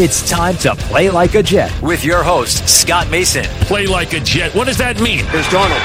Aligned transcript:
It's 0.00 0.24
time 0.24 0.56
to 0.64 0.72
play 0.88 1.12
like 1.12 1.36
a 1.36 1.44
Jet 1.44 1.68
with 1.84 2.08
your 2.08 2.24
host, 2.24 2.64
Scott 2.64 3.12
Mason. 3.12 3.44
Play 3.68 3.84
like 3.84 4.16
a 4.16 4.20
Jet. 4.24 4.48
What 4.56 4.64
does 4.64 4.80
that 4.80 4.96
mean? 4.96 5.28
Here's 5.28 5.44
Darnold. 5.52 5.76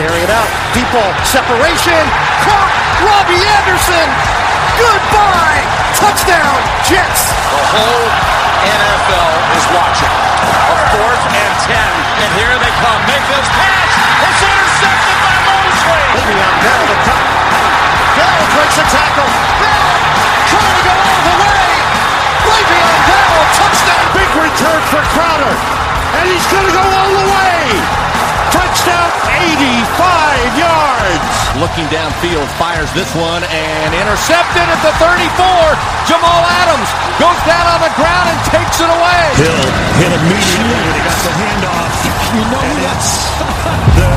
Carrying 0.00 0.24
it 0.24 0.32
out. 0.32 0.48
Deep 0.72 0.88
ball. 0.88 1.12
Separation. 1.28 2.00
Caught. 2.48 2.72
Robbie 3.04 3.36
Anderson. 3.36 4.08
Goodbye. 4.80 5.60
Touchdown. 6.00 6.56
Jets. 6.88 7.28
The 7.52 7.60
whole 7.76 8.08
NFL 8.72 9.32
is 9.52 9.66
watching. 9.68 10.16
A 10.56 10.76
fourth 10.96 11.24
and 11.36 11.54
ten. 11.68 11.92
And 12.24 12.30
here 12.40 12.56
they 12.56 12.72
come. 12.80 13.00
Mayfield's 13.04 13.52
pass. 13.52 13.92
It's 14.32 14.42
intercepted 14.48 15.18
by 15.20 15.36
Mosley. 15.44 16.04
Le'Veon 16.24 16.56
Bell 16.64 16.84
the 16.88 16.98
top. 17.04 17.26
Bell 18.16 18.40
breaks 18.56 18.80
a 18.80 18.86
tackle. 18.88 19.28
Bell 19.60 19.92
trying 20.48 20.76
to 20.80 20.84
go 20.88 20.96
all 20.96 21.35
Touchdown. 23.56 24.04
Big 24.16 24.30
return 24.36 24.80
for 24.92 25.02
Crowder. 25.16 25.54
And 26.20 26.24
he's 26.30 26.46
going 26.52 26.66
to 26.68 26.74
go 26.74 26.84
all 26.84 27.10
the 27.12 27.26
way. 27.28 27.58
Touchdown, 28.52 29.08
85 29.36 30.56
yards. 30.56 31.26
Looking 31.60 31.88
downfield, 31.92 32.46
fires 32.60 32.88
this 32.92 33.08
one 33.16 33.42
and 33.48 33.90
intercepted 33.96 34.64
at 34.68 34.80
the 34.84 34.92
34. 35.00 35.08
Jamal 36.08 36.42
Adams 36.64 36.88
goes 37.20 37.40
down 37.48 37.64
on 37.72 37.80
the 37.84 37.92
ground 37.96 38.28
and 38.32 38.38
takes 38.52 38.76
it 38.80 38.88
away. 38.92 39.24
Hill 39.40 39.64
hit 40.00 40.12
immediately 40.12 40.76
when 40.76 40.94
he 40.96 41.02
got 41.04 41.20
the 41.24 41.32
handoff. 41.36 41.92
You 42.36 42.44
know 42.52 42.60
and 42.60 42.78
that's 42.84 43.10
the 43.96 44.08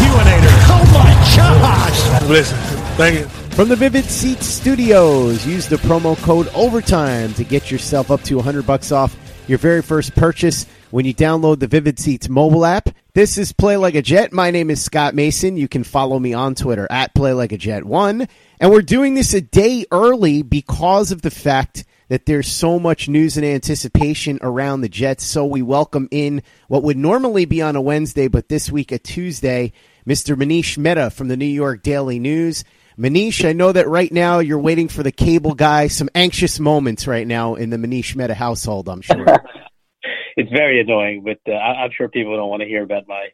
QAnator. 0.00 0.52
oh 0.72 0.84
my 0.96 1.12
gosh! 1.36 1.98
Listen, 2.28 2.56
thank 2.96 3.20
you. 3.20 3.41
From 3.54 3.68
the 3.68 3.76
Vivid 3.76 4.06
Seats 4.06 4.46
Studios, 4.46 5.46
use 5.46 5.68
the 5.68 5.76
promo 5.76 6.16
code 6.22 6.48
OVERTIME 6.54 7.34
to 7.34 7.44
get 7.44 7.70
yourself 7.70 8.10
up 8.10 8.22
to 8.22 8.36
100 8.36 8.66
bucks 8.66 8.90
off 8.90 9.14
your 9.46 9.58
very 9.58 9.82
first 9.82 10.14
purchase 10.16 10.64
when 10.90 11.04
you 11.04 11.12
download 11.12 11.58
the 11.58 11.66
Vivid 11.66 11.98
Seats 11.98 12.30
mobile 12.30 12.64
app. 12.64 12.88
This 13.12 13.36
is 13.36 13.52
Play 13.52 13.76
Like 13.76 13.94
a 13.94 14.00
Jet. 14.00 14.32
My 14.32 14.50
name 14.50 14.70
is 14.70 14.82
Scott 14.82 15.14
Mason. 15.14 15.58
You 15.58 15.68
can 15.68 15.84
follow 15.84 16.18
me 16.18 16.32
on 16.32 16.54
Twitter 16.54 16.86
at 16.90 17.14
Play 17.14 17.34
Like 17.34 17.52
a 17.52 17.58
Jet 17.58 17.84
One, 17.84 18.26
and 18.58 18.70
we're 18.70 18.80
doing 18.80 19.14
this 19.14 19.34
a 19.34 19.42
day 19.42 19.84
early 19.92 20.40
because 20.40 21.12
of 21.12 21.20
the 21.20 21.30
fact 21.30 21.84
that 22.08 22.24
there's 22.24 22.48
so 22.48 22.78
much 22.78 23.06
news 23.06 23.36
and 23.36 23.44
anticipation 23.44 24.38
around 24.40 24.80
the 24.80 24.88
Jets. 24.88 25.24
So 25.24 25.44
we 25.44 25.60
welcome 25.60 26.08
in 26.10 26.42
what 26.68 26.84
would 26.84 26.96
normally 26.96 27.44
be 27.44 27.60
on 27.60 27.76
a 27.76 27.82
Wednesday, 27.82 28.28
but 28.28 28.48
this 28.48 28.72
week 28.72 28.92
a 28.92 28.98
Tuesday, 28.98 29.74
Mr. 30.06 30.36
Manish 30.36 30.78
Mehta 30.78 31.10
from 31.10 31.28
the 31.28 31.36
New 31.36 31.44
York 31.44 31.82
Daily 31.82 32.18
News. 32.18 32.64
Manish, 32.98 33.48
I 33.48 33.52
know 33.52 33.72
that 33.72 33.88
right 33.88 34.12
now 34.12 34.40
you're 34.40 34.58
waiting 34.58 34.88
for 34.88 35.02
the 35.02 35.12
cable 35.12 35.54
guy. 35.54 35.88
Some 35.88 36.08
anxious 36.14 36.60
moments 36.60 37.06
right 37.06 37.26
now 37.26 37.54
in 37.54 37.70
the 37.70 37.76
Manish 37.76 38.14
Mehta 38.14 38.34
household, 38.34 38.88
I'm 38.88 39.00
sure. 39.00 39.26
it's 40.36 40.50
very 40.50 40.80
annoying, 40.80 41.24
but 41.24 41.38
uh, 41.50 41.56
I'm 41.56 41.90
sure 41.96 42.08
people 42.08 42.36
don't 42.36 42.48
want 42.48 42.62
to 42.62 42.68
hear 42.68 42.82
about 42.82 43.08
my 43.08 43.28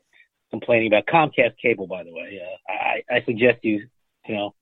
complaining 0.51 0.89
about 0.89 1.07
Comcast 1.07 1.55
cable. 1.61 1.87
By 1.87 2.05
the 2.05 2.13
way, 2.13 2.41
uh, 2.43 2.73
I, 2.73 3.17
I 3.17 3.25
suggest 3.25 3.59
you, 3.63 3.87
you 4.27 4.35
know, 4.35 4.55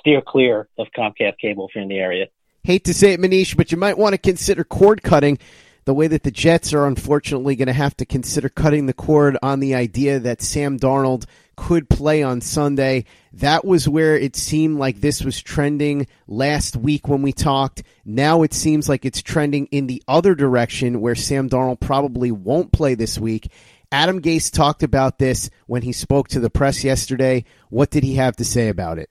steer 0.00 0.22
clear 0.26 0.68
of 0.78 0.88
Comcast 0.96 1.38
cable 1.40 1.68
if 1.68 1.74
you're 1.74 1.82
in 1.82 1.88
the 1.88 1.98
area. 1.98 2.26
Hate 2.62 2.84
to 2.84 2.94
say 2.94 3.14
it, 3.14 3.20
Manish, 3.20 3.56
but 3.56 3.72
you 3.72 3.78
might 3.78 3.96
want 3.96 4.12
to 4.12 4.18
consider 4.18 4.64
cord 4.64 5.02
cutting 5.02 5.38
the 5.86 5.94
way 5.94 6.06
that 6.06 6.22
the 6.22 6.30
Jets 6.30 6.74
are 6.74 6.86
unfortunately 6.86 7.56
going 7.56 7.66
to 7.66 7.72
have 7.72 7.96
to 7.96 8.04
consider 8.04 8.48
cutting 8.48 8.86
the 8.86 8.92
cord 8.92 9.38
on 9.42 9.60
the 9.60 9.74
idea 9.74 10.18
that 10.18 10.42
Sam 10.42 10.78
Darnold 10.78 11.24
could 11.60 11.90
play 11.90 12.22
on 12.22 12.40
Sunday. 12.40 13.04
That 13.34 13.66
was 13.66 13.86
where 13.86 14.16
it 14.16 14.34
seemed 14.34 14.78
like 14.78 15.00
this 15.00 15.22
was 15.22 15.42
trending 15.42 16.06
last 16.26 16.74
week 16.74 17.06
when 17.06 17.20
we 17.20 17.34
talked. 17.34 17.82
Now 18.02 18.42
it 18.42 18.54
seems 18.54 18.88
like 18.88 19.04
it's 19.04 19.20
trending 19.20 19.66
in 19.66 19.86
the 19.86 20.02
other 20.08 20.34
direction 20.34 21.02
where 21.02 21.14
Sam 21.14 21.50
Darnold 21.50 21.78
probably 21.78 22.32
won't 22.32 22.72
play 22.72 22.94
this 22.94 23.18
week. 23.18 23.52
Adam 23.92 24.22
Gase 24.22 24.50
talked 24.50 24.82
about 24.82 25.18
this 25.18 25.50
when 25.66 25.82
he 25.82 25.92
spoke 25.92 26.28
to 26.28 26.40
the 26.40 26.48
press 26.48 26.82
yesterday. 26.82 27.44
What 27.68 27.90
did 27.90 28.04
he 28.04 28.14
have 28.14 28.36
to 28.36 28.44
say 28.44 28.68
about 28.68 28.98
it? 28.98 29.10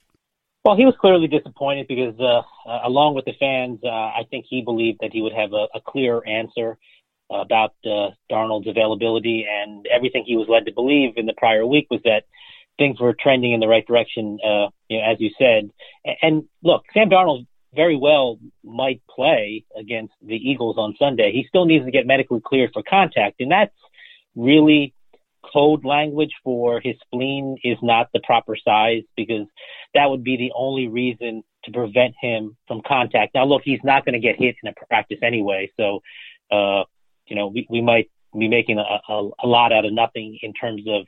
Well, 0.66 0.76
he 0.76 0.86
was 0.86 0.96
clearly 1.00 1.28
disappointed 1.28 1.88
because, 1.88 2.20
uh, 2.20 2.42
uh, 2.68 2.80
along 2.84 3.14
with 3.14 3.26
the 3.26 3.34
fans, 3.40 3.80
uh, 3.84 3.90
I 3.90 4.26
think 4.32 4.46
he 4.50 4.64
believed 4.64 5.02
that 5.02 5.14
he 5.14 5.22
would 5.22 5.34
have 5.34 5.54
a, 5.54 5.68
a 5.76 5.82
clear 5.86 6.22
answer 6.26 6.80
about 7.30 7.76
uh, 7.86 8.10
Darnold's 8.32 8.68
availability, 8.68 9.46
and 9.48 9.86
everything 9.86 10.24
he 10.26 10.36
was 10.36 10.48
led 10.50 10.66
to 10.66 10.74
believe 10.74 11.14
in 11.16 11.28
the 11.28 11.34
prior 11.38 11.64
week 11.66 11.88
was 11.92 12.02
that 12.04 12.24
things 12.80 13.00
were 13.00 13.14
trending 13.14 13.52
in 13.52 13.60
the 13.60 13.68
right 13.68 13.86
direction. 13.86 14.40
Uh, 14.44 14.70
you 14.88 14.98
know, 14.98 15.04
as 15.04 15.18
you 15.20 15.30
said, 15.38 15.70
and, 16.24 16.46
look, 16.64 16.84
Sam 16.94 17.10
Darnold 17.10 17.46
very 17.76 17.96
well 17.96 18.40
might 18.64 19.02
play 19.08 19.66
against 19.78 20.14
the 20.26 20.36
Eagles 20.36 20.78
on 20.80 20.96
Sunday. 20.98 21.32
He 21.32 21.46
still 21.48 21.66
needs 21.66 21.86
to 21.86 21.92
get 21.92 22.08
medically 22.08 22.42
cleared 22.44 22.72
for 22.74 22.82
contact, 22.82 23.42
and 23.42 23.52
that's 23.52 23.76
really 24.36 24.96
code 25.54 25.86
language 25.86 26.32
for 26.44 26.82
his 26.84 26.96
spleen 27.06 27.58
is 27.64 27.78
not 27.82 28.10
the 28.14 28.20
proper 28.24 28.56
size 28.56 29.04
because 29.16 29.48
that 29.94 30.10
would 30.10 30.24
be 30.24 30.38
the 30.38 30.52
only 30.56 30.88
reason 30.88 31.44
to 31.64 31.72
prevent 31.72 32.14
him 32.22 32.58
from 32.68 32.82
contact. 32.86 33.34
Now, 33.36 33.46
look, 33.46 33.62
he's 33.64 33.80
not 33.84 34.06
going 34.06 34.14
to 34.14 34.20
get 34.20 34.38
hit 34.38 34.56
in 34.64 34.70
a 34.70 34.86
practice 34.88 35.20
anyway, 35.22 35.72
so 35.78 36.02
uh, 36.52 36.84
you 37.28 37.36
know 37.36 37.48
we, 37.48 37.68
we 37.70 37.82
might 37.82 38.10
be 38.38 38.48
making 38.48 38.80
a, 38.80 39.12
a, 39.12 39.30
a 39.44 39.48
lot 39.48 39.72
out 39.72 39.86
of 39.86 39.94
nothing 39.94 40.38
in 40.42 40.54
terms 40.54 40.84
of 40.88 41.06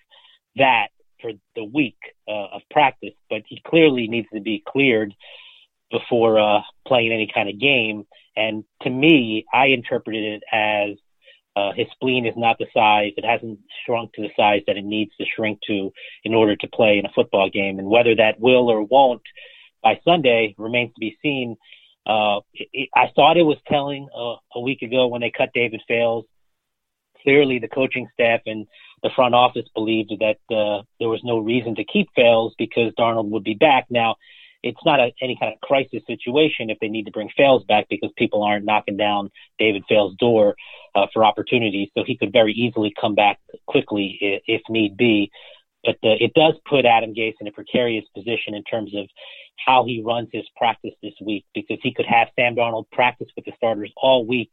that 0.55 0.87
for 1.21 1.31
the 1.55 1.63
week 1.63 1.97
uh, 2.27 2.55
of 2.55 2.61
practice. 2.69 3.13
But 3.29 3.43
he 3.47 3.61
clearly 3.65 4.07
needs 4.07 4.27
to 4.33 4.41
be 4.41 4.63
cleared 4.67 5.13
before 5.91 6.39
uh, 6.39 6.61
playing 6.87 7.11
any 7.11 7.29
kind 7.33 7.49
of 7.49 7.59
game. 7.59 8.05
And 8.35 8.63
to 8.83 8.89
me, 8.89 9.45
I 9.53 9.67
interpreted 9.67 10.41
it 10.41 10.43
as 10.51 10.97
uh, 11.55 11.73
his 11.75 11.87
spleen 11.91 12.25
is 12.25 12.35
not 12.37 12.57
the 12.57 12.67
size; 12.73 13.11
it 13.17 13.25
hasn't 13.25 13.59
shrunk 13.85 14.13
to 14.13 14.21
the 14.21 14.29
size 14.37 14.61
that 14.67 14.77
it 14.77 14.85
needs 14.85 15.11
to 15.19 15.25
shrink 15.35 15.59
to 15.67 15.91
in 16.23 16.33
order 16.33 16.55
to 16.55 16.67
play 16.67 16.97
in 16.97 17.05
a 17.05 17.11
football 17.13 17.49
game. 17.49 17.77
And 17.77 17.89
whether 17.89 18.15
that 18.15 18.39
will 18.39 18.69
or 18.69 18.83
won't 18.83 19.21
by 19.81 19.99
Sunday 20.05 20.55
remains 20.57 20.93
to 20.93 20.99
be 20.99 21.17
seen. 21.21 21.57
Uh, 22.05 22.39
it, 22.53 22.67
it, 22.73 22.89
I 22.95 23.07
thought 23.15 23.37
it 23.37 23.43
was 23.43 23.57
telling 23.67 24.07
uh, 24.15 24.35
a 24.55 24.61
week 24.61 24.81
ago 24.81 25.07
when 25.07 25.21
they 25.21 25.31
cut 25.35 25.49
David 25.53 25.81
Fales. 25.87 26.25
Clearly, 27.23 27.59
the 27.59 27.67
coaching 27.67 28.07
staff 28.13 28.41
and 28.45 28.65
the 29.03 29.09
front 29.15 29.33
office 29.33 29.67
believed 29.73 30.13
that 30.19 30.55
uh, 30.55 30.83
there 30.99 31.09
was 31.09 31.21
no 31.23 31.39
reason 31.39 31.75
to 31.75 31.83
keep 31.83 32.09
Fales 32.15 32.53
because 32.57 32.93
Darnold 32.93 33.29
would 33.29 33.43
be 33.43 33.55
back. 33.55 33.87
Now, 33.89 34.15
it's 34.63 34.79
not 34.85 34.99
a, 34.99 35.11
any 35.21 35.37
kind 35.39 35.53
of 35.53 35.59
crisis 35.61 36.03
situation 36.05 36.69
if 36.69 36.77
they 36.79 36.87
need 36.87 37.05
to 37.05 37.11
bring 37.11 37.29
Fales 37.35 37.63
back 37.63 37.87
because 37.89 38.11
people 38.15 38.43
aren't 38.43 38.65
knocking 38.65 38.97
down 38.97 39.31
David 39.57 39.83
Fales' 39.89 40.15
door 40.19 40.55
uh, 40.93 41.07
for 41.13 41.25
opportunities. 41.25 41.89
So 41.97 42.03
he 42.05 42.15
could 42.15 42.31
very 42.31 42.53
easily 42.53 42.93
come 42.99 43.15
back 43.15 43.39
quickly 43.65 44.17
if, 44.21 44.43
if 44.47 44.61
need 44.69 44.97
be. 44.97 45.31
But 45.83 45.95
uh, 46.03 46.13
it 46.19 46.33
does 46.35 46.53
put 46.69 46.85
Adam 46.85 47.15
Gase 47.15 47.33
in 47.41 47.47
a 47.47 47.51
precarious 47.51 48.05
position 48.15 48.53
in 48.53 48.63
terms 48.63 48.93
of 48.95 49.07
how 49.65 49.83
he 49.85 50.03
runs 50.05 50.29
his 50.31 50.45
practice 50.55 50.93
this 51.01 51.13
week 51.25 51.45
because 51.55 51.77
he 51.81 51.93
could 51.93 52.05
have 52.05 52.29
Sam 52.35 52.55
Darnold 52.55 52.85
practice 52.91 53.27
with 53.35 53.45
the 53.45 53.53
starters 53.57 53.91
all 53.97 54.25
week. 54.25 54.51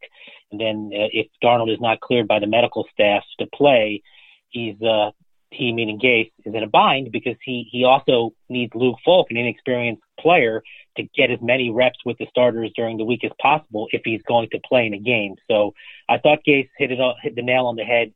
And 0.50 0.60
then 0.60 0.90
uh, 0.92 1.08
if 1.12 1.26
Darnold 1.42 1.72
is 1.72 1.80
not 1.80 2.00
cleared 2.00 2.28
by 2.28 2.38
the 2.38 2.46
medical 2.46 2.86
staff 2.92 3.22
to 3.40 3.46
play, 3.46 4.02
he's 4.50 4.80
uh, 4.82 5.10
he 5.50 5.72
meaning 5.72 5.98
Gase 5.98 6.30
is 6.44 6.54
in 6.54 6.62
a 6.62 6.66
bind 6.66 7.10
because 7.10 7.36
he 7.44 7.68
he 7.70 7.84
also 7.84 8.34
needs 8.48 8.72
Luke 8.74 8.96
Falk, 9.04 9.28
an 9.30 9.36
inexperienced 9.36 10.02
player, 10.20 10.62
to 10.96 11.04
get 11.16 11.30
as 11.30 11.38
many 11.40 11.70
reps 11.70 11.98
with 12.04 12.18
the 12.18 12.26
starters 12.30 12.70
during 12.76 12.98
the 12.98 13.04
week 13.04 13.24
as 13.24 13.30
possible 13.40 13.88
if 13.92 14.02
he's 14.04 14.22
going 14.22 14.48
to 14.50 14.60
play 14.60 14.86
in 14.86 14.94
a 14.94 14.98
game. 14.98 15.36
So 15.50 15.72
I 16.08 16.18
thought 16.18 16.40
Gase 16.46 16.68
hit 16.76 16.92
it 16.92 16.98
hit 17.22 17.34
the 17.34 17.42
nail 17.42 17.66
on 17.66 17.76
the 17.76 17.84
head, 17.84 18.12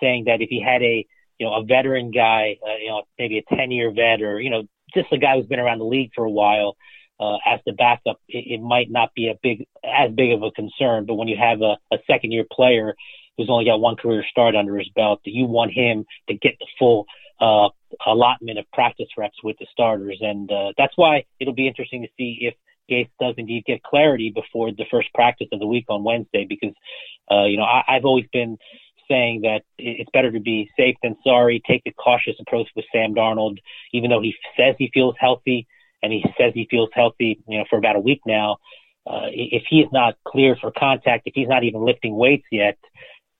saying 0.00 0.24
that 0.24 0.42
if 0.42 0.50
he 0.50 0.60
had 0.60 0.82
a 0.82 1.06
you 1.38 1.46
know 1.46 1.54
a 1.54 1.64
veteran 1.64 2.10
guy, 2.10 2.58
uh, 2.62 2.76
you 2.76 2.88
know 2.88 3.02
maybe 3.18 3.38
a 3.38 3.54
ten 3.54 3.70
year 3.70 3.90
vet 3.90 4.22
or 4.22 4.40
you 4.40 4.50
know 4.50 4.64
just 4.94 5.12
a 5.12 5.18
guy 5.18 5.36
who's 5.36 5.46
been 5.46 5.60
around 5.60 5.78
the 5.78 5.84
league 5.84 6.10
for 6.14 6.24
a 6.24 6.30
while. 6.30 6.76
Uh, 7.20 7.36
as 7.46 7.60
the 7.64 7.72
backup, 7.72 8.20
it, 8.28 8.44
it 8.54 8.60
might 8.60 8.90
not 8.90 9.14
be 9.14 9.28
a 9.28 9.38
big, 9.40 9.64
as 9.84 10.10
big 10.10 10.32
of 10.32 10.42
a 10.42 10.50
concern. 10.50 11.06
But 11.06 11.14
when 11.14 11.28
you 11.28 11.36
have 11.36 11.62
a, 11.62 11.78
a 11.92 11.98
second 12.08 12.32
year 12.32 12.44
player 12.50 12.96
who's 13.36 13.50
only 13.50 13.64
got 13.64 13.80
one 13.80 13.96
career 13.96 14.24
start 14.30 14.54
under 14.54 14.76
his 14.78 14.88
belt, 14.94 15.20
that 15.24 15.32
you 15.32 15.46
want 15.46 15.72
him 15.72 16.04
to 16.28 16.34
get 16.34 16.56
the 16.58 16.66
full 16.78 17.06
uh, 17.40 17.68
allotment 18.06 18.58
of 18.58 18.64
practice 18.72 19.08
reps 19.16 19.42
with 19.42 19.56
the 19.58 19.66
starters. 19.72 20.18
And 20.20 20.50
uh, 20.50 20.72
that's 20.78 20.96
why 20.96 21.24
it'll 21.40 21.54
be 21.54 21.66
interesting 21.68 22.02
to 22.02 22.08
see 22.16 22.38
if 22.42 22.54
Gase 22.90 23.10
does 23.20 23.34
indeed 23.38 23.64
get 23.66 23.82
clarity 23.82 24.30
before 24.30 24.70
the 24.70 24.84
first 24.90 25.08
practice 25.14 25.48
of 25.52 25.58
the 25.58 25.66
week 25.66 25.86
on 25.88 26.04
Wednesday, 26.04 26.46
because, 26.48 26.74
uh, 27.30 27.44
you 27.44 27.56
know, 27.56 27.64
I, 27.64 27.82
I've 27.88 28.04
always 28.04 28.26
been 28.32 28.58
saying 29.08 29.42
that 29.42 29.62
it's 29.78 30.10
better 30.12 30.32
to 30.32 30.40
be 30.40 30.70
safe 30.76 30.96
than 31.02 31.16
sorry, 31.24 31.62
take 31.66 31.82
a 31.86 31.92
cautious 31.92 32.36
approach 32.40 32.68
with 32.74 32.84
Sam 32.92 33.14
Darnold, 33.14 33.58
even 33.92 34.10
though 34.10 34.22
he 34.22 34.34
says 34.56 34.76
he 34.78 34.90
feels 34.94 35.14
healthy 35.18 35.66
and 36.02 36.12
he 36.12 36.24
says 36.38 36.52
he 36.54 36.66
feels 36.70 36.90
healthy, 36.92 37.42
you 37.48 37.58
know, 37.58 37.64
for 37.68 37.78
about 37.78 37.96
a 37.96 38.00
week 38.00 38.20
now. 38.26 38.58
Uh, 39.06 39.28
if 39.30 39.64
he 39.68 39.80
is 39.80 39.88
not 39.92 40.16
cleared 40.26 40.58
for 40.58 40.70
contact, 40.70 41.26
if 41.26 41.34
he's 41.34 41.48
not 41.48 41.64
even 41.64 41.84
lifting 41.84 42.16
weights 42.16 42.46
yet, 42.50 42.78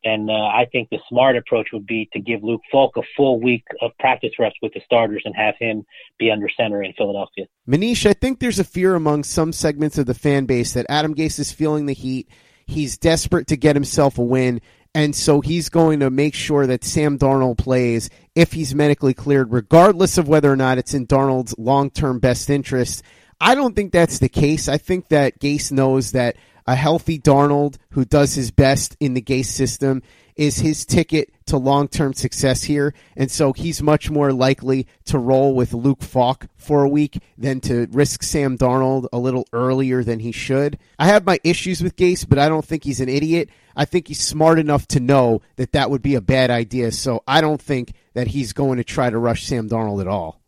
and 0.05 0.31
uh, 0.31 0.35
I 0.35 0.67
think 0.71 0.91
the 0.91 0.99
smart 1.09 1.37
approach 1.37 1.69
would 1.73 1.87
be 1.87 2.09
to 2.13 2.21
give 2.21 2.45
Luke 2.45 2.61
Falk 2.71 2.97
a 2.97 3.03
full 3.17 3.41
week 3.41 3.65
of 3.81 3.91
practice 3.99 4.33
reps 4.39 4.57
with 4.61 4.75
the 4.75 4.81
starters 4.85 5.23
and 5.25 5.35
have 5.35 5.55
him 5.59 5.85
be 6.19 6.31
under 6.31 6.49
center 6.49 6.83
in 6.83 6.93
Philadelphia. 6.93 7.47
Manish, 7.69 8.09
I 8.09 8.13
think 8.13 8.39
there's 8.39 8.59
a 8.59 8.65
fear 8.65 8.95
among 8.95 9.25
some 9.25 9.53
segments 9.53 9.97
of 9.97 10.07
the 10.07 10.15
fan 10.15 10.45
base 10.45 10.75
that 10.75 10.87
Adam 10.89 11.15
Gase 11.15 11.39
is 11.39 11.53
feeling 11.53 11.87
the 11.87 11.95
heat. 11.95 12.29
He's 12.67 12.99
desperate 12.99 13.47
to 13.49 13.57
get 13.57 13.77
himself 13.77 14.19
a 14.19 14.23
win. 14.23 14.61
And 14.95 15.17
so 15.17 15.41
he's 15.41 15.71
going 15.71 16.01
to 16.01 16.11
make 16.11 16.35
sure 16.35 16.67
that 16.69 16.85
Sam 16.85 17.19
Darnold 17.19 17.59
plays 17.59 18.11
if 18.37 18.53
he's 18.53 18.75
medically 18.75 19.15
cleared, 19.15 19.53
regardless 19.53 20.19
of 20.19 20.29
whether 20.29 20.53
or 20.53 20.57
not 20.57 20.79
it's 20.79 20.95
in 20.95 21.07
Darnold's 21.07 21.55
long 21.59 21.91
term 21.91 22.21
best 22.21 22.49
interest. 22.49 23.03
I 23.41 23.57
don't 23.57 23.75
think 23.75 23.93
that's 23.93 24.21
the 24.21 24.29
case. 24.29 24.69
I 24.69 24.79
think 24.79 25.09
that 25.09 25.41
Gase 25.41 25.73
knows 25.73 26.13
that 26.13 26.37
a 26.67 26.75
healthy 26.75 27.19
Darnold 27.19 27.77
who 27.91 28.05
does 28.05 28.35
his 28.35 28.51
best 28.51 28.97
in 29.01 29.15
the 29.15 29.23
Gase 29.23 29.47
system 29.47 30.03
is 30.37 30.59
his 30.59 30.85
ticket 30.85 31.31
to 31.47 31.57
long 31.57 31.89
term 31.89 32.13
success 32.13 32.65
here. 32.65 32.95
And 33.17 33.31
so 33.31 33.53
he's 33.53 33.83
much 33.83 34.11
more 34.11 34.33
likely 34.33 34.87
to 35.07 35.19
roll 35.19 35.55
with 35.55 35.73
Luke 35.73 36.03
Falk 36.03 36.47
for 36.57 36.83
a 36.83 36.89
week 36.89 37.23
than 37.39 37.61
to 37.61 37.87
risk 37.93 38.23
Sam 38.23 38.59
Darnold 38.59 39.07
a 39.13 39.19
little 39.19 39.47
earlier 39.53 40.03
than 40.03 40.21
he 40.21 40.33
should. 40.33 40.79
I 40.99 41.07
have 41.07 41.25
my 41.25 41.39
issues 41.45 41.83
with 41.83 41.97
Gase, 41.97 42.29
but 42.29 42.39
I 42.39 42.49
don't 42.49 42.65
think 42.65 42.85
he's 42.85 43.01
an 43.01 43.09
idiot. 43.09 43.51
I 43.77 43.85
think 43.85 44.09
he's 44.09 44.21
smart 44.21 44.59
enough 44.59 44.87
to 44.89 45.01
know 45.01 45.43
that 45.57 45.73
that 45.73 45.91
would 45.91 46.03
be 46.03 46.15
a 46.15 46.21
bad 46.21 46.51
idea. 46.51 46.93
So 46.93 47.23
I 47.27 47.41
don't 47.41 47.63
think 47.63 47.93
that 48.15 48.29
he's 48.29 48.53
going 48.53 48.79
to 48.79 48.85
try 48.85 49.11
to 49.11 49.19
rush 49.19 49.45
Sam 49.45 49.69
Darnold 49.69 50.01
at 50.01 50.09
all. 50.09 50.41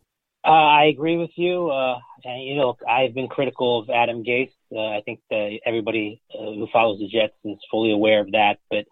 Uh, 0.43 0.51
I 0.51 0.85
agree 0.85 1.17
with 1.17 1.31
you. 1.35 1.69
Uh, 1.69 1.99
and, 2.23 2.43
you 2.43 2.55
know, 2.55 2.77
I've 2.87 3.13
been 3.13 3.27
critical 3.27 3.81
of 3.81 3.89
Adam 3.89 4.23
Gase. 4.23 4.51
Uh, 4.75 4.79
I 4.79 5.01
think 5.05 5.19
that 5.29 5.59
everybody 5.65 6.21
uh, 6.33 6.43
who 6.43 6.67
follows 6.71 6.99
the 6.99 7.07
Jets 7.07 7.33
is 7.43 7.57
fully 7.71 7.91
aware 7.91 8.21
of 8.21 8.31
that. 8.31 8.57
But 8.69 8.85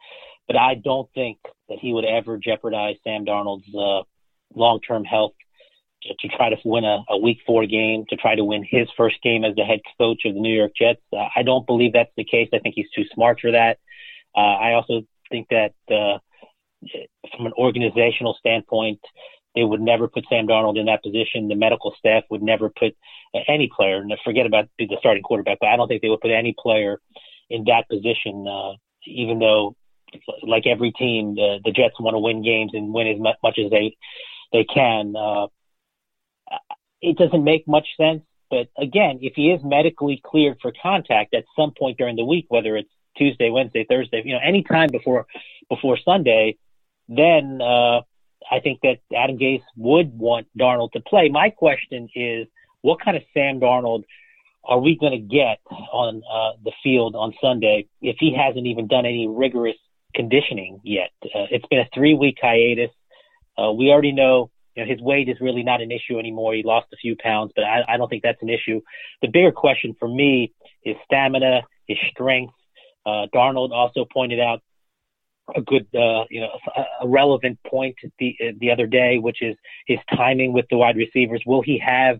but 0.47 0.57
I 0.57 0.75
don't 0.75 1.09
think 1.13 1.39
that 1.69 1.79
he 1.79 1.93
would 1.93 2.05
ever 2.05 2.37
jeopardize 2.37 2.97
Sam 3.03 3.25
Darnold's 3.25 3.73
uh, 3.75 4.03
long-term 4.53 5.03
health 5.03 5.33
to, 6.03 6.13
to 6.19 6.35
try 6.35 6.49
to 6.49 6.57
win 6.63 6.85
a, 6.85 7.03
a 7.09 7.17
Week 7.17 7.39
Four 7.45 7.65
game, 7.65 8.05
to 8.09 8.15
try 8.15 8.35
to 8.35 8.43
win 8.43 8.63
his 8.67 8.87
first 8.95 9.21
game 9.23 9.43
as 9.43 9.55
the 9.55 9.63
head 9.63 9.81
coach 9.97 10.21
of 10.25 10.33
the 10.33 10.39
New 10.39 10.55
York 10.55 10.71
Jets. 10.79 11.01
Uh, 11.11 11.27
I 11.35 11.43
don't 11.43 11.65
believe 11.65 11.93
that's 11.93 12.11
the 12.15 12.23
case. 12.23 12.49
I 12.53 12.59
think 12.59 12.75
he's 12.75 12.89
too 12.95 13.05
smart 13.13 13.39
for 13.39 13.51
that. 13.51 13.79
Uh, 14.35 14.39
I 14.39 14.73
also 14.73 15.01
think 15.31 15.47
that 15.49 15.73
uh, 15.89 16.19
from 17.35 17.47
an 17.47 17.53
organizational 17.57 18.35
standpoint, 18.39 18.99
they 19.55 19.63
would 19.63 19.81
never 19.81 20.07
put 20.07 20.25
Sam 20.29 20.47
Darnold 20.47 20.77
in 20.79 20.85
that 20.87 21.03
position. 21.03 21.47
The 21.47 21.55
medical 21.55 21.95
staff 21.97 22.23
would 22.29 22.41
never 22.41 22.69
put 22.69 22.95
any 23.47 23.69
player, 23.75 23.97
and 23.97 24.13
forget 24.23 24.45
about 24.45 24.69
the 24.77 24.87
starting 24.99 25.23
quarterback, 25.23 25.59
but 25.59 25.69
I 25.69 25.75
don't 25.75 25.87
think 25.87 26.01
they 26.01 26.09
would 26.09 26.21
put 26.21 26.31
any 26.31 26.55
player 26.57 26.99
in 27.49 27.65
that 27.65 27.87
position, 27.89 28.47
uh, 28.47 28.73
even 29.05 29.39
though 29.39 29.75
like 30.43 30.65
every 30.65 30.91
team, 30.91 31.35
the, 31.35 31.59
the 31.63 31.71
Jets 31.71 31.99
want 31.99 32.15
to 32.15 32.19
win 32.19 32.43
games 32.43 32.71
and 32.73 32.93
win 32.93 33.07
as 33.07 33.19
much 33.19 33.59
as 33.59 33.69
they 33.71 33.95
they 34.51 34.63
can. 34.63 35.15
Uh, 35.15 35.47
it 37.01 37.17
doesn't 37.17 37.43
make 37.43 37.67
much 37.67 37.87
sense. 37.97 38.23
But 38.49 38.67
again, 38.77 39.19
if 39.21 39.33
he 39.35 39.51
is 39.51 39.61
medically 39.63 40.21
cleared 40.23 40.57
for 40.61 40.71
contact 40.81 41.33
at 41.33 41.45
some 41.55 41.73
point 41.77 41.97
during 41.97 42.15
the 42.15 42.25
week, 42.25 42.45
whether 42.49 42.77
it's 42.77 42.89
Tuesday, 43.17 43.49
Wednesday, 43.49 43.85
Thursday, 43.89 44.21
you 44.23 44.33
know, 44.33 44.39
any 44.43 44.63
time 44.63 44.89
before 44.91 45.25
before 45.69 45.97
Sunday, 45.97 46.57
then 47.07 47.59
uh, 47.61 48.01
I 48.51 48.59
think 48.59 48.81
that 48.83 48.97
Adam 49.15 49.37
Gase 49.37 49.63
would 49.75 50.17
want 50.17 50.47
Darnold 50.57 50.91
to 50.93 51.01
play. 51.01 51.29
My 51.29 51.49
question 51.49 52.09
is, 52.15 52.47
what 52.81 53.01
kind 53.03 53.17
of 53.17 53.23
Sam 53.33 53.59
Darnold 53.59 54.03
are 54.63 54.79
we 54.79 54.97
going 54.97 55.11
to 55.11 55.19
get 55.19 55.59
on 55.91 56.21
uh, 56.31 56.57
the 56.63 56.71
field 56.83 57.15
on 57.15 57.33
Sunday 57.41 57.87
if 58.01 58.17
he 58.19 58.35
hasn't 58.35 58.65
even 58.65 58.87
done 58.87 59.05
any 59.05 59.27
rigorous 59.27 59.75
conditioning 60.15 60.79
yet. 60.83 61.11
Uh, 61.23 61.45
it's 61.51 61.65
been 61.67 61.79
a 61.79 61.89
three 61.93 62.15
week 62.15 62.37
hiatus. 62.41 62.91
Uh, 63.57 63.71
we 63.71 63.89
already 63.89 64.11
know, 64.11 64.49
you 64.75 64.83
know, 64.83 64.89
his 64.89 65.01
weight 65.01 65.29
is 65.29 65.37
really 65.39 65.63
not 65.63 65.81
an 65.81 65.91
issue 65.91 66.17
anymore. 66.17 66.53
He 66.53 66.63
lost 66.63 66.87
a 66.93 66.97
few 66.97 67.15
pounds, 67.15 67.51
but 67.55 67.63
I, 67.63 67.83
I 67.87 67.97
don't 67.97 68.09
think 68.09 68.23
that's 68.23 68.41
an 68.41 68.49
issue. 68.49 68.81
The 69.21 69.27
bigger 69.27 69.51
question 69.51 69.95
for 69.99 70.07
me 70.07 70.53
is 70.83 70.95
stamina, 71.05 71.61
his 71.87 71.97
strength. 72.09 72.53
Uh, 73.05 73.27
Darnold 73.33 73.71
also 73.71 74.05
pointed 74.11 74.39
out 74.39 74.61
a 75.53 75.61
good, 75.61 75.87
uh, 75.93 76.25
you 76.29 76.41
know, 76.41 76.57
a, 77.01 77.07
relevant 77.07 77.59
point 77.67 77.95
the 78.19 78.35
the 78.59 78.71
other 78.71 78.87
day, 78.87 79.19
which 79.19 79.41
is 79.41 79.55
his 79.85 79.99
timing 80.15 80.53
with 80.53 80.65
the 80.69 80.77
wide 80.77 80.97
receivers. 80.97 81.43
Will 81.45 81.61
he 81.61 81.77
have 81.77 82.19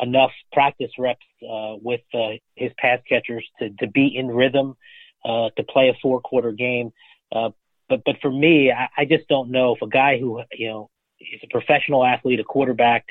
enough 0.00 0.32
practice 0.52 0.90
reps 0.98 1.24
uh, 1.42 1.76
with 1.80 2.00
uh, 2.12 2.32
his 2.56 2.72
pass 2.78 3.00
catchers 3.08 3.46
to 3.60 3.70
to 3.78 3.86
be 3.86 4.16
in 4.16 4.28
rhythm 4.28 4.76
uh, 5.24 5.50
to 5.56 5.62
play 5.62 5.88
a 5.88 5.94
four 6.02 6.20
quarter 6.20 6.52
game? 6.52 6.92
Uh, 7.30 7.50
but 7.88 8.02
but 8.04 8.16
for 8.20 8.30
me, 8.30 8.72
I, 8.72 8.88
I 8.96 9.04
just 9.04 9.28
don't 9.28 9.50
know 9.50 9.74
if 9.74 9.82
a 9.82 9.88
guy 9.88 10.18
who 10.18 10.42
you 10.52 10.68
know 10.68 10.90
is 11.20 11.40
a 11.42 11.48
professional 11.48 12.04
athlete, 12.04 12.40
a 12.40 12.44
quarterback, 12.44 13.06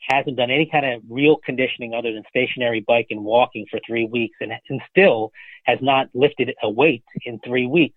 hasn't 0.00 0.36
done 0.36 0.50
any 0.50 0.66
kind 0.66 0.86
of 0.86 1.02
real 1.08 1.36
conditioning 1.36 1.94
other 1.94 2.12
than 2.12 2.22
stationary 2.28 2.80
bike 2.80 3.08
and 3.10 3.24
walking 3.24 3.66
for 3.70 3.80
three 3.86 4.06
weeks, 4.06 4.36
and, 4.40 4.52
and 4.68 4.80
still 4.90 5.32
has 5.64 5.78
not 5.80 6.08
lifted 6.14 6.54
a 6.62 6.70
weight 6.70 7.04
in 7.24 7.38
three 7.40 7.66
weeks. 7.66 7.96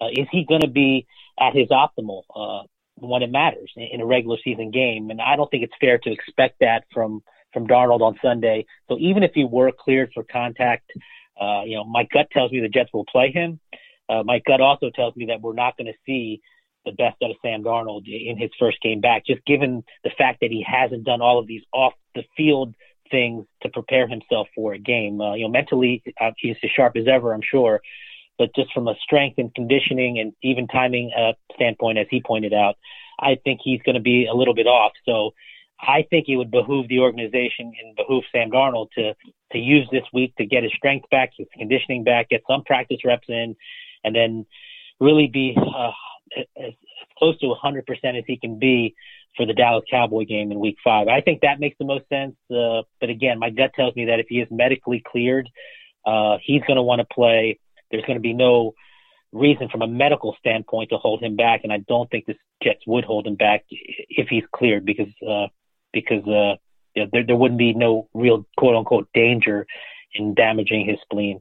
Uh, 0.00 0.08
is 0.12 0.26
he 0.30 0.44
going 0.44 0.60
to 0.60 0.68
be 0.68 1.06
at 1.38 1.54
his 1.54 1.68
optimal 1.68 2.22
uh, 2.34 2.66
when 2.96 3.22
it 3.22 3.30
matters 3.30 3.72
in, 3.76 3.88
in 3.94 4.00
a 4.00 4.06
regular 4.06 4.36
season 4.42 4.70
game? 4.70 5.10
And 5.10 5.20
I 5.20 5.36
don't 5.36 5.50
think 5.50 5.64
it's 5.64 5.74
fair 5.80 5.98
to 5.98 6.12
expect 6.12 6.60
that 6.60 6.84
from 6.92 7.22
from 7.52 7.68
Darnold 7.68 8.00
on 8.00 8.18
Sunday. 8.20 8.66
So 8.88 8.98
even 8.98 9.22
if 9.22 9.30
he 9.32 9.44
were 9.44 9.70
cleared 9.70 10.10
for 10.12 10.24
contact, 10.24 10.90
uh, 11.40 11.62
you 11.64 11.76
know, 11.76 11.84
my 11.84 12.06
gut 12.12 12.26
tells 12.32 12.50
me 12.50 12.60
the 12.60 12.68
Jets 12.68 12.90
will 12.92 13.04
play 13.04 13.30
him. 13.30 13.60
Uh, 14.08 14.22
my 14.24 14.40
gut 14.44 14.60
also 14.60 14.90
tells 14.90 15.14
me 15.16 15.26
that 15.26 15.40
we're 15.40 15.54
not 15.54 15.76
going 15.76 15.86
to 15.86 15.98
see 16.04 16.42
the 16.84 16.92
best 16.92 17.16
out 17.22 17.30
of 17.30 17.36
Sam 17.42 17.62
Darnold 17.62 18.06
in 18.06 18.36
his 18.36 18.50
first 18.58 18.78
game 18.82 19.00
back, 19.00 19.24
just 19.24 19.44
given 19.46 19.84
the 20.02 20.10
fact 20.18 20.40
that 20.40 20.50
he 20.50 20.66
hasn't 20.66 21.04
done 21.04 21.22
all 21.22 21.38
of 21.38 21.46
these 21.46 21.62
off 21.72 21.94
the 22.14 22.24
field 22.36 22.74
things 23.10 23.46
to 23.62 23.68
prepare 23.68 24.06
himself 24.06 24.48
for 24.54 24.74
a 24.74 24.78
game. 24.78 25.20
Uh, 25.20 25.34
you 25.34 25.44
know, 25.44 25.50
mentally, 25.50 26.02
uh, 26.20 26.32
he's 26.36 26.56
as 26.62 26.70
sharp 26.70 26.96
as 26.96 27.06
ever, 27.10 27.32
I'm 27.32 27.42
sure, 27.42 27.80
but 28.38 28.54
just 28.54 28.72
from 28.72 28.88
a 28.88 28.94
strength 29.02 29.38
and 29.38 29.54
conditioning 29.54 30.18
and 30.18 30.32
even 30.42 30.66
timing 30.66 31.10
uh, 31.16 31.32
standpoint, 31.54 31.98
as 31.98 32.06
he 32.10 32.22
pointed 32.24 32.52
out, 32.52 32.76
I 33.18 33.36
think 33.42 33.60
he's 33.62 33.80
going 33.82 33.94
to 33.94 34.00
be 34.00 34.26
a 34.26 34.34
little 34.34 34.54
bit 34.54 34.66
off. 34.66 34.92
So 35.04 35.34
I 35.80 36.06
think 36.08 36.26
it 36.28 36.36
would 36.36 36.50
behoove 36.50 36.88
the 36.88 37.00
organization 37.00 37.72
and 37.82 37.96
behoove 37.96 38.24
Sam 38.32 38.50
Darnold 38.50 38.88
to 38.96 39.14
to 39.52 39.58
use 39.58 39.88
this 39.92 40.04
week 40.12 40.34
to 40.36 40.46
get 40.46 40.62
his 40.62 40.72
strength 40.76 41.08
back, 41.10 41.30
his 41.36 41.46
conditioning 41.56 42.04
back, 42.04 42.28
get 42.28 42.42
some 42.48 42.64
practice 42.64 42.98
reps 43.04 43.28
in, 43.28 43.54
and 44.02 44.14
then 44.14 44.46
really 45.00 45.28
be 45.28 45.56
uh, 45.56 45.90
as 46.56 46.72
close 47.18 47.38
to 47.40 47.46
100% 47.46 47.82
as 48.18 48.24
he 48.26 48.36
can 48.36 48.58
be 48.58 48.94
for 49.36 49.46
the 49.46 49.52
Dallas 49.52 49.84
Cowboy 49.90 50.24
game 50.24 50.52
in 50.52 50.58
Week 50.58 50.76
Five. 50.82 51.08
I 51.08 51.20
think 51.20 51.40
that 51.42 51.60
makes 51.60 51.76
the 51.78 51.84
most 51.84 52.08
sense. 52.08 52.36
Uh, 52.50 52.82
but 53.00 53.10
again, 53.10 53.38
my 53.38 53.50
gut 53.50 53.72
tells 53.74 53.94
me 53.96 54.06
that 54.06 54.20
if 54.20 54.26
he 54.28 54.40
is 54.40 54.48
medically 54.50 55.02
cleared, 55.04 55.48
uh, 56.06 56.38
he's 56.44 56.62
going 56.62 56.76
to 56.76 56.82
want 56.82 57.00
to 57.00 57.14
play. 57.14 57.58
There's 57.94 58.06
going 58.06 58.18
to 58.18 58.22
be 58.22 58.32
no 58.32 58.74
reason 59.32 59.68
from 59.68 59.82
a 59.82 59.86
medical 59.86 60.34
standpoint 60.38 60.90
to 60.90 60.96
hold 60.96 61.22
him 61.22 61.36
back, 61.36 61.60
and 61.64 61.72
I 61.72 61.78
don't 61.78 62.10
think 62.10 62.26
the 62.26 62.34
Jets 62.62 62.82
would 62.86 63.04
hold 63.04 63.26
him 63.26 63.36
back 63.36 63.64
if 63.70 64.28
he's 64.28 64.44
cleared 64.52 64.84
because 64.84 65.12
uh, 65.26 65.46
because 65.92 66.26
uh, 66.26 66.56
you 66.94 67.02
know, 67.02 67.08
there 67.12 67.24
there 67.24 67.36
wouldn't 67.36 67.58
be 67.58 67.72
no 67.72 68.08
real 68.14 68.46
quote 68.56 68.76
unquote 68.76 69.08
danger 69.14 69.66
in 70.12 70.34
damaging 70.34 70.86
his 70.86 70.96
spleen. 71.02 71.40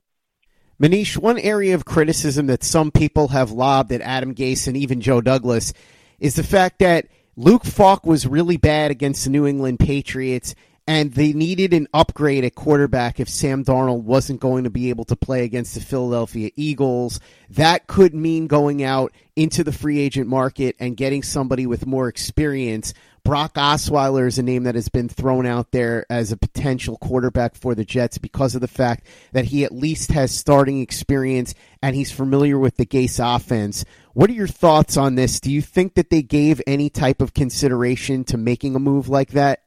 Manish, 0.82 1.18
one 1.18 1.40
area 1.40 1.76
of 1.76 1.86
criticism 1.86 2.48
that 2.48 2.64
some 2.64 2.92
people 2.92 3.30
have 3.30 3.52
lobbed 3.52 3.92
at 3.92 4.02
Adam 4.02 4.34
Gase 4.34 4.68
and 4.68 4.76
even 4.76 5.02
Joe 5.02 5.22
Douglas 5.22 5.72
is 6.20 6.36
the 6.36 6.44
fact 6.44 6.80
that 6.80 7.08
Luke 7.36 7.64
Falk 7.64 8.06
was 8.06 8.28
really 8.28 8.58
bad 8.58 8.92
against 8.92 9.24
the 9.24 9.30
New 9.30 9.46
England 9.46 9.80
Patriots, 9.80 10.56
and 10.86 11.14
they 11.14 11.32
needed 11.32 11.74
an 11.74 11.88
upgrade 11.94 12.44
at 12.44 12.56
quarterback 12.56 13.20
if 13.20 13.30
Sam 13.30 13.64
Darnold 13.64 14.04
wasn't 14.04 14.42
going 14.42 14.66
to 14.66 14.70
be 14.70 14.90
able 14.90 15.06
to 15.06 15.16
play 15.16 15.46
against 15.46 15.76
the 15.76 15.82
Philadelphia 15.82 16.52
Eagles. 16.56 17.22
That 17.50 17.88
could 17.88 18.14
mean 18.14 18.48
going 18.48 18.84
out 18.84 19.14
into 19.36 19.64
the 19.64 19.72
free 19.72 20.00
agent 20.00 20.28
market 20.28 20.76
and 20.80 20.98
getting 20.98 21.24
somebody 21.24 21.66
with 21.66 21.86
more 21.86 22.10
experience. 22.10 22.94
Brock 23.24 23.54
Osweiler 23.54 24.28
is 24.28 24.38
a 24.38 24.44
name 24.44 24.64
that 24.64 24.76
has 24.76 24.90
been 24.90 25.08
thrown 25.08 25.46
out 25.46 25.72
there 25.72 26.06
as 26.10 26.34
a 26.34 26.38
potential 26.38 26.98
quarterback 26.98 27.56
for 27.56 27.74
the 27.74 27.86
Jets 27.86 28.18
because 28.18 28.54
of 28.54 28.60
the 28.60 28.68
fact 28.68 29.08
that 29.32 29.46
he 29.46 29.64
at 29.64 29.72
least 29.72 30.12
has 30.12 30.36
starting 30.36 30.82
experience 30.82 31.56
and 31.82 31.96
he's 31.96 32.12
familiar 32.12 32.60
with 32.60 32.76
the 32.76 32.86
Gase 32.86 33.24
offense. 33.24 33.86
What 34.12 34.30
are 34.30 34.34
your 34.34 34.48
thoughts 34.48 34.98
on 34.98 35.16
this? 35.16 35.40
Do 35.40 35.50
you 35.50 35.62
think 35.62 35.94
that 35.94 36.10
they 36.10 36.22
gave 36.22 36.62
any 36.68 36.90
type 36.90 37.22
of 37.22 37.34
consideration 37.34 38.26
to 38.26 38.38
making 38.38 38.76
a 38.76 38.80
move 38.80 39.08
like 39.08 39.32
that? 39.32 39.63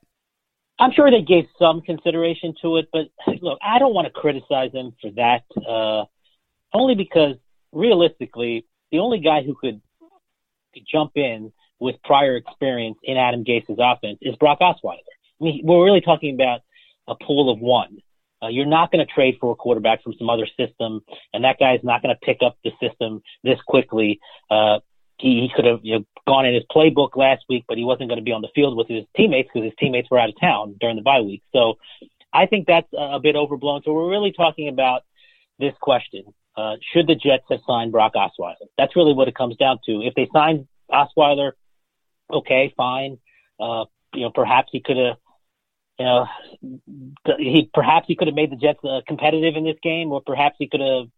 I'm 0.79 0.93
sure 0.93 1.11
they 1.11 1.23
gave 1.23 1.47
some 1.59 1.81
consideration 1.81 2.55
to 2.63 2.77
it, 2.77 2.89
but 2.93 3.07
look, 3.41 3.59
I 3.63 3.79
don't 3.79 3.95
want 3.95 4.07
to 4.07 4.13
criticize 4.13 4.73
them 4.73 4.93
for 5.01 5.11
that, 5.13 5.45
uh, 5.67 6.05
only 6.75 6.95
because 6.95 7.37
realistically, 7.73 8.67
the 8.93 8.99
only 8.99 9.21
guy 9.21 9.43
who 9.43 9.55
could, 9.55 9.81
jump 10.93 11.13
in 11.15 11.51
with 11.81 11.97
prior 12.05 12.37
experience 12.37 12.99
in 13.03 13.17
Adam 13.17 13.45
Gase's 13.45 13.79
offense 13.79 14.19
is 14.21 14.37
Brock 14.37 14.59
Osweiler. 14.61 14.99
I 15.41 15.45
mean, 15.45 15.63
we're 15.65 15.83
really 15.83 16.03
talking 16.03 16.35
about 16.35 16.61
a 17.09 17.15
pool 17.15 17.51
of 17.51 17.61
one. 17.61 17.97
Uh, 18.43 18.49
you're 18.49 18.67
not 18.67 18.93
going 18.93 19.05
to 19.05 19.11
trade 19.11 19.39
for 19.41 19.53
a 19.53 19.55
quarterback 19.55 20.03
from 20.03 20.13
some 20.19 20.29
other 20.29 20.47
system, 20.59 21.01
and 21.33 21.45
that 21.45 21.59
guy 21.59 21.75
is 21.75 21.81
not 21.83 22.03
going 22.03 22.15
to 22.15 22.21
pick 22.27 22.39
up 22.45 22.59
the 22.63 22.73
system 22.79 23.23
this 23.43 23.59
quickly. 23.67 24.21
Uh, 24.51 24.81
he, 25.19 25.41
he 25.41 25.51
could 25.55 25.65
have 25.65 25.81
you 25.83 25.99
know, 25.99 26.05
gone 26.27 26.47
in 26.47 26.55
his 26.55 26.65
playbook 26.71 27.17
last 27.17 27.45
week, 27.49 27.65
but 27.69 27.79
he 27.79 27.85
wasn't 27.85 28.09
going 28.09 28.19
to 28.19 28.25
be 28.25 28.33
on 28.33 28.43
the 28.43 28.49
field 28.55 28.77
with 28.77 28.89
his 28.89 29.05
teammates 29.17 29.49
because 29.53 29.65
his 29.65 29.75
teammates 29.79 30.11
were 30.11 30.19
out 30.19 30.29
of 30.29 30.41
town 30.41 30.77
during 30.81 30.97
the 30.97 31.03
bye 31.03 31.21
week. 31.21 31.43
So 31.53 31.79
I 32.33 32.47
think 32.47 32.67
that's 32.67 32.89
a 32.97 33.19
bit 33.21 33.37
overblown. 33.37 33.83
So 33.85 33.93
we're 33.93 34.11
really 34.11 34.33
talking 34.33 34.69
about 34.69 35.03
this 35.59 35.75
question. 35.81 36.25
uh, 36.57 36.77
should 36.93 37.07
the 37.07 37.15
Jets 37.15 37.45
have 37.51 37.61
signed 37.67 37.93
Brock 37.93 38.15
Osweiler? 38.15 38.55
That's 38.79 38.97
really 38.97 39.13
what 39.13 39.29
it 39.29 39.35
comes 39.35 39.57
down 39.57 39.79
to. 39.87 40.03
If 40.03 40.15
they 40.15 40.29
signed 40.33 40.67
Osweiler, 40.91 41.53
okay, 42.33 42.73
fine. 42.77 43.19
Uh, 43.61 43.85
you 44.15 44.23
know, 44.23 44.31
perhaps 44.31 44.71
he 44.73 44.81
could 44.81 44.97
have, 44.97 45.17
you 45.99 46.05
know, 46.05 46.27
he 47.39 47.71
perhaps 47.73 48.07
he 48.07 48.17
could 48.17 48.29
have 48.29 48.35
made 48.35 48.51
the 48.51 48.57
Jets 48.57 48.81
uh, 48.85 49.01
competitive 49.07 49.57
in 49.57 49.65
this 49.65 49.77
game, 49.83 50.13
or 50.13 50.23
perhaps 50.25 50.57
he 50.59 50.69
could 50.69 50.81
have 50.81 51.09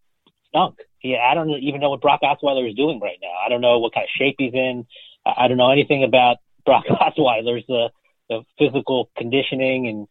stunk. 0.48 0.78
Yeah, 1.02 1.18
I 1.18 1.34
don't 1.34 1.50
even 1.50 1.80
know 1.80 1.90
what 1.90 2.00
Brock 2.00 2.20
Osweiler 2.22 2.68
is 2.68 2.74
doing 2.74 3.00
right 3.00 3.18
now. 3.22 3.34
I 3.44 3.48
don't 3.48 3.60
know 3.60 3.78
what 3.78 3.94
kind 3.94 4.04
of 4.04 4.10
shape 4.18 4.36
he's 4.38 4.54
in. 4.54 4.86
I 5.24 5.48
don't 5.48 5.56
know 5.58 5.70
anything 5.70 6.04
about 6.04 6.38
Brock 6.64 6.84
Osweiler's 6.86 7.64
uh, 7.68 7.88
the 8.28 8.42
physical 8.58 9.10
conditioning 9.16 9.88
and, 9.88 10.06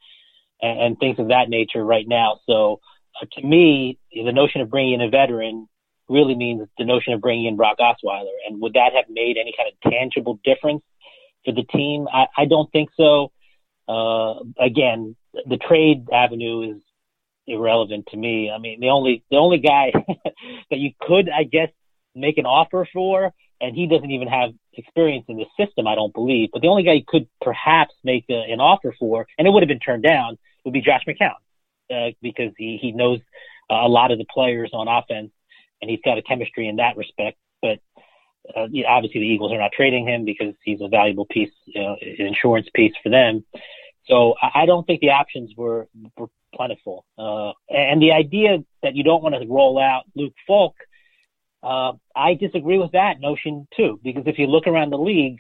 and 0.62 0.80
and 0.80 1.00
things 1.00 1.20
of 1.20 1.28
that 1.28 1.50
nature 1.50 1.84
right 1.84 2.08
now. 2.08 2.40
So 2.46 2.80
uh, 3.22 3.26
to 3.34 3.46
me, 3.46 4.00
the 4.12 4.32
notion 4.32 4.62
of 4.62 4.70
bringing 4.70 4.96
in 4.96 5.02
a 5.02 5.10
veteran 5.10 5.68
really 6.10 6.36
means 6.36 6.68
the 6.78 6.86
notion 6.86 7.14
of 7.14 7.22
bringing 7.22 7.46
in 7.46 7.58
Brock 7.58 7.78
Osweiler. 7.80 8.36
And 8.48 8.62
would 8.62 8.74
that 8.74 8.94
have 8.96 9.06
made 9.10 9.38
any 9.38 9.54
kind 9.56 9.70
of 9.72 9.92
tangible 9.92 10.40
difference 10.44 10.84
for 11.46 11.54
the 11.54 11.64
team? 11.64 12.08
I, 12.12 12.28
I 12.36 12.46
don't 12.46 12.72
think 12.72 12.90
so. 12.96 13.32
Uh, 13.88 14.44
again, 14.60 15.16
the 15.34 15.58
trade 15.58 16.08
avenue 16.12 16.76
is 16.76 16.82
irrelevant 17.48 18.08
to 18.12 18.18
me. 18.18 18.52
I 18.52 18.58
mean, 18.60 18.80
the 18.80 18.90
only 18.90 19.24
the 19.32 19.38
only 19.38 19.60
guy 19.60 19.92
that 20.70 20.78
you 20.78 20.92
could, 21.00 21.30
I 21.30 21.44
guess, 21.44 21.70
make 22.16 22.38
an 22.38 22.46
offer 22.46 22.88
for, 22.92 23.34
and 23.62 23.76
he 23.76 23.88
doesn't 23.88 24.12
even 24.12 24.28
have 24.28 24.52
experience 24.74 25.26
in 25.28 25.38
the 25.38 25.46
system, 25.58 25.88
I 25.88 25.96
don't 25.96 26.14
believe. 26.14 26.50
But 26.52 26.62
the 26.62 26.68
only 26.68 26.84
guy 26.84 26.94
you 26.94 27.04
could 27.08 27.28
perhaps 27.42 27.94
make 28.04 28.26
a, 28.30 28.52
an 28.52 28.60
offer 28.60 28.94
for, 29.00 29.28
and 29.38 29.48
it 29.48 29.52
would 29.52 29.64
have 29.64 29.70
been 29.70 29.80
turned 29.80 30.04
down, 30.04 30.38
would 30.66 30.74
be 30.74 30.82
Josh 30.82 31.04
McCown 31.08 31.36
uh, 31.92 32.12
because 32.22 32.52
he 32.58 32.78
he 32.82 32.92
knows 32.92 33.20
uh, 33.70 33.76
a 33.76 33.88
lot 33.88 34.12
of 34.12 34.18
the 34.18 34.26
players 34.26 34.72
on 34.74 34.88
offense, 34.88 35.32
and 35.82 35.90
he's 35.90 36.02
got 36.04 36.18
a 36.18 36.22
chemistry 36.22 36.68
in 36.68 36.78
that 36.78 36.98
respect. 36.98 37.38
But 37.62 37.80
uh, 38.56 38.68
obviously, 38.88 39.22
the 39.22 39.28
Eagles 39.28 39.52
are 39.52 39.60
not 39.60 39.72
trading 39.72 40.08
him 40.08 40.26
because 40.26 40.54
he's 40.64 40.82
a 40.82 40.88
valuable 40.88 41.26
piece, 41.26 41.52
you 41.66 41.82
know, 41.82 41.96
insurance 42.02 42.68
piece 42.74 42.94
for 43.02 43.10
them. 43.10 43.44
So 44.08 44.36
I 44.42 44.66
don't 44.66 44.88
think 44.88 45.02
the 45.02 45.10
options 45.10 45.54
were, 45.58 45.88
were 46.18 46.30
plentiful. 46.54 47.06
Uh, 47.18 47.52
and 47.70 48.02
the 48.02 48.12
idea 48.12 48.60
that 48.84 48.96
you 48.96 49.04
don't 49.04 49.24
want 49.24 49.36
to 49.36 49.48
roll 49.48 49.80
out 49.80 50.04
Luke 50.16 50.34
Falk, 50.46 50.76
uh, 51.64 51.94
I 52.16 52.36
disagree 52.36 52.78
with 52.78 52.92
that 52.92 53.20
notion 53.20 53.68
too, 53.76 54.00
because 54.04 54.24
if 54.26 54.38
you 54.38 54.48
look 54.48 54.68
around 54.68 54.92
the 54.92 54.98
league, 54.98 55.40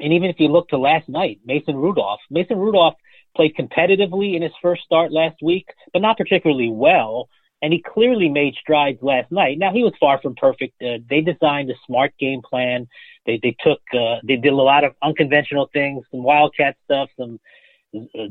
and 0.00 0.12
even 0.12 0.30
if 0.30 0.40
you 0.40 0.48
look 0.48 0.68
to 0.68 0.78
last 0.78 1.08
night, 1.08 1.40
Mason 1.44 1.76
Rudolph, 1.76 2.20
Mason 2.30 2.58
Rudolph 2.58 2.94
played 3.36 3.54
competitively 3.54 4.34
in 4.34 4.42
his 4.42 4.52
first 4.62 4.82
start 4.82 5.12
last 5.12 5.36
week, 5.42 5.66
but 5.92 6.02
not 6.02 6.16
particularly 6.16 6.70
well. 6.70 7.28
And 7.62 7.72
he 7.72 7.82
clearly 7.82 8.28
made 8.28 8.54
strides 8.60 8.98
last 9.02 9.32
night. 9.32 9.58
Now 9.58 9.72
he 9.72 9.82
was 9.82 9.94
far 9.98 10.20
from 10.20 10.34
perfect. 10.34 10.74
Uh, 10.82 10.98
they 11.08 11.22
designed 11.22 11.70
a 11.70 11.74
smart 11.86 12.12
game 12.18 12.42
plan. 12.42 12.88
They 13.24 13.40
they 13.42 13.56
took 13.58 13.80
uh, 13.94 14.16
they 14.22 14.36
did 14.36 14.52
a 14.52 14.56
lot 14.56 14.84
of 14.84 14.94
unconventional 15.02 15.70
things, 15.72 16.04
some 16.10 16.22
wildcat 16.22 16.76
stuff, 16.84 17.08
some 17.16 17.40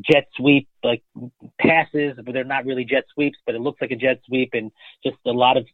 jet 0.10 0.28
sweep 0.36 0.68
like 0.84 1.04
passes, 1.60 2.14
but 2.24 2.34
they're 2.34 2.44
not 2.44 2.66
really 2.66 2.86
jet 2.86 3.06
sweeps, 3.14 3.38
but 3.46 3.56
it 3.56 3.62
looks 3.62 3.82
like 3.82 3.92
a 3.92 3.96
jet 3.96 4.20
sweep, 4.26 4.50
and 4.54 4.72
just 5.04 5.18
a 5.26 5.32
lot 5.32 5.58
of 5.58 5.66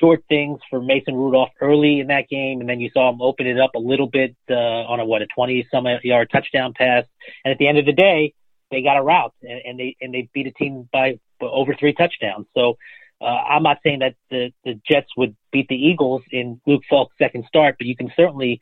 short 0.00 0.22
things 0.28 0.60
for 0.68 0.80
Mason 0.80 1.14
Rudolph 1.14 1.50
early 1.60 2.00
in 2.00 2.08
that 2.08 2.28
game, 2.28 2.60
and 2.60 2.68
then 2.68 2.80
you 2.80 2.90
saw 2.92 3.10
him 3.10 3.20
open 3.20 3.46
it 3.46 3.58
up 3.58 3.74
a 3.74 3.78
little 3.78 4.06
bit 4.06 4.36
uh, 4.50 4.54
on 4.54 5.00
a 5.00 5.04
what 5.04 5.22
a 5.22 5.26
20 5.34 5.66
some 5.72 5.86
yard 6.02 6.28
touchdown 6.32 6.72
pass, 6.76 7.04
and 7.44 7.52
at 7.52 7.58
the 7.58 7.66
end 7.66 7.78
of 7.78 7.86
the 7.86 7.92
day, 7.92 8.34
they 8.70 8.82
got 8.82 8.96
a 8.96 9.02
route 9.02 9.34
and, 9.42 9.60
and 9.64 9.80
they 9.80 9.96
and 10.00 10.14
they 10.14 10.28
beat 10.32 10.46
a 10.46 10.52
team 10.52 10.88
by 10.92 11.18
over 11.40 11.74
three 11.74 11.92
touchdowns. 11.92 12.46
So 12.54 12.76
uh, 13.20 13.24
I'm 13.24 13.62
not 13.62 13.78
saying 13.82 14.00
that 14.00 14.14
the 14.30 14.52
the 14.64 14.80
Jets 14.88 15.08
would 15.16 15.36
beat 15.52 15.68
the 15.68 15.76
Eagles 15.76 16.22
in 16.30 16.60
Luke 16.66 16.82
Falk's 16.88 17.14
second 17.18 17.44
start, 17.46 17.76
but 17.78 17.86
you 17.86 17.96
can 17.96 18.10
certainly 18.16 18.60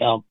um, 0.00 0.24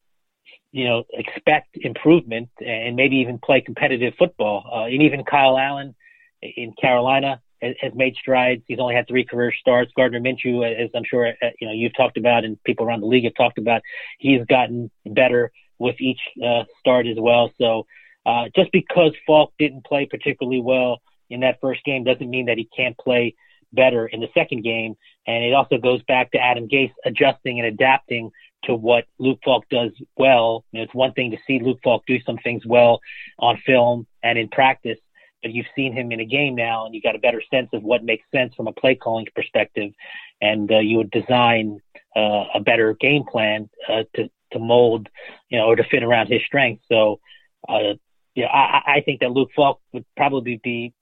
you 0.77 0.86
know 0.86 1.03
expect 1.12 1.75
improvement 1.77 2.50
and 2.63 2.96
maybe 2.96 3.17
even 3.17 3.39
play 3.39 3.62
competitive 3.62 4.13
football. 4.17 4.63
Uh, 4.72 4.86
and 4.86 5.01
even 5.01 5.24
Kyle 5.24 5.57
Allen 5.57 5.96
in 6.41 6.74
Carolina 6.79 7.41
has, 7.63 7.75
has 7.81 7.93
made 7.96 8.15
strides. 8.15 8.62
He's 8.67 8.77
only 8.79 8.93
had 8.93 9.07
three 9.07 9.25
career 9.25 9.51
starts. 9.60 9.91
Gardner 9.98 10.19
Minshew, 10.19 10.63
as 10.63 10.91
I'm 10.96 11.03
sure 11.03 11.27
uh, 11.27 11.50
you 11.60 11.67
know 11.67 11.74
you've 11.74 11.96
talked 11.98 12.17
about 12.17 12.46
and 12.46 12.62
people 12.63 12.86
around 12.86 13.01
the 13.01 13.07
league 13.07 13.24
have 13.24 13.34
talked 13.34 13.57
about, 13.57 13.81
he's 14.19 14.46
gotten 14.46 14.91
better 15.05 15.51
with 15.79 16.00
each 16.00 16.19
uh, 16.46 16.63
start 16.79 17.07
as 17.07 17.17
well. 17.19 17.51
So 17.60 17.88
uh, 18.25 18.46
just 18.55 18.72
because 18.72 19.13
Falk 19.25 19.53
didn't 19.57 19.84
play 19.84 20.05
particularly 20.05 20.62
well 20.62 21.01
in 21.31 21.39
that 21.39 21.57
first 21.60 21.84
game 21.86 22.03
doesn't 22.03 22.29
mean 22.29 22.46
that 22.46 22.57
he 22.57 22.69
can't 22.75 22.98
play 22.98 23.36
better 23.74 24.07
in 24.07 24.19
the 24.19 24.29
second 24.33 24.63
game. 24.63 24.95
And 25.25 25.43
it 25.43 25.53
also 25.53 25.77
goes 25.77 26.01
back 26.03 26.31
to 26.31 26.39
Adam 26.39 26.67
Gase 26.67 26.93
adjusting 27.05 27.59
and 27.59 27.67
adapting 27.67 28.31
to 28.63 28.75
what 28.75 29.05
Luke 29.19 29.39
Falk 29.43 29.65
does 29.69 29.91
well. 30.17 30.65
You 30.71 30.79
know, 30.79 30.83
it's 30.83 30.93
one 30.93 31.13
thing 31.13 31.31
to 31.31 31.38
see 31.45 31.59
Luke 31.59 31.79
Falk 31.83 32.03
do 32.07 32.19
some 32.21 32.38
things 32.38 32.65
well 32.65 33.00
on 33.39 33.62
film 33.65 34.07
and 34.24 34.38
in 34.38 34.50
practice, 34.50 34.97
but 35.41 35.51
you've 35.51 35.67
seen 35.75 35.93
him 35.93 36.12
in 36.12 36.19
a 36.19 36.25
game 36.25 36.55
now 36.55 36.86
and 36.86 36.95
you 36.95 37.01
got 37.01 37.15
a 37.15 37.19
better 37.19 37.41
sense 37.51 37.69
of 37.74 37.83
what 37.83 38.03
makes 38.03 38.25
sense 38.33 38.53
from 38.55 38.67
a 38.67 38.74
play 38.74 38.95
calling 38.95 39.27
perspective. 39.36 39.91
And 40.41 40.71
uh, 40.71 40.79
you 40.79 40.97
would 40.97 41.12
design 41.12 41.79
uh, 42.15 42.45
a 42.55 42.59
better 42.59 42.93
game 42.93 43.24
plan 43.29 43.69
uh, 43.88 44.03
to, 44.15 44.29
to 44.53 44.59
mold, 44.59 45.09
you 45.50 45.57
know, 45.57 45.65
or 45.65 45.75
to 45.75 45.83
fit 45.83 46.03
around 46.03 46.27
his 46.27 46.41
strengths. 46.45 46.83
So, 46.89 47.19
uh, 47.67 47.93
I, 48.45 48.81
I 48.97 49.01
think 49.03 49.21
that 49.21 49.31
Luke 49.31 49.50
Falk 49.55 49.81
would 49.93 50.05
probably 50.15 50.59
be 50.63 50.93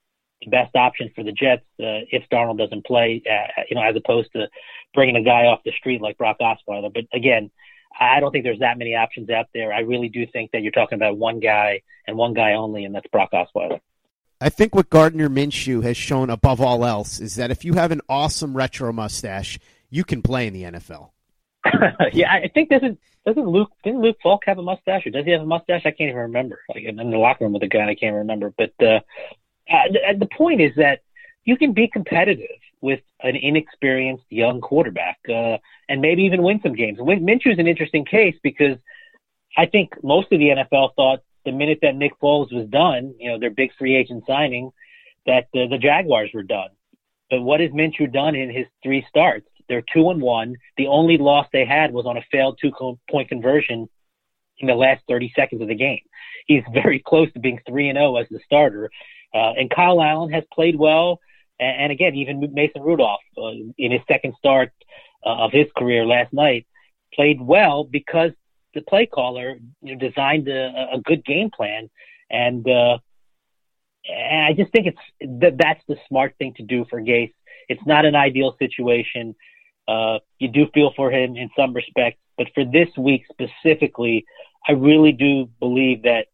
the 0.41 0.49
best 0.49 0.75
option 0.75 1.11
for 1.15 1.23
the 1.23 1.31
Jets 1.31 1.65
uh, 1.79 2.05
if 2.11 2.23
Darnold 2.31 2.57
doesn't 2.57 2.85
play, 2.85 3.21
uh, 3.29 3.61
you 3.69 3.75
know, 3.75 3.83
as 3.83 3.95
opposed 3.95 4.31
to 4.33 4.47
bringing 4.93 5.15
a 5.15 5.23
guy 5.23 5.45
off 5.45 5.61
the 5.63 5.71
street 5.71 6.01
like 6.01 6.17
Brock 6.17 6.37
Osweiler. 6.39 6.93
But 6.93 7.05
again, 7.13 7.51
I 7.97 8.19
don't 8.19 8.31
think 8.31 8.43
there's 8.43 8.59
that 8.59 8.77
many 8.77 8.95
options 8.95 9.29
out 9.29 9.47
there. 9.53 9.73
I 9.73 9.79
really 9.79 10.09
do 10.09 10.25
think 10.27 10.51
that 10.51 10.61
you're 10.61 10.71
talking 10.71 10.97
about 10.97 11.17
one 11.17 11.39
guy 11.39 11.81
and 12.07 12.17
one 12.17 12.33
guy 12.33 12.53
only, 12.53 12.85
and 12.85 12.93
that's 12.93 13.07
Brock 13.07 13.31
Osweiler. 13.33 13.79
I 14.41 14.49
think 14.49 14.75
what 14.75 14.89
Gardner 14.89 15.29
Minshew 15.29 15.83
has 15.83 15.95
shown 15.95 16.29
above 16.29 16.59
all 16.59 16.85
else 16.85 17.19
is 17.19 17.35
that 17.35 17.51
if 17.51 17.63
you 17.63 17.73
have 17.73 17.91
an 17.91 18.01
awesome 18.09 18.55
retro 18.55 18.91
mustache, 18.91 19.59
you 19.89 20.03
can 20.03 20.21
play 20.21 20.47
in 20.47 20.53
the 20.53 20.63
NFL. 20.63 21.11
yeah, 22.13 22.31
I 22.31 22.49
think 22.53 22.69
doesn't 22.69 22.99
doesn't 23.25 23.47
Luke 23.47 23.71
didn't 23.83 24.01
Luke 24.01 24.17
Falk 24.21 24.43
have 24.45 24.59
a 24.59 24.61
mustache 24.61 25.07
or 25.07 25.09
does 25.09 25.25
he 25.25 25.31
have 25.31 25.41
a 25.41 25.45
mustache? 25.45 25.81
I 25.85 25.91
can't 25.91 26.09
even 26.09 26.15
remember. 26.17 26.59
Like 26.69 26.83
in 26.83 26.97
the 26.97 27.17
locker 27.17 27.45
room 27.45 27.53
with 27.53 27.63
a 27.63 27.67
guy, 27.67 27.89
I 27.89 27.95
can't 27.95 28.15
remember. 28.15 28.53
But 28.55 28.73
uh, 28.85 28.99
uh, 29.69 29.91
the, 29.91 30.19
the 30.19 30.29
point 30.37 30.61
is 30.61 30.71
that 30.77 31.01
you 31.43 31.57
can 31.57 31.73
be 31.73 31.87
competitive 31.87 32.59
with 32.81 32.99
an 33.21 33.35
inexperienced 33.35 34.25
young 34.29 34.61
quarterback 34.61 35.17
uh, 35.29 35.57
and 35.89 36.01
maybe 36.01 36.23
even 36.23 36.43
win 36.43 36.59
some 36.61 36.73
games. 36.73 36.99
Minshew 36.99 37.53
is 37.53 37.59
an 37.59 37.67
interesting 37.67 38.05
case 38.05 38.35
because 38.43 38.77
I 39.57 39.65
think 39.65 39.91
most 40.03 40.31
of 40.31 40.39
the 40.39 40.49
NFL 40.49 40.95
thought 40.95 41.19
the 41.45 41.51
minute 41.51 41.79
that 41.83 41.95
Nick 41.95 42.19
Foles 42.19 42.51
was 42.51 42.67
done, 42.67 43.13
you 43.19 43.31
know, 43.31 43.39
their 43.39 43.51
big 43.51 43.71
free 43.77 43.95
agent 43.95 44.23
signing, 44.27 44.71
that 45.25 45.45
uh, 45.55 45.67
the 45.69 45.77
Jaguars 45.79 46.31
were 46.33 46.43
done. 46.43 46.69
But 47.29 47.41
what 47.41 47.59
has 47.59 47.71
Minshew 47.71 48.11
done 48.11 48.35
in 48.35 48.53
his 48.53 48.65
three 48.83 49.05
starts? 49.09 49.47
They're 49.67 49.83
two 49.93 50.09
and 50.09 50.21
one. 50.21 50.55
The 50.77 50.87
only 50.87 51.17
loss 51.17 51.47
they 51.51 51.65
had 51.65 51.91
was 51.91 52.05
on 52.05 52.17
a 52.17 52.21
failed 52.31 52.59
two 52.61 52.71
point 53.09 53.29
conversion 53.29 53.89
in 54.59 54.67
the 54.67 54.75
last 54.75 55.03
30 55.07 55.33
seconds 55.35 55.61
of 55.61 55.67
the 55.67 55.75
game. 55.75 56.01
He's 56.45 56.63
very 56.73 56.99
close 56.99 57.31
to 57.33 57.39
being 57.39 57.59
three 57.67 57.89
and 57.89 57.97
zero 57.97 58.17
as 58.17 58.27
the 58.29 58.39
starter. 58.45 58.89
Uh, 59.33 59.51
and 59.57 59.69
Kyle 59.69 60.01
Allen 60.01 60.31
has 60.31 60.43
played 60.53 60.75
well. 60.77 61.19
And, 61.59 61.83
and 61.83 61.91
again, 61.91 62.15
even 62.15 62.53
Mason 62.53 62.81
Rudolph 62.81 63.21
uh, 63.37 63.51
in 63.77 63.91
his 63.91 64.01
second 64.07 64.35
start 64.37 64.71
uh, 65.25 65.45
of 65.45 65.51
his 65.51 65.67
career 65.77 66.05
last 66.05 66.33
night 66.33 66.67
played 67.13 67.41
well 67.41 67.83
because 67.83 68.31
the 68.73 68.81
play 68.81 69.05
caller 69.05 69.57
you 69.81 69.95
know, 69.95 70.09
designed 70.09 70.47
a, 70.47 70.89
a 70.93 70.99
good 71.03 71.23
game 71.25 71.49
plan. 71.49 71.89
And, 72.29 72.67
uh, 72.67 72.97
and 74.07 74.45
I 74.45 74.53
just 74.53 74.71
think 74.71 74.87
it's 74.87 75.41
that 75.41 75.57
that's 75.57 75.81
the 75.87 75.97
smart 76.07 76.35
thing 76.37 76.53
to 76.55 76.63
do 76.63 76.85
for 76.89 77.01
Gase. 77.01 77.33
It's 77.69 77.85
not 77.85 78.05
an 78.05 78.15
ideal 78.15 78.55
situation. 78.59 79.35
Uh, 79.87 80.19
you 80.39 80.49
do 80.49 80.67
feel 80.73 80.93
for 80.95 81.11
him 81.11 81.35
in 81.35 81.49
some 81.55 81.73
respects, 81.73 82.19
but 82.37 82.47
for 82.53 82.65
this 82.65 82.89
week 82.97 83.23
specifically, 83.31 84.25
I 84.67 84.73
really 84.73 85.11
do 85.11 85.49
believe 85.59 86.03
that 86.03 86.27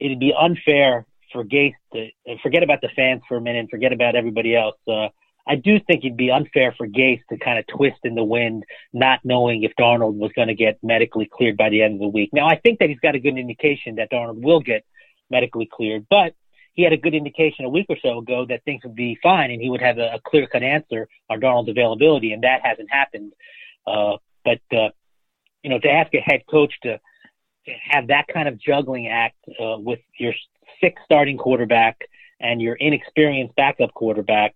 it'd 0.00 0.20
be 0.20 0.32
unfair 0.38 1.06
for 1.32 1.44
Gase 1.44 1.74
to 1.92 2.08
forget 2.42 2.62
about 2.62 2.80
the 2.80 2.88
fans 2.94 3.22
for 3.28 3.36
a 3.36 3.40
minute, 3.40 3.68
forget 3.70 3.92
about 3.92 4.14
everybody 4.14 4.56
else. 4.56 4.76
Uh, 4.86 5.08
I 5.48 5.54
do 5.54 5.78
think 5.78 6.04
it'd 6.04 6.16
be 6.16 6.30
unfair 6.30 6.74
for 6.76 6.88
Gase 6.88 7.20
to 7.30 7.38
kind 7.38 7.58
of 7.58 7.66
twist 7.68 7.98
in 8.02 8.14
the 8.16 8.24
wind, 8.24 8.64
not 8.92 9.20
knowing 9.24 9.62
if 9.62 9.72
Darnold 9.78 10.14
was 10.14 10.32
going 10.34 10.48
to 10.48 10.54
get 10.54 10.78
medically 10.82 11.30
cleared 11.32 11.56
by 11.56 11.68
the 11.70 11.82
end 11.82 11.94
of 11.94 12.00
the 12.00 12.08
week. 12.08 12.30
Now, 12.32 12.48
I 12.48 12.56
think 12.56 12.80
that 12.80 12.88
he's 12.88 12.98
got 12.98 13.14
a 13.14 13.20
good 13.20 13.38
indication 13.38 13.96
that 13.96 14.10
Darnold 14.10 14.42
will 14.42 14.60
get 14.60 14.84
medically 15.30 15.68
cleared, 15.72 16.06
but 16.10 16.34
he 16.74 16.82
had 16.82 16.92
a 16.92 16.96
good 16.96 17.14
indication 17.14 17.64
a 17.64 17.68
week 17.68 17.86
or 17.88 17.96
so 18.02 18.18
ago 18.18 18.44
that 18.48 18.64
things 18.64 18.82
would 18.84 18.96
be 18.96 19.18
fine 19.22 19.50
and 19.50 19.62
he 19.62 19.70
would 19.70 19.80
have 19.80 19.98
a, 19.98 20.14
a 20.14 20.20
clear 20.26 20.46
cut 20.46 20.62
answer 20.62 21.08
on 21.30 21.40
Darnold's 21.40 21.70
availability, 21.70 22.32
and 22.32 22.42
that 22.42 22.60
hasn't 22.64 22.90
happened. 22.90 23.32
Uh, 23.86 24.16
but, 24.44 24.60
uh, 24.76 24.90
you 25.62 25.70
know, 25.70 25.78
to 25.78 25.90
ask 25.90 26.12
a 26.14 26.20
head 26.20 26.42
coach 26.50 26.74
to, 26.82 26.98
to 27.66 27.72
have 27.88 28.08
that 28.08 28.26
kind 28.28 28.48
of 28.48 28.58
juggling 28.58 29.08
act 29.08 29.36
uh, 29.60 29.78
with 29.78 30.00
your 30.18 30.34
sixth 30.80 31.04
starting 31.04 31.38
quarterback 31.38 32.08
and 32.40 32.60
your 32.60 32.74
inexperienced 32.74 33.54
backup 33.56 33.92
quarterback, 33.94 34.54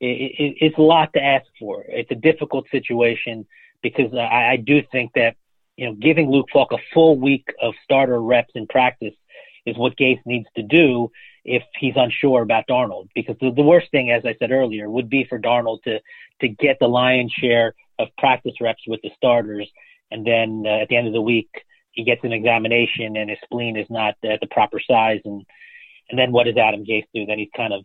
it, 0.00 0.06
it, 0.06 0.56
it's 0.60 0.78
a 0.78 0.82
lot 0.82 1.12
to 1.14 1.22
ask 1.22 1.46
for. 1.58 1.84
It's 1.88 2.10
a 2.10 2.16
difficult 2.16 2.66
situation 2.70 3.46
because 3.82 4.12
I, 4.14 4.52
I 4.52 4.56
do 4.56 4.82
think 4.92 5.12
that 5.14 5.36
you 5.76 5.86
know 5.86 5.94
giving 5.94 6.30
Luke 6.30 6.46
Falk 6.52 6.72
a 6.72 6.78
full 6.92 7.18
week 7.18 7.48
of 7.60 7.74
starter 7.84 8.20
reps 8.20 8.52
in 8.54 8.66
practice 8.66 9.14
is 9.64 9.76
what 9.76 9.96
Gase 9.96 10.20
needs 10.24 10.46
to 10.56 10.62
do 10.62 11.10
if 11.44 11.62
he's 11.78 11.94
unsure 11.96 12.42
about 12.42 12.66
Darnold. 12.68 13.08
Because 13.14 13.36
the, 13.40 13.50
the 13.50 13.62
worst 13.62 13.90
thing, 13.90 14.10
as 14.10 14.24
I 14.24 14.36
said 14.38 14.52
earlier, 14.52 14.88
would 14.88 15.10
be 15.10 15.24
for 15.24 15.38
Darnold 15.38 15.82
to 15.84 16.00
to 16.40 16.48
get 16.48 16.78
the 16.78 16.88
lion's 16.88 17.32
share 17.32 17.74
of 17.98 18.08
practice 18.18 18.54
reps 18.60 18.82
with 18.86 19.00
the 19.02 19.10
starters, 19.16 19.68
and 20.10 20.26
then 20.26 20.64
uh, 20.66 20.82
at 20.82 20.88
the 20.88 20.96
end 20.96 21.06
of 21.06 21.12
the 21.12 21.22
week 21.22 21.48
he 21.96 22.04
gets 22.04 22.22
an 22.22 22.32
examination 22.32 23.16
and 23.16 23.28
his 23.28 23.38
spleen 23.42 23.76
is 23.76 23.88
not 23.90 24.14
at 24.22 24.40
the 24.40 24.46
proper 24.46 24.78
size, 24.78 25.20
and 25.24 25.44
and 26.08 26.18
then 26.18 26.30
what 26.30 26.44
does 26.44 26.56
Adam 26.56 26.84
Gase 26.84 27.06
do? 27.12 27.26
Then 27.26 27.38
he's 27.38 27.50
kind 27.56 27.72
of 27.72 27.84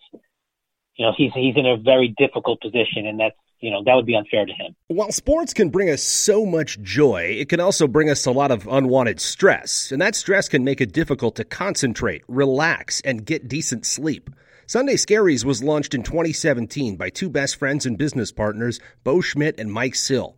you 0.96 1.06
know 1.06 1.14
he's 1.18 1.32
he's 1.34 1.56
in 1.56 1.66
a 1.66 1.78
very 1.78 2.14
difficult 2.18 2.62
position, 2.62 3.08
and 3.08 3.20
that's 3.20 3.36
you 3.62 3.70
know, 3.70 3.84
that 3.86 3.96
would 3.96 4.08
be 4.08 4.16
unfair 4.16 4.46
to 4.46 4.54
him. 4.54 4.76
While 4.88 5.12
sports 5.12 5.54
can 5.54 5.70
bring 5.70 5.90
us 5.90 6.02
so 6.02 6.46
much 6.46 6.82
joy, 6.82 7.36
it 7.38 7.48
can 7.48 7.60
also 7.60 7.88
bring 7.88 8.10
us 8.10 8.26
a 8.26 8.32
lot 8.32 8.52
of 8.52 8.68
unwanted 8.68 9.22
stress. 9.22 9.92
And 9.92 10.02
that 10.02 10.16
stress 10.16 10.50
can 10.50 10.64
make 10.64 10.82
it 10.82 10.92
difficult 10.92 11.36
to 11.36 11.44
concentrate, 11.44 12.24
relax, 12.28 13.02
and 13.02 13.26
get 13.26 13.48
decent 13.48 13.86
sleep. 13.86 14.32
Sunday 14.66 14.96
Scaries 14.96 15.46
was 15.46 15.64
launched 15.64 15.94
in 15.94 16.02
2017 16.02 16.96
by 16.96 17.10
two 17.10 17.30
best 17.30 17.58
friends 17.58 17.86
and 17.86 17.98
business 17.98 18.32
partners, 18.32 18.80
Bo 19.04 19.22
Schmidt 19.22 19.60
and 19.60 19.72
Mike 19.72 19.96
Sill. 19.96 20.38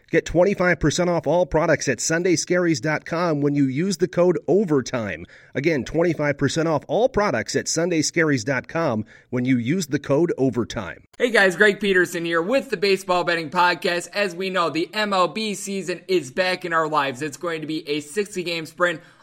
Get 0.11 0.25
25% 0.25 1.07
off 1.07 1.25
all 1.25 1.45
products 1.45 1.87
at 1.87 1.99
sundayscaries.com 1.99 3.39
when 3.39 3.55
you 3.55 3.63
use 3.63 3.95
the 3.95 4.09
code 4.09 4.37
OVERTIME. 4.45 5.25
Again, 5.55 5.85
25% 5.85 6.65
off 6.65 6.83
all 6.89 7.07
products 7.07 7.55
at 7.55 7.67
sundayscaries.com 7.67 9.05
when 9.29 9.45
you 9.45 9.57
use 9.57 9.87
the 9.87 9.99
code 9.99 10.33
OVERTIME. 10.37 11.05
Hey 11.17 11.31
guys, 11.31 11.55
Greg 11.55 11.79
Peterson 11.79 12.25
here 12.25 12.41
with 12.41 12.69
the 12.69 12.75
Baseball 12.75 13.23
Betting 13.23 13.49
Podcast. 13.49 14.09
As 14.11 14.35
we 14.35 14.49
know, 14.49 14.69
the 14.69 14.89
MLB 14.91 15.55
season 15.55 16.01
is 16.09 16.29
back 16.29 16.65
in 16.65 16.73
our 16.73 16.89
lives. 16.89 17.21
It's 17.21 17.37
going 17.37 17.61
to 17.61 17.67
be 17.67 17.87
a 17.87 18.01
60 18.01 18.43
game 18.43 18.65
sprint 18.65 18.99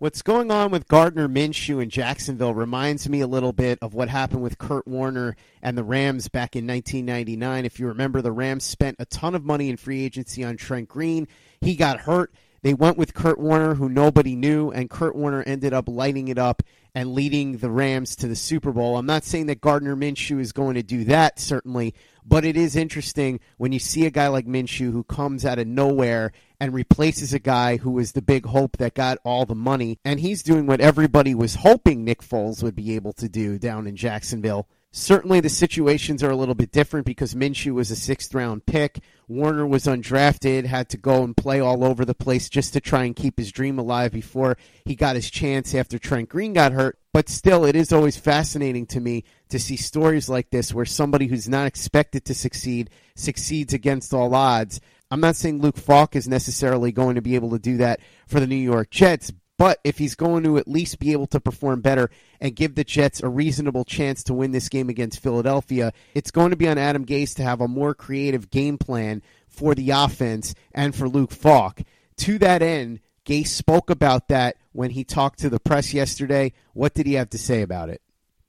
What's 0.00 0.22
going 0.22 0.52
on 0.52 0.70
with 0.70 0.86
Gardner 0.86 1.26
Minshew 1.26 1.82
in 1.82 1.90
Jacksonville 1.90 2.54
reminds 2.54 3.08
me 3.08 3.20
a 3.20 3.26
little 3.26 3.52
bit 3.52 3.80
of 3.82 3.94
what 3.94 4.08
happened 4.08 4.42
with 4.42 4.56
Kurt 4.56 4.86
Warner 4.86 5.34
and 5.60 5.76
the 5.76 5.82
Rams 5.82 6.28
back 6.28 6.54
in 6.54 6.68
1999. 6.68 7.64
If 7.64 7.80
you 7.80 7.88
remember, 7.88 8.22
the 8.22 8.30
Rams 8.30 8.62
spent 8.62 8.94
a 9.00 9.06
ton 9.06 9.34
of 9.34 9.44
money 9.44 9.68
in 9.68 9.76
free 9.76 10.04
agency 10.04 10.44
on 10.44 10.56
Trent 10.56 10.88
Green. 10.88 11.26
He 11.60 11.74
got 11.74 11.98
hurt. 11.98 12.32
They 12.62 12.74
went 12.74 12.96
with 12.96 13.12
Kurt 13.12 13.40
Warner, 13.40 13.74
who 13.74 13.88
nobody 13.88 14.36
knew, 14.36 14.70
and 14.70 14.88
Kurt 14.88 15.16
Warner 15.16 15.42
ended 15.42 15.72
up 15.72 15.88
lighting 15.88 16.28
it 16.28 16.38
up 16.38 16.62
and 16.94 17.12
leading 17.12 17.56
the 17.56 17.70
Rams 17.70 18.14
to 18.16 18.28
the 18.28 18.36
Super 18.36 18.70
Bowl. 18.70 18.98
I'm 18.98 19.06
not 19.06 19.24
saying 19.24 19.46
that 19.46 19.60
Gardner 19.60 19.96
Minshew 19.96 20.38
is 20.38 20.52
going 20.52 20.76
to 20.76 20.82
do 20.84 21.02
that, 21.06 21.40
certainly, 21.40 21.92
but 22.24 22.44
it 22.44 22.56
is 22.56 22.76
interesting 22.76 23.40
when 23.56 23.72
you 23.72 23.80
see 23.80 24.06
a 24.06 24.10
guy 24.10 24.28
like 24.28 24.46
Minshew 24.46 24.92
who 24.92 25.02
comes 25.02 25.44
out 25.44 25.58
of 25.58 25.66
nowhere 25.66 26.30
and 26.60 26.74
replaces 26.74 27.32
a 27.32 27.38
guy 27.38 27.76
who 27.76 27.90
was 27.90 28.12
the 28.12 28.22
big 28.22 28.46
hope 28.46 28.76
that 28.78 28.94
got 28.94 29.18
all 29.24 29.46
the 29.46 29.54
money. 29.54 29.98
And 30.04 30.20
he's 30.20 30.42
doing 30.42 30.66
what 30.66 30.80
everybody 30.80 31.34
was 31.34 31.56
hoping 31.56 32.04
Nick 32.04 32.22
Foles 32.22 32.62
would 32.62 32.74
be 32.74 32.94
able 32.94 33.12
to 33.14 33.28
do 33.28 33.58
down 33.58 33.86
in 33.86 33.96
Jacksonville. 33.96 34.68
Certainly, 34.90 35.40
the 35.40 35.50
situations 35.50 36.22
are 36.22 36.30
a 36.30 36.36
little 36.36 36.54
bit 36.54 36.72
different 36.72 37.04
because 37.04 37.34
Minshew 37.34 37.74
was 37.74 37.90
a 37.90 37.96
sixth 37.96 38.34
round 38.34 38.64
pick. 38.64 39.00
Warner 39.28 39.66
was 39.66 39.84
undrafted, 39.84 40.64
had 40.64 40.88
to 40.88 40.96
go 40.96 41.22
and 41.22 41.36
play 41.36 41.60
all 41.60 41.84
over 41.84 42.06
the 42.06 42.14
place 42.14 42.48
just 42.48 42.72
to 42.72 42.80
try 42.80 43.04
and 43.04 43.14
keep 43.14 43.38
his 43.38 43.52
dream 43.52 43.78
alive 43.78 44.12
before 44.12 44.56
he 44.86 44.94
got 44.94 45.14
his 45.14 45.30
chance 45.30 45.74
after 45.74 45.98
Trent 45.98 46.30
Green 46.30 46.54
got 46.54 46.72
hurt. 46.72 46.98
But 47.12 47.28
still, 47.28 47.66
it 47.66 47.76
is 47.76 47.92
always 47.92 48.16
fascinating 48.16 48.86
to 48.86 49.00
me 49.00 49.24
to 49.50 49.58
see 49.58 49.76
stories 49.76 50.30
like 50.30 50.50
this 50.50 50.72
where 50.72 50.86
somebody 50.86 51.26
who's 51.26 51.48
not 51.48 51.66
expected 51.66 52.24
to 52.24 52.34
succeed 52.34 52.88
succeeds 53.14 53.74
against 53.74 54.14
all 54.14 54.34
odds. 54.34 54.80
I'm 55.10 55.20
not 55.20 55.36
saying 55.36 55.60
Luke 55.60 55.78
Falk 55.78 56.14
is 56.16 56.28
necessarily 56.28 56.92
going 56.92 57.14
to 57.14 57.22
be 57.22 57.34
able 57.34 57.50
to 57.50 57.58
do 57.58 57.78
that 57.78 58.00
for 58.26 58.40
the 58.40 58.46
New 58.46 58.56
York 58.56 58.90
Jets, 58.90 59.32
but 59.56 59.80
if 59.82 59.98
he's 59.98 60.14
going 60.14 60.44
to 60.44 60.58
at 60.58 60.68
least 60.68 61.00
be 61.00 61.12
able 61.12 61.26
to 61.28 61.40
perform 61.40 61.80
better 61.80 62.10
and 62.40 62.54
give 62.54 62.74
the 62.74 62.84
Jets 62.84 63.22
a 63.22 63.28
reasonable 63.28 63.84
chance 63.84 64.22
to 64.24 64.34
win 64.34 64.52
this 64.52 64.68
game 64.68 64.88
against 64.88 65.20
Philadelphia, 65.20 65.92
it's 66.14 66.30
going 66.30 66.50
to 66.50 66.56
be 66.56 66.68
on 66.68 66.78
Adam 66.78 67.04
Gase 67.04 67.34
to 67.36 67.42
have 67.42 67.60
a 67.60 67.68
more 67.68 67.94
creative 67.94 68.50
game 68.50 68.78
plan 68.78 69.22
for 69.48 69.74
the 69.74 69.90
offense 69.90 70.54
and 70.72 70.94
for 70.94 71.08
Luke 71.08 71.32
Falk. 71.32 71.80
To 72.18 72.38
that 72.38 72.62
end, 72.62 73.00
Gase 73.24 73.48
spoke 73.48 73.90
about 73.90 74.28
that 74.28 74.56
when 74.72 74.90
he 74.90 75.04
talked 75.04 75.40
to 75.40 75.50
the 75.50 75.60
press 75.60 75.92
yesterday. 75.92 76.52
What 76.74 76.94
did 76.94 77.06
he 77.06 77.14
have 77.14 77.30
to 77.30 77.38
say 77.38 77.62
about 77.62 77.88
it? 77.88 78.00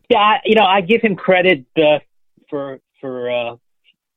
Yeah, 0.10 0.38
you 0.46 0.56
know, 0.56 0.66
I 0.66 0.82
give 0.82 1.02
him 1.02 1.16
credit 1.16 1.66
uh, 1.78 2.00
for 2.50 2.80
for 3.02 3.32
uh, 3.32 3.56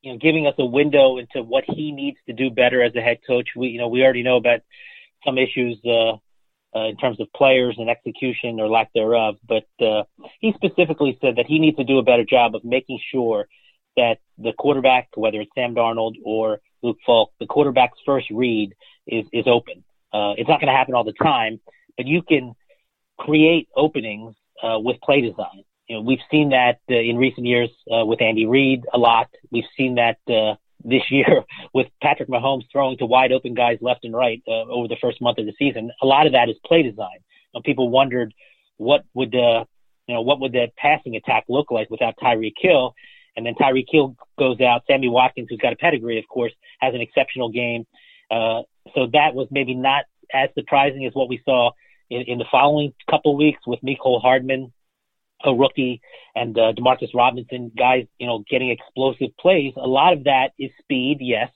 you 0.02 0.12
know 0.12 0.18
giving 0.18 0.46
us 0.46 0.54
a 0.58 0.64
window 0.64 1.18
into 1.18 1.42
what 1.42 1.64
he 1.66 1.92
needs 1.92 2.18
to 2.26 2.32
do 2.32 2.50
better 2.50 2.82
as 2.82 2.94
a 2.94 3.00
head 3.00 3.18
coach. 3.26 3.50
We 3.56 3.68
you 3.68 3.78
know 3.78 3.88
we 3.88 4.02
already 4.02 4.22
know 4.22 4.36
about 4.36 4.60
some 5.24 5.38
issues 5.38 5.78
uh, 5.86 6.16
uh, 6.74 6.88
in 6.88 6.96
terms 6.96 7.20
of 7.20 7.32
players 7.32 7.76
and 7.78 7.88
execution 7.88 8.60
or 8.60 8.68
lack 8.68 8.92
thereof. 8.92 9.36
But 9.46 9.68
uh, 9.80 10.04
he 10.40 10.52
specifically 10.54 11.18
said 11.20 11.36
that 11.36 11.46
he 11.46 11.58
needs 11.58 11.76
to 11.76 11.84
do 11.84 11.98
a 11.98 12.02
better 12.02 12.24
job 12.24 12.54
of 12.54 12.64
making 12.64 13.00
sure 13.12 13.46
that 13.96 14.18
the 14.38 14.52
quarterback, 14.58 15.08
whether 15.14 15.40
it's 15.40 15.50
Sam 15.54 15.74
Darnold 15.74 16.14
or 16.24 16.60
Luke 16.82 16.98
Falk, 17.06 17.30
the 17.38 17.46
quarterback's 17.46 17.98
first 18.04 18.26
read 18.30 18.74
is 19.06 19.26
is 19.32 19.46
open. 19.46 19.84
Uh, 20.12 20.34
it's 20.36 20.48
not 20.48 20.60
going 20.60 20.72
to 20.72 20.76
happen 20.76 20.94
all 20.94 21.04
the 21.04 21.12
time, 21.12 21.60
but 21.96 22.06
you 22.06 22.22
can 22.22 22.54
create 23.18 23.68
openings 23.76 24.34
uh, 24.62 24.78
with 24.78 25.00
play 25.00 25.20
design. 25.20 25.64
You 25.92 25.98
know, 25.98 26.04
we've 26.04 26.24
seen 26.30 26.48
that 26.48 26.80
uh, 26.90 26.94
in 26.94 27.18
recent 27.18 27.46
years 27.46 27.68
uh, 27.94 28.06
with 28.06 28.22
Andy 28.22 28.46
Reid 28.46 28.86
a 28.94 28.96
lot. 28.96 29.28
We've 29.50 29.68
seen 29.76 29.96
that 29.96 30.16
uh, 30.26 30.54
this 30.84 31.02
year 31.10 31.44
with 31.74 31.88
Patrick 32.02 32.30
Mahomes 32.30 32.62
throwing 32.72 32.96
to 32.96 33.04
wide 33.04 33.30
open 33.30 33.52
guys 33.52 33.76
left 33.82 34.06
and 34.06 34.14
right 34.14 34.42
uh, 34.48 34.62
over 34.70 34.88
the 34.88 34.96
first 35.02 35.20
month 35.20 35.36
of 35.36 35.44
the 35.44 35.52
season. 35.58 35.90
A 36.00 36.06
lot 36.06 36.26
of 36.26 36.32
that 36.32 36.48
is 36.48 36.56
play 36.64 36.82
design. 36.82 37.18
You 37.52 37.58
know, 37.58 37.62
people 37.62 37.90
wondered 37.90 38.32
what 38.78 39.04
would 39.12 39.34
uh, 39.34 39.66
you 40.06 40.14
know 40.14 40.22
what 40.22 40.40
would 40.40 40.52
that 40.52 40.74
passing 40.76 41.14
attack 41.14 41.44
look 41.50 41.70
like 41.70 41.90
without 41.90 42.14
Tyreek 42.16 42.54
Hill, 42.56 42.94
and 43.36 43.44
then 43.44 43.52
Tyreek 43.54 43.84
Hill 43.90 44.16
goes 44.38 44.62
out. 44.62 44.84
Sammy 44.86 45.10
Watkins, 45.10 45.48
who's 45.50 45.60
got 45.60 45.74
a 45.74 45.76
pedigree, 45.76 46.18
of 46.18 46.26
course, 46.26 46.52
has 46.80 46.94
an 46.94 47.02
exceptional 47.02 47.50
game. 47.50 47.86
Uh, 48.30 48.62
so 48.94 49.08
that 49.12 49.34
was 49.34 49.46
maybe 49.50 49.74
not 49.74 50.06
as 50.32 50.48
surprising 50.54 51.04
as 51.04 51.12
what 51.12 51.28
we 51.28 51.42
saw 51.44 51.72
in, 52.08 52.22
in 52.22 52.38
the 52.38 52.46
following 52.50 52.94
couple 53.10 53.36
weeks 53.36 53.60
with 53.66 53.78
Mecole 53.82 54.22
Hardman 54.22 54.72
a 55.44 55.54
rookie 55.54 56.00
and 56.34 56.58
uh, 56.58 56.72
Demarcus 56.72 57.14
Robinson, 57.14 57.70
guys, 57.76 58.06
you 58.18 58.26
know, 58.26 58.44
getting 58.48 58.70
explosive 58.70 59.28
plays. 59.38 59.72
A 59.76 59.86
lot 59.86 60.12
of 60.12 60.24
that 60.24 60.52
is 60.58 60.70
speed, 60.80 61.18
yes, 61.20 61.50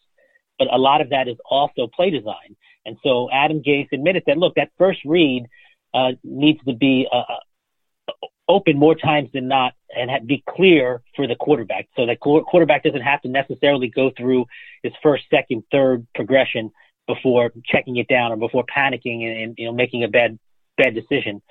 but 0.59 0.73
a 0.73 0.79
lot 0.79 1.01
of 1.01 1.11
that 1.11 1.29
is 1.29 1.37
also 1.49 1.87
play 1.95 2.11
design. 2.11 2.57
And 2.85 2.97
so 3.03 3.29
Adam 3.33 3.63
Gase 3.63 3.89
admitted 3.93 4.25
that 4.27 4.39
look, 4.39 4.55
that 4.57 4.71
first 4.79 5.01
read 5.05 5.47
uh, 5.95 6.13
needs 6.23 6.61
to 6.65 6.75
be 6.75 7.09
uh, 7.11 7.17
uh 7.17 8.17
open 8.49 8.79
more 8.79 8.95
times 8.95 9.29
than 9.33 9.49
not 9.49 9.75
and 9.97 10.27
be 10.27 10.43
clear 10.49 11.03
for 11.17 11.27
the 11.27 11.35
quarterback. 11.35 11.89
So 11.97 12.07
that 12.07 12.19
the 12.23 12.43
quarterback 12.47 12.85
doesn't 12.85 13.01
have 13.01 13.21
to 13.23 13.29
necessarily 13.29 13.89
go 13.89 14.13
through 14.17 14.47
his 14.85 14.93
first, 15.03 15.25
second, 15.31 15.65
third 15.73 16.07
progression 16.15 16.71
before 17.07 17.53
checking 17.65 17.97
it 17.97 18.09
down 18.09 18.33
or 18.33 18.37
before 18.37 18.65
panicking 18.65 19.25
and, 19.25 19.43
and 19.43 19.55
you 19.59 19.67
know 19.67 19.73
making 19.73 20.05
a 20.05 20.09
bad 20.09 20.39
bad 20.77 20.95
decision. 20.95 21.43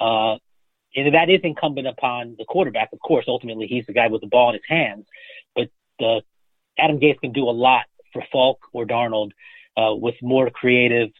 Uh, 0.00 0.36
and 0.94 1.14
that 1.14 1.30
is 1.30 1.40
incumbent 1.42 1.86
upon 1.86 2.34
the 2.38 2.44
quarterback. 2.44 2.90
Of 2.92 3.00
course, 3.00 3.26
ultimately 3.28 3.66
he's 3.66 3.86
the 3.86 3.92
guy 3.92 4.08
with 4.08 4.20
the 4.20 4.26
ball 4.26 4.50
in 4.50 4.54
his 4.54 4.62
hands, 4.66 5.06
but 5.54 5.68
uh, 6.04 6.20
Adam 6.78 6.98
Gase 6.98 7.20
can 7.20 7.32
do 7.32 7.48
a 7.48 7.52
lot 7.52 7.86
for 8.12 8.22
Falk 8.32 8.60
or 8.72 8.86
Darnold 8.86 9.32
uh, 9.76 9.94
with 9.94 10.14
more 10.22 10.50
creative 10.50 11.10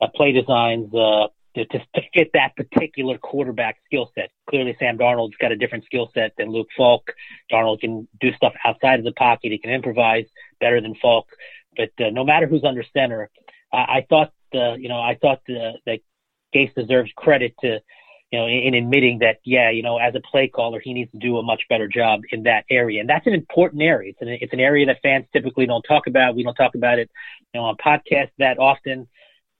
uh, 0.00 0.08
play 0.14 0.32
designs 0.32 0.92
uh, 0.94 1.28
to, 1.54 1.64
to, 1.66 1.80
fit 2.12 2.30
that 2.34 2.56
particular 2.56 3.16
quarterback 3.18 3.76
skill 3.86 4.10
set. 4.14 4.30
Clearly, 4.50 4.76
Sam 4.78 4.98
Darnold's 4.98 5.36
got 5.40 5.52
a 5.52 5.56
different 5.56 5.84
skill 5.84 6.10
set 6.12 6.32
than 6.36 6.50
Luke 6.50 6.68
Falk. 6.76 7.12
Darnold 7.50 7.80
can 7.80 8.08
do 8.20 8.32
stuff 8.34 8.54
outside 8.64 8.98
of 8.98 9.04
the 9.04 9.12
pocket. 9.12 9.52
He 9.52 9.58
can 9.58 9.70
improvise 9.70 10.26
better 10.60 10.80
than 10.80 10.94
Falk. 10.96 11.28
But 11.76 11.90
uh, 12.04 12.10
no 12.10 12.24
matter 12.24 12.46
who's 12.46 12.64
under 12.64 12.84
center, 12.92 13.30
I, 13.72 13.76
I 13.76 14.06
thought, 14.08 14.32
uh, 14.54 14.74
you 14.74 14.88
know, 14.88 15.00
I 15.00 15.16
thought 15.20 15.40
that 15.46 16.00
Gase 16.54 16.74
deserves 16.74 17.10
credit 17.16 17.54
to, 17.60 17.80
you 18.34 18.40
know, 18.40 18.46
in, 18.46 18.74
in 18.74 18.74
admitting 18.74 19.20
that, 19.20 19.36
yeah, 19.44 19.70
you 19.70 19.84
know, 19.84 19.98
as 19.98 20.12
a 20.16 20.20
play 20.20 20.48
caller, 20.48 20.80
he 20.82 20.92
needs 20.92 21.08
to 21.12 21.18
do 21.18 21.38
a 21.38 21.42
much 21.44 21.62
better 21.68 21.86
job 21.86 22.22
in 22.32 22.42
that 22.42 22.64
area, 22.68 22.98
and 22.98 23.08
that's 23.08 23.28
an 23.28 23.32
important 23.32 23.80
area. 23.80 24.10
It's 24.10 24.20
an 24.20 24.28
it's 24.28 24.52
an 24.52 24.58
area 24.58 24.86
that 24.86 24.98
fans 25.04 25.26
typically 25.32 25.66
don't 25.66 25.82
talk 25.82 26.08
about. 26.08 26.34
We 26.34 26.42
don't 26.42 26.56
talk 26.56 26.74
about 26.74 26.98
it, 26.98 27.08
you 27.52 27.60
know, 27.60 27.66
on 27.66 27.76
podcasts 27.76 28.32
that 28.40 28.58
often. 28.58 29.06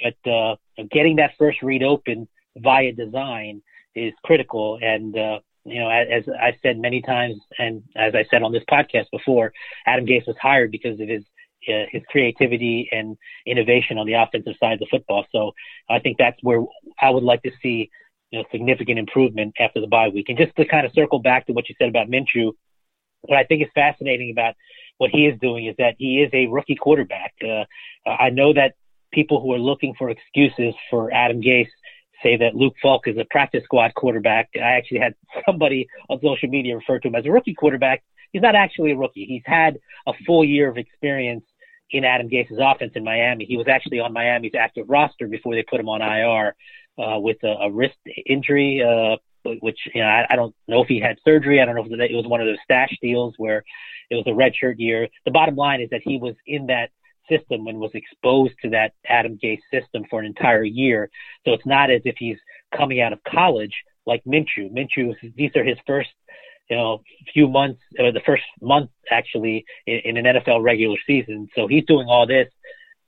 But 0.03 0.29
uh, 0.29 0.57
getting 0.91 1.17
that 1.17 1.35
first 1.39 1.63
read 1.63 1.85
open 1.85 2.27
via 2.57 2.93
design 2.93 3.63
is 3.95 4.13
critical, 4.25 4.81
and 4.83 5.17
uh, 5.17 5.39
you 5.65 5.79
know, 5.79 5.89
as, 5.89 6.09
as 6.11 6.35
I've 6.43 6.59
said 6.61 6.77
many 6.77 7.01
times, 7.01 7.37
and 7.57 7.85
as 7.95 8.17
I 8.17 8.25
said 8.29 8.43
on 8.43 8.51
this 8.51 8.65
podcast 8.69 9.07
before, 9.13 9.53
Adam 9.87 10.05
Gase 10.05 10.27
was 10.27 10.37
hired 10.43 10.73
because 10.73 10.99
of 10.99 11.07
his 11.07 11.23
uh, 11.69 11.87
his 11.93 12.03
creativity 12.11 12.89
and 12.91 13.17
innovation 13.47 13.99
on 13.99 14.07
the 14.07 14.15
offensive 14.15 14.55
side 14.59 14.73
of 14.73 14.81
the 14.81 14.89
football. 14.91 15.25
So 15.31 15.53
I 15.89 16.01
think 16.01 16.19
that's 16.19 16.39
where 16.43 16.65
I 17.01 17.11
would 17.11 17.23
like 17.23 17.45
to 17.45 17.53
see 17.63 17.91
you 18.35 18.40
know, 18.40 18.47
significant 18.51 18.99
improvement 18.99 19.55
after 19.61 19.81
the 19.81 19.87
bye 19.87 20.09
week. 20.09 20.29
And 20.29 20.37
just 20.37 20.57
to 20.57 20.64
kind 20.64 20.85
of 20.85 20.92
circle 20.92 21.20
back 21.20 21.47
to 21.47 21.53
what 21.53 21.68
you 21.68 21.77
said 21.79 21.88
about 21.88 22.09
Minshew, 22.09 22.51
what 23.20 23.38
I 23.38 23.44
think 23.44 23.62
is 23.62 23.68
fascinating 23.77 24.33
about 24.33 24.57
what 24.99 25.11
he 25.11 25.27
is 25.27 25.38
doing 25.40 25.66
is 25.66 25.77
that 25.79 25.94
he 25.99 26.20
is 26.20 26.31
a 26.33 26.49
rookie 26.49 26.75
quarterback. 26.75 27.33
Uh, 27.40 27.64
I 28.11 28.31
know 28.31 28.53
that 28.53 28.75
people 29.12 29.40
who 29.40 29.53
are 29.53 29.59
looking 29.59 29.94
for 29.97 30.11
excuses 30.11 30.75
for 30.90 31.14
Adam 31.14 31.40
Gase 31.40 31.68
say 32.25 32.37
that 32.38 32.57
Luke 32.57 32.75
Falk 32.83 33.07
is 33.07 33.16
a 33.18 33.25
practice 33.31 33.62
squad 33.62 33.94
quarterback. 33.94 34.49
I 34.57 34.73
actually 34.73 34.99
had 34.99 35.14
somebody 35.47 35.87
on 36.11 36.20
social 36.20 36.49
media 36.49 36.75
refer 36.75 36.99
to 36.99 37.09
him 37.09 37.14
as 37.14 37.27
a 37.27 37.31
rookie 37.31 37.55
quarterback. 37.55 38.03
He's 38.33 38.42
not 38.42 38.57
actually 38.57 38.90
a 38.90 38.97
rookie. 38.97 39.27
He's 39.27 39.42
had 39.47 39.79
a 40.09 40.12
full 40.27 40.44
year 40.44 40.68
of 40.68 40.77
experience 40.77 41.44
in 41.92 42.05
Adam 42.05 42.29
Gase's 42.29 42.59
offense 42.61 42.94
in 42.97 43.05
Miami. 43.05 43.44
He 43.44 43.57
was 43.57 43.68
actually 43.68 44.01
on 44.01 44.12
Miami's 44.12 44.57
active 44.59 44.87
roster 44.88 45.29
before 45.29 45.55
they 45.55 45.62
put 45.62 45.79
him 45.79 45.88
on 45.88 46.03
IR 46.03 46.57
uh, 46.99 47.19
with 47.19 47.43
a, 47.43 47.55
a 47.63 47.71
wrist 47.71 47.97
injury, 48.27 48.83
uh, 48.83 49.17
which 49.61 49.79
you 49.95 50.01
know 50.01 50.09
I, 50.09 50.27
I 50.31 50.37
don't 50.37 50.55
know 50.69 50.83
if 50.83 50.89
he 50.89 51.01
had 51.01 51.19
surgery. 51.25 51.61
I 51.61 51.65
don't 51.65 51.75
know 51.75 51.85
if 51.85 52.11
it 52.11 52.15
was 52.15 52.27
one 52.27 52.41
of 52.41 52.47
those 52.47 52.59
stash 52.65 52.97
deals 53.01 53.35
where 53.37 53.65
it 54.11 54.17
was 54.17 54.27
a 54.27 54.31
redshirt 54.31 54.77
year. 54.79 55.09
The 55.25 55.31
bottom 55.31 55.57
line 55.57 55.81
is 55.81 55.91
that 55.91 56.03
he 56.03 56.19
was 56.19 56.35
in 56.47 56.67
that 56.67 56.91
system 57.29 57.67
and 57.67 57.79
was 57.79 57.91
exposed 57.95 58.55
to 58.63 58.71
that 58.71 58.93
Adam 59.07 59.39
Gase 59.43 59.61
system 59.71 60.05
for 60.11 60.21
an 60.21 60.27
entire 60.27 60.65
year. 60.65 61.11
So 61.45 61.53
it's 61.53 61.67
not 61.67 61.91
as 61.91 62.03
if 62.05 62.17
he's 62.19 62.39
coming 62.77 63.01
out 63.01 63.13
of 63.13 63.25
college 63.25 63.73
like 64.07 64.23
Minshew. 64.25 64.71
Minshew, 64.71 65.15
these 65.35 65.51
are 65.57 65.65
his 65.65 65.79
first 65.87 66.11
you 66.69 66.77
know, 66.77 67.03
few 67.33 67.49
months, 67.49 67.81
or 67.99 68.11
the 68.13 68.21
first 68.25 68.43
month 68.61 68.91
actually 69.11 69.65
in, 69.87 70.17
in 70.17 70.27
an 70.27 70.37
NFL 70.37 70.63
regular 70.63 70.97
season. 71.07 71.49
So 71.55 71.67
he's 71.67 71.85
doing 71.85 72.07
all 72.09 72.27
this, 72.27 72.49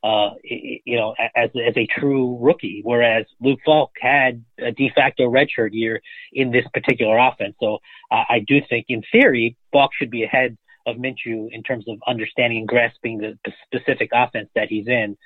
uh, 0.07 0.29
you 0.41 0.95
know, 0.95 1.13
as, 1.35 1.49
as 1.67 1.75
a 1.75 1.85
true 1.99 2.37
rookie, 2.39 2.79
whereas 2.83 3.25
Luke 3.41 3.59
Falk 3.65 3.91
had 3.99 4.41
a 4.57 4.71
de 4.71 4.89
facto 4.95 5.23
redshirt 5.23 5.71
year 5.73 6.01
in 6.31 6.51
this 6.51 6.65
particular 6.73 7.17
offense. 7.17 7.55
So 7.59 7.79
uh, 8.09 8.23
I 8.29 8.39
do 8.39 8.61
think 8.69 8.85
in 8.87 9.03
theory, 9.11 9.57
Falk 9.73 9.91
should 9.97 10.09
be 10.09 10.23
ahead 10.23 10.57
of 10.85 10.95
Minshew 10.95 11.49
in 11.51 11.61
terms 11.61 11.85
of 11.89 11.97
understanding 12.07 12.59
and 12.59 12.67
grasping 12.67 13.17
the, 13.17 13.37
specific 13.65 14.09
offense 14.13 14.49
that 14.55 14.69
he's 14.69 14.87
in. 14.87 15.17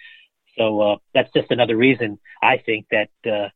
So 0.57 0.81
uh, 0.81 0.95
that's 1.13 1.31
just 1.31 1.51
another 1.51 1.77
reason 1.77 2.19
I 2.41 2.57
think 2.57 2.87
that 2.89 3.11
uh, 3.25 3.49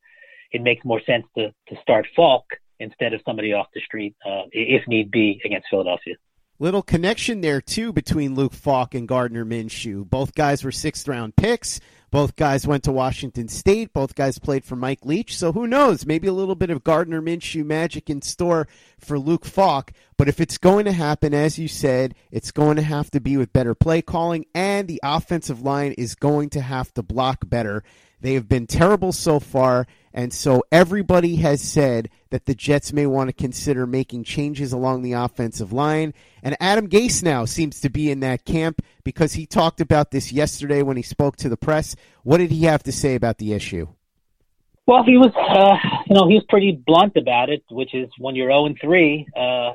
it 0.51 0.61
makes 0.61 0.85
more 0.85 1.01
sense 1.01 1.25
to, 1.35 1.51
to 1.69 1.81
start 1.81 2.05
Falk 2.15 2.45
instead 2.79 3.13
of 3.13 3.21
somebody 3.25 3.53
off 3.53 3.67
the 3.73 3.81
street, 3.81 4.15
uh, 4.23 4.43
if 4.51 4.87
need 4.87 5.09
be, 5.09 5.41
against 5.43 5.67
Philadelphia. 5.71 6.15
Little 6.57 6.81
connection 6.81 7.41
there 7.41 7.59
too 7.59 7.91
between 7.91 8.33
Luke 8.33 8.53
Falk 8.53 8.95
and 8.95 9.09
Gardner 9.09 9.43
Minshew. 9.43 10.09
Both 10.09 10.35
guys 10.35 10.63
were 10.63 10.71
sixth 10.71 11.05
round 11.05 11.35
picks. 11.35 11.81
Both 12.11 12.37
guys 12.37 12.65
went 12.65 12.85
to 12.85 12.93
Washington 12.93 13.49
State. 13.49 13.91
Both 13.91 14.15
guys 14.15 14.39
played 14.39 14.63
for 14.63 14.77
Mike 14.77 15.03
Leach. 15.03 15.35
So 15.35 15.51
who 15.51 15.67
knows? 15.67 16.05
Maybe 16.05 16.29
a 16.29 16.33
little 16.33 16.55
bit 16.55 16.69
of 16.69 16.85
Gardner 16.85 17.21
Minshew 17.21 17.65
magic 17.65 18.09
in 18.09 18.21
store 18.21 18.69
for 18.97 19.19
Luke 19.19 19.43
Falk. 19.43 19.91
But 20.17 20.29
if 20.29 20.39
it's 20.39 20.57
going 20.57 20.85
to 20.85 20.93
happen, 20.93 21.33
as 21.33 21.59
you 21.59 21.67
said, 21.67 22.15
it's 22.31 22.51
going 22.51 22.77
to 22.77 22.83
have 22.83 23.11
to 23.11 23.19
be 23.19 23.35
with 23.35 23.51
better 23.51 23.75
play 23.75 24.01
calling, 24.01 24.45
and 24.55 24.87
the 24.87 25.01
offensive 25.03 25.61
line 25.61 25.91
is 25.97 26.15
going 26.15 26.51
to 26.51 26.61
have 26.61 26.93
to 26.93 27.03
block 27.03 27.49
better. 27.49 27.83
They 28.21 28.35
have 28.35 28.47
been 28.47 28.65
terrible 28.65 29.11
so 29.11 29.41
far, 29.41 29.85
and 30.15 30.31
so 30.31 30.63
everybody 30.71 31.35
has 31.35 31.61
said 31.61 32.09
that 32.29 32.45
the 32.45 32.55
Jets 32.55 32.93
may 32.93 33.05
want 33.05 33.27
to 33.27 33.33
consider 33.33 33.85
making 33.85 34.23
changes 34.23 34.71
along 34.71 35.01
the 35.01 35.11
offensive 35.11 35.73
line. 35.73 36.13
And 36.41 36.55
Adam 36.61 36.87
Gase 36.87 37.21
now 37.21 37.43
seems 37.43 37.81
to 37.81 37.89
be 37.89 38.09
in 38.09 38.21
that 38.21 38.45
camp 38.45 38.81
because 39.03 39.33
he 39.33 39.45
talked 39.45 39.81
about 39.81 40.11
this 40.11 40.31
yesterday 40.31 40.81
when 40.83 40.95
he 40.95 41.03
spoke 41.03 41.35
to 41.37 41.49
the 41.49 41.57
press. 41.57 41.97
What 42.23 42.37
did 42.37 42.51
he 42.51 42.63
have 42.63 42.81
to 42.83 42.93
say 42.93 43.15
about 43.15 43.39
the 43.39 43.51
issue? 43.51 43.89
Well, 44.87 45.03
he 45.03 45.17
was, 45.17 45.33
uh, 45.35 45.75
you 46.07 46.15
know, 46.15 46.29
he 46.29 46.35
was 46.35 46.45
pretty 46.47 46.81
blunt 46.87 47.17
about 47.17 47.49
it, 47.49 47.63
which 47.69 47.93
is 47.93 48.07
when 48.17 48.35
you're 48.35 48.51
0 48.51 48.67
and 48.67 48.77
3, 48.79 49.27
uh, 49.35 49.73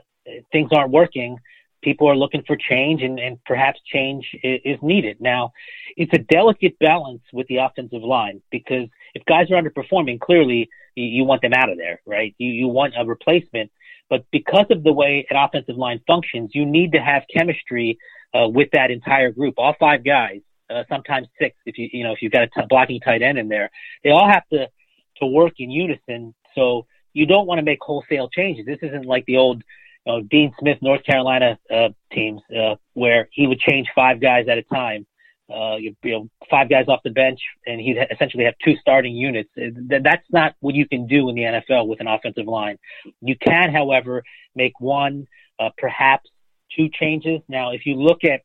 things 0.53 0.71
aren't 0.73 0.91
working 0.91 1.37
people 1.83 2.09
are 2.09 2.17
looking 2.17 2.43
for 2.47 2.57
change 2.57 3.03
and, 3.03 3.19
and 3.19 3.43
perhaps 3.45 3.81
change 3.85 4.29
is, 4.43 4.79
needed. 4.83 5.21
Now, 5.21 5.53
it's 5.97 6.13
a 6.13 6.19
delicate 6.19 6.79
balance 6.79 7.23
with 7.33 7.47
the 7.49 7.59
offensive 7.59 8.03
line 8.03 8.43
because 8.51 8.89
if 9.15 9.25
guys 9.25 9.51
are 9.51 9.61
underperforming, 9.61 10.21
clearly 10.21 10.69
you, 10.95 11.05
you 11.05 11.25
want 11.25 11.43
them 11.43 11.53
out 11.55 11.71
of 11.71 11.79
there, 11.79 12.01
right? 12.07 12.35
You, 12.39 12.51
you 12.51 12.69
want 12.69 12.95
a 12.97 13.05
replacement. 13.05 13.71
But 14.09 14.27
because 14.31 14.67
of 14.71 14.83
the 14.83 14.93
way 14.93 15.27
an 15.31 15.37
offensive 15.37 15.77
line 15.77 16.01
functions, 16.07 16.51
you 16.55 16.67
need 16.67 16.93
to 16.93 17.01
have 17.01 17.23
chemistry 17.33 17.99
uh, 18.35 18.49
with 18.49 18.71
that 18.73 18.91
entire 18.91 19.31
group, 19.31 19.55
all 19.57 19.75
five 19.79 20.05
guys, 20.05 20.41
uh, 20.71 20.85
sometimes 20.89 21.27
six 21.41 21.57
if 21.67 21.77
you 21.79 21.89
you 21.93 22.05
know 22.05 22.13
if 22.13 22.23
you've 22.23 22.33
got 22.33 22.45
a 22.45 22.47
t- 22.47 22.67
blocking 22.69 23.01
tight 23.01 23.23
end 23.23 23.39
in 23.39 23.49
there. 23.49 23.71
They 24.05 24.11
all 24.11 24.29
have 24.29 24.47
to 24.53 24.69
to 25.17 25.27
work 25.27 25.55
in 25.59 25.71
unison. 25.71 26.35
So 26.55 26.87
you 27.13 27.27
don't 27.27 27.47
want 27.47 27.59
to 27.59 27.65
make 27.65 27.79
wholesale 27.81 28.29
changes. 28.29 28.67
This 28.67 28.79
isn't 28.83 29.05
like 29.05 29.27
the 29.27 29.37
old 29.37 29.63
uh, 30.07 30.21
Dean 30.31 30.53
Smith, 30.59 30.79
North 30.81 31.05
Carolina 31.05 31.59
uh, 31.73 31.91
teams, 32.13 32.41
uh, 32.57 32.77
where 32.95 33.29
he 33.33 33.47
would 33.47 33.61
change 33.61 33.89
five 33.95 34.21
guys 34.21 34.47
at 34.49 34.59
a 34.59 34.63
time. 34.63 35.07
Uh, 35.53 35.77
you, 35.77 35.97
you 36.05 36.13
know, 36.13 36.29
five 36.49 36.71
guys 36.71 36.85
off 36.87 37.01
the 37.03 37.11
bench, 37.11 37.41
and 37.67 37.81
he'd 37.81 37.97
essentially 38.11 38.45
have 38.45 38.55
two 38.65 38.77
starting 38.77 39.15
units. 39.17 39.51
Uh, 39.61 39.99
that's 40.03 40.25
not 40.31 40.55
what 40.61 40.77
you 40.77 40.87
can 40.87 41.09
do 41.09 41.29
in 41.29 41.35
the 41.35 41.43
NFL 41.43 41.89
with 41.89 42.01
an 42.01 42.07
offensive 42.07 42.47
line. 42.47 42.79
You 43.21 43.37
can, 43.37 43.73
however, 43.73 44.23
make 44.55 44.79
one, 44.79 45.27
uh, 45.59 45.71
perhaps 45.77 46.31
two 46.77 46.89
changes. 46.89 47.41
Now, 47.49 47.73
if 47.73 47.85
you 47.85 47.97
look 47.97 48.23
at 48.23 48.43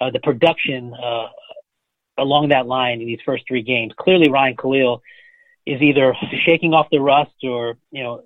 uh, 0.00 0.10
the 0.10 0.20
production 0.20 0.92
uh, 0.94 1.28
along 2.18 2.50
that 2.50 2.66
line 2.66 3.00
in 3.00 3.06
these 3.06 3.20
first 3.24 3.44
three 3.48 3.62
games, 3.62 3.92
clearly 3.98 4.30
Ryan 4.30 4.56
Kalil 4.56 5.00
is 5.64 5.80
either 5.80 6.14
shaking 6.44 6.74
off 6.74 6.88
the 6.90 7.00
rust 7.00 7.32
or 7.42 7.78
you 7.90 8.02
know 8.02 8.22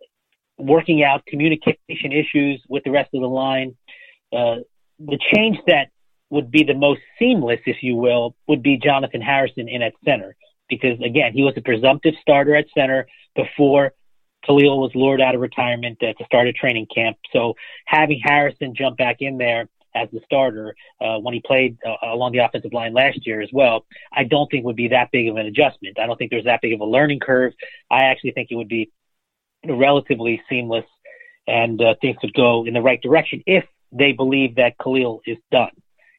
working 0.59 1.03
out 1.03 1.25
communication 1.27 2.13
issues 2.13 2.63
with 2.69 2.85
the 2.85 2.91
rest 2.91 3.11
of 3.15 3.21
the 3.21 3.29
line. 3.29 3.77
Uh, 4.33 4.57
the 4.99 5.19
change 5.35 5.59
that 5.67 5.89
would 6.31 6.51
be 6.51 6.63
the 6.63 6.75
most 6.75 7.01
seamless, 7.19 7.61
if 7.67 7.83
you 7.83 7.97
will, 7.97 8.35
would 8.49 8.63
be 8.63 8.79
Jonathan 8.79 9.21
Harrison 9.21 9.69
in 9.69 9.83
at 9.83 9.93
center. 10.05 10.35
Because 10.69 10.99
again, 11.05 11.33
he 11.35 11.43
was 11.43 11.55
a 11.57 11.61
presumptive 11.61 12.15
starter 12.23 12.57
at 12.57 12.67
center 12.75 13.07
before 13.35 13.93
Kalil 14.45 14.81
was 14.81 14.91
lured 14.95 15.21
out 15.21 15.35
of 15.35 15.41
retirement 15.41 15.99
uh, 16.03 16.13
to 16.15 16.25
start 16.25 16.49
a 16.49 16.53
training 16.53 16.87
camp. 16.95 17.17
So 17.33 17.55
having 17.87 18.21
Harrison 18.23 18.75
jump 18.75 18.97
back 18.97 19.17
in 19.21 19.39
there 19.39 19.69
as 19.95 20.09
the 20.11 20.21
starter 20.25 20.75
uh, 21.01 21.19
when 21.19 21.35
he 21.35 21.43
played 21.45 21.77
uh, 21.87 21.97
along 22.03 22.33
the 22.33 22.39
offensive 22.39 22.73
line 22.73 22.95
last 22.95 23.27
year 23.27 23.43
as 23.43 23.51
well, 23.53 23.85
I 24.13 24.25
don't 24.25 24.51
think 24.51 24.65
would 24.65 24.77
be 24.77 24.89
that 24.89 25.11
big 25.13 25.29
of 25.29 25.37
an 25.37 25.47
adjustment. 25.47 25.99
I 25.99 26.07
don't 26.07 26.17
think 26.17 26.31
there's 26.31 26.45
that 26.45 26.61
big 26.63 26.73
of 26.73 26.81
a 26.81 26.85
learning 26.87 27.21
curve. 27.21 27.53
I 27.91 28.05
actually 28.05 28.33
think 28.33 28.49
it 28.51 28.57
would 28.57 28.69
be 28.69 28.91
relatively 29.67 30.43
seamless 30.49 30.85
and 31.47 31.81
uh, 31.81 31.95
things 32.01 32.17
would 32.23 32.35
go 32.35 32.65
in 32.67 32.75
the 32.75 32.81
right 32.81 33.01
direction 33.01 33.43
if 33.47 33.65
they 33.93 34.13
believe 34.13 34.57
that 34.57 34.79
Kalil 34.79 35.21
is 35.27 35.39
done. 35.51 35.71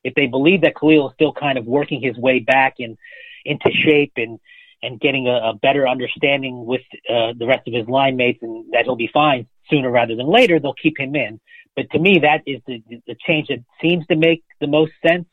If 0.03 0.15
they 0.15 0.27
believe 0.27 0.61
that 0.61 0.75
Kalil 0.75 1.09
is 1.09 1.13
still 1.15 1.33
kind 1.33 1.57
of 1.57 1.65
working 1.65 2.01
his 2.01 2.17
way 2.17 2.39
back 2.39 2.75
in, 2.79 2.97
into 3.45 3.71
shape 3.71 4.13
and, 4.17 4.39
and 4.81 4.99
getting 4.99 5.27
a, 5.27 5.51
a 5.51 5.53
better 5.53 5.87
understanding 5.87 6.65
with 6.65 6.81
uh, 7.09 7.33
the 7.37 7.45
rest 7.47 7.67
of 7.67 7.73
his 7.73 7.87
line 7.87 8.17
mates 8.17 8.39
and 8.41 8.65
that 8.73 8.83
he'll 8.83 8.95
be 8.95 9.09
fine, 9.13 9.47
sooner 9.69 9.89
rather 9.89 10.15
than 10.15 10.27
later, 10.27 10.59
they'll 10.59 10.73
keep 10.73 10.99
him 10.99 11.15
in. 11.15 11.39
But 11.75 11.89
to 11.91 11.99
me, 11.99 12.19
that 12.19 12.41
is 12.45 12.61
the, 12.67 12.83
the 13.07 13.15
change 13.25 13.47
that 13.47 13.63
seems 13.81 14.05
to 14.07 14.15
make 14.15 14.43
the 14.59 14.67
most 14.67 14.91
sense. 15.05 15.25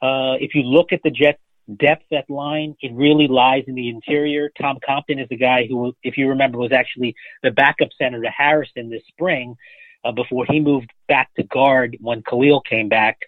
Uh, 0.00 0.36
if 0.40 0.54
you 0.54 0.62
look 0.62 0.92
at 0.92 1.02
the 1.02 1.10
Jets 1.10 1.40
depth 1.76 2.12
at 2.12 2.28
line, 2.28 2.74
it 2.80 2.92
really 2.92 3.26
lies 3.28 3.64
in 3.66 3.74
the 3.74 3.88
interior. 3.88 4.50
Tom 4.60 4.78
Compton 4.84 5.18
is 5.18 5.28
the 5.28 5.36
guy 5.36 5.66
who, 5.68 5.94
if 6.02 6.16
you 6.16 6.28
remember, 6.28 6.58
was 6.58 6.72
actually 6.72 7.14
the 7.42 7.50
backup 7.50 7.88
center 7.98 8.22
to 8.22 8.28
Harrison 8.28 8.90
this 8.90 9.02
spring 9.08 9.56
uh, 10.04 10.12
before 10.12 10.46
he 10.48 10.60
moved 10.60 10.90
back 11.08 11.32
to 11.34 11.42
guard 11.42 11.96
when 12.00 12.22
Kalil 12.22 12.60
came 12.60 12.88
back. 12.88 13.18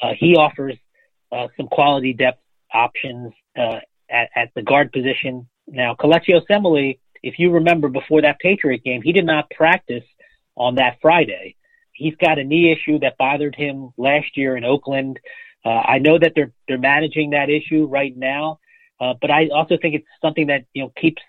Uh, 0.00 0.12
he 0.18 0.36
offers 0.36 0.76
uh, 1.32 1.48
some 1.56 1.66
quality 1.68 2.12
depth 2.12 2.40
options 2.72 3.32
uh, 3.58 3.80
at, 4.10 4.30
at 4.34 4.50
the 4.54 4.62
guard 4.62 4.92
position. 4.92 5.48
Now, 5.66 5.94
Kelechi 5.94 6.30
Osemele, 6.30 6.98
if 7.22 7.38
you 7.38 7.52
remember 7.52 7.88
before 7.88 8.22
that 8.22 8.38
Patriot 8.38 8.84
game, 8.84 9.02
he 9.02 9.12
did 9.12 9.26
not 9.26 9.50
practice 9.50 10.04
on 10.56 10.76
that 10.76 10.98
Friday. 11.00 11.56
He's 11.92 12.14
got 12.16 12.38
a 12.38 12.44
knee 12.44 12.72
issue 12.72 13.00
that 13.00 13.18
bothered 13.18 13.54
him 13.54 13.92
last 13.96 14.36
year 14.36 14.56
in 14.56 14.64
Oakland. 14.64 15.18
Uh, 15.64 15.70
I 15.70 15.98
know 15.98 16.18
that 16.18 16.32
they're 16.34 16.52
they're 16.66 16.78
managing 16.78 17.30
that 17.30 17.50
issue 17.50 17.86
right 17.86 18.16
now, 18.16 18.60
uh, 19.00 19.14
but 19.20 19.30
I 19.30 19.48
also 19.48 19.76
think 19.80 19.94
it's 19.94 20.06
something 20.22 20.46
that 20.48 20.64
you 20.72 20.82
know 20.82 20.92
keeps 20.96 21.22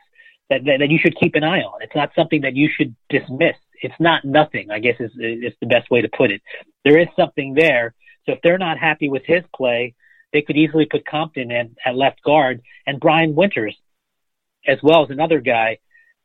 that, 0.49 0.63
that 0.65 0.79
that 0.79 0.89
you 0.89 0.99
should 0.99 1.15
keep 1.19 1.35
an 1.35 1.43
eye 1.43 1.61
on. 1.61 1.81
It's 1.81 1.95
not 1.95 2.11
something 2.15 2.41
that 2.41 2.55
you 2.55 2.69
should 2.75 2.95
dismiss. 3.09 3.55
It's 3.81 3.99
not 3.99 4.25
nothing. 4.25 4.71
I 4.71 4.79
guess 4.79 4.95
is 4.99 5.11
is 5.19 5.53
the 5.61 5.67
best 5.67 5.89
way 5.89 6.01
to 6.01 6.09
put 6.09 6.31
it. 6.31 6.41
There 6.83 6.99
is 6.99 7.07
something 7.15 7.53
there. 7.53 7.95
So 8.25 8.33
if 8.33 8.39
they're 8.43 8.57
not 8.57 8.77
happy 8.77 9.09
with 9.09 9.23
his 9.25 9.43
play, 9.55 9.95
they 10.33 10.41
could 10.41 10.57
easily 10.57 10.85
put 10.85 11.05
Compton 11.05 11.51
at, 11.51 11.67
at 11.85 11.95
left 11.95 12.21
guard 12.21 12.61
and 12.85 12.99
Brian 12.99 13.33
Winters 13.33 13.75
as 14.67 14.77
well 14.83 15.03
as 15.03 15.09
another 15.09 15.39
guy. 15.39 15.79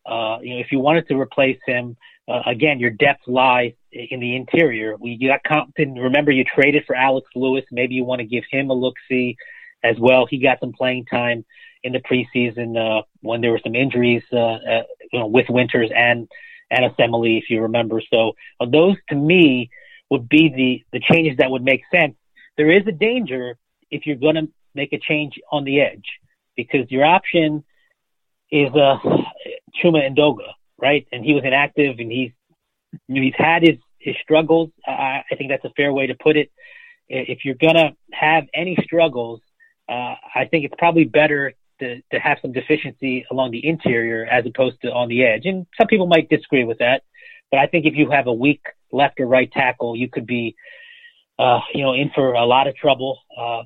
Uh, 0.05 0.38
you 0.43 0.55
know, 0.55 0.61
if 0.61 0.71
you 0.71 0.79
wanted 0.81 1.09
to 1.09 1.19
replace 1.19 1.59
him, 1.67 1.97
uh, 2.27 2.43
again, 2.47 2.79
your 2.79 2.91
depth 2.91 3.27
lies 3.27 3.73
in 3.93 4.21
the 4.21 4.37
interior. 4.37 4.97
We 4.99 5.17
you 5.21 5.29
got 5.29 5.43
Compton. 5.45 5.95
Remember, 5.95 6.31
you 6.31 6.45
traded 6.45 6.85
for 6.87 6.95
Alex 6.95 7.29
Lewis. 7.35 7.65
Maybe 7.71 7.95
you 7.95 8.05
want 8.05 8.21
to 8.21 8.27
give 8.27 8.45
him 8.51 8.71
a 8.71 8.75
look 8.75 8.95
see 9.09 9.37
as 9.83 9.97
well. 9.99 10.27
He 10.27 10.39
got 10.39 10.61
some 10.61 10.73
playing 10.73 11.05
time 11.07 11.45
in 11.83 11.93
the 11.93 12.01
preseason 12.01 12.77
uh, 12.79 13.03
when 13.21 13.43
there 13.43 13.51
were 13.51 13.61
some 13.63 13.75
injuries, 13.75 14.23
uh, 14.33 14.37
uh, 14.37 14.83
you 15.13 15.19
know, 15.19 15.27
with 15.27 15.47
Winters 15.51 15.91
and 15.95 16.29
and 16.71 16.91
Osemele, 16.91 17.39
if 17.39 17.51
you 17.51 17.63
remember. 17.63 18.01
So 18.11 18.33
uh, 18.59 18.67
those 18.67 18.97
to 19.11 19.15
me 19.15 19.71
would 20.11 20.29
be 20.29 20.49
the 20.49 20.99
the 20.99 21.05
changes 21.05 21.37
that 21.39 21.51
would 21.51 21.63
make 21.63 21.83
sense. 21.95 22.15
There 22.57 22.71
is 22.71 22.87
a 22.87 22.93
danger 22.93 23.57
if 23.91 24.07
you're 24.07 24.17
going 24.17 24.37
to 24.37 24.49
make 24.75 24.93
a 24.93 24.99
change 24.99 25.39
on 25.53 25.65
the 25.65 25.81
edge 25.81 26.07
because 26.57 26.91
your 26.91 27.05
option 27.05 27.65
is 28.51 28.71
uh, 28.75 28.99
Chuma 29.83 30.09
Edoga, 30.09 30.53
right? 30.79 31.07
And 31.13 31.25
he 31.25 31.35
was 31.35 31.45
inactive 31.45 31.99
and 31.99 32.11
he's 32.11 32.33
he's 33.09 33.35
had 33.37 33.63
his 33.63 33.79
his 33.99 34.17
struggles. 34.23 34.71
I, 34.87 35.23
I 35.31 35.35
think 35.37 35.51
that's 35.51 35.65
a 35.65 35.73
fair 35.77 35.93
way 35.93 36.07
to 36.07 36.15
put 36.15 36.37
it. 36.37 36.51
If 37.09 37.45
you're 37.45 37.55
gonna 37.55 37.93
have 38.13 38.45
any 38.55 38.77
struggles, 38.83 39.41
uh, 39.89 40.15
I 40.35 40.47
think 40.51 40.65
it's 40.65 40.75
probably 40.79 41.05
better 41.05 41.53
to, 41.81 42.01
to 42.13 42.19
have 42.19 42.39
some 42.41 42.53
deficiency 42.53 43.27
along 43.31 43.51
the 43.51 43.67
interior 43.67 44.25
as 44.25 44.47
opposed 44.47 44.81
to 44.83 44.93
on 44.93 45.09
the 45.09 45.25
edge. 45.25 45.45
And 45.45 45.67
some 45.79 45.87
people 45.87 46.07
might 46.07 46.29
disagree 46.29 46.65
with 46.65 46.79
that, 46.79 47.03
but 47.51 47.61
I 47.61 47.67
think 47.67 47.87
if 47.87 47.95
you 47.95 48.11
have 48.11 48.27
a 48.27 48.33
weak 48.33 48.63
left 48.93 49.21
or 49.21 49.27
right 49.27 49.51
tackle, 49.51 49.97
you 49.97 50.09
could 50.09 50.27
be, 50.27 50.55
uh, 51.39 51.61
you 51.75 51.83
know, 51.83 51.93
in 51.93 52.11
for 52.15 52.33
a 52.35 52.47
lot 52.47 52.69
of 52.69 52.77
trouble. 52.77 53.19
Uh, 53.37 53.63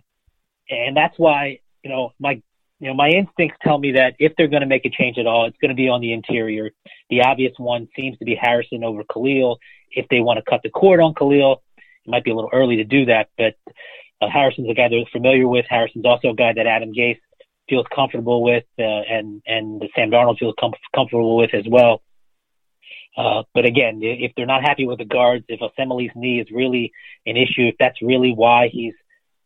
and 0.71 0.97
that's 0.97 1.19
why, 1.19 1.61
you 1.83 1.91
know, 1.91 2.13
my 2.19 2.43
you 2.81 2.89
know, 2.89 2.95
my 2.95 3.09
instincts 3.09 3.59
tell 3.63 3.79
me 3.79 3.93
that 3.93 4.15
if 4.19 4.33
they're 4.37 4.49
going 4.49 4.63
to 4.63 4.69
make 4.69 4.85
a 4.85 4.91
change 4.91 5.19
at 5.19 5.27
all, 5.27 5.47
it's 5.47 5.57
going 5.59 5.71
to 5.71 5.75
be 5.75 5.89
on 5.89 6.01
the 6.01 6.13
interior. 6.13 6.71
The 7.11 7.23
obvious 7.23 7.53
one 7.59 7.89
seems 7.97 8.17
to 8.19 8.25
be 8.25 8.37
Harrison 8.41 8.85
over 8.85 9.03
Kalil. 9.05 9.59
If 9.91 10.07
they 10.09 10.21
want 10.21 10.39
to 10.39 10.49
cut 10.49 10.61
the 10.63 10.71
cord 10.71 11.01
on 11.01 11.15
Kalil, 11.15 11.63
it 11.77 12.11
might 12.11 12.25
be 12.25 12.31
a 12.31 12.35
little 12.35 12.51
early 12.53 12.77
to 12.77 12.85
do 12.85 13.07
that, 13.07 13.29
but 13.37 13.55
uh, 14.21 14.29
Harrison's 14.29 14.71
a 14.71 14.75
guy 14.75 14.89
they're 14.89 15.05
familiar 15.13 15.49
with. 15.49 15.67
Harrison's 15.69 16.05
also 16.05 16.31
a 16.31 16.35
guy 16.35 16.53
that 16.55 16.67
Adam 16.67 16.93
Gase 16.93 17.19
feels 17.69 17.87
comfortable 17.95 18.43
with, 18.43 18.65
uh, 18.79 18.83
and 18.83 19.43
and 19.47 19.83
Sam 19.95 20.11
Darnold 20.11 20.39
feels 20.39 20.55
com- 20.59 20.73
comfortable 20.95 21.37
with 21.37 21.55
as 21.55 21.65
well. 21.69 22.03
Uh, 23.17 23.43
but 23.55 23.65
again, 23.65 24.01
if 24.03 24.33
they're 24.37 24.47
not 24.47 24.63
happy 24.63 24.87
with 24.87 24.99
the 24.99 25.05
guards, 25.05 25.45
if 25.49 25.61
Osemele's 25.61 26.13
knee 26.15 26.41
is 26.41 26.49
really 26.53 26.93
an 27.27 27.37
issue, 27.37 27.67
if 27.67 27.75
that's 27.79 28.01
really 28.01 28.33
why 28.33 28.69
he's 28.73 28.95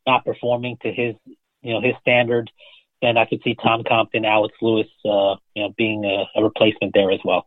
not 0.07 0.25
performing 0.25 0.77
to 0.83 0.93
his 0.93 1.15
you 1.63 1.75
know 1.75 1.81
his 1.81 1.95
standard, 2.01 2.51
and 3.03 3.19
I 3.19 3.27
could 3.27 3.43
see 3.43 3.55
Tom 3.55 3.83
Compton, 3.87 4.25
Alex 4.25 4.55
Lewis, 4.63 4.87
uh, 5.05 5.37
you 5.55 5.63
know, 5.65 5.75
being 5.77 6.05
a, 6.05 6.39
a 6.39 6.43
replacement 6.43 6.95
there 6.95 7.11
as 7.11 7.21
well. 7.25 7.47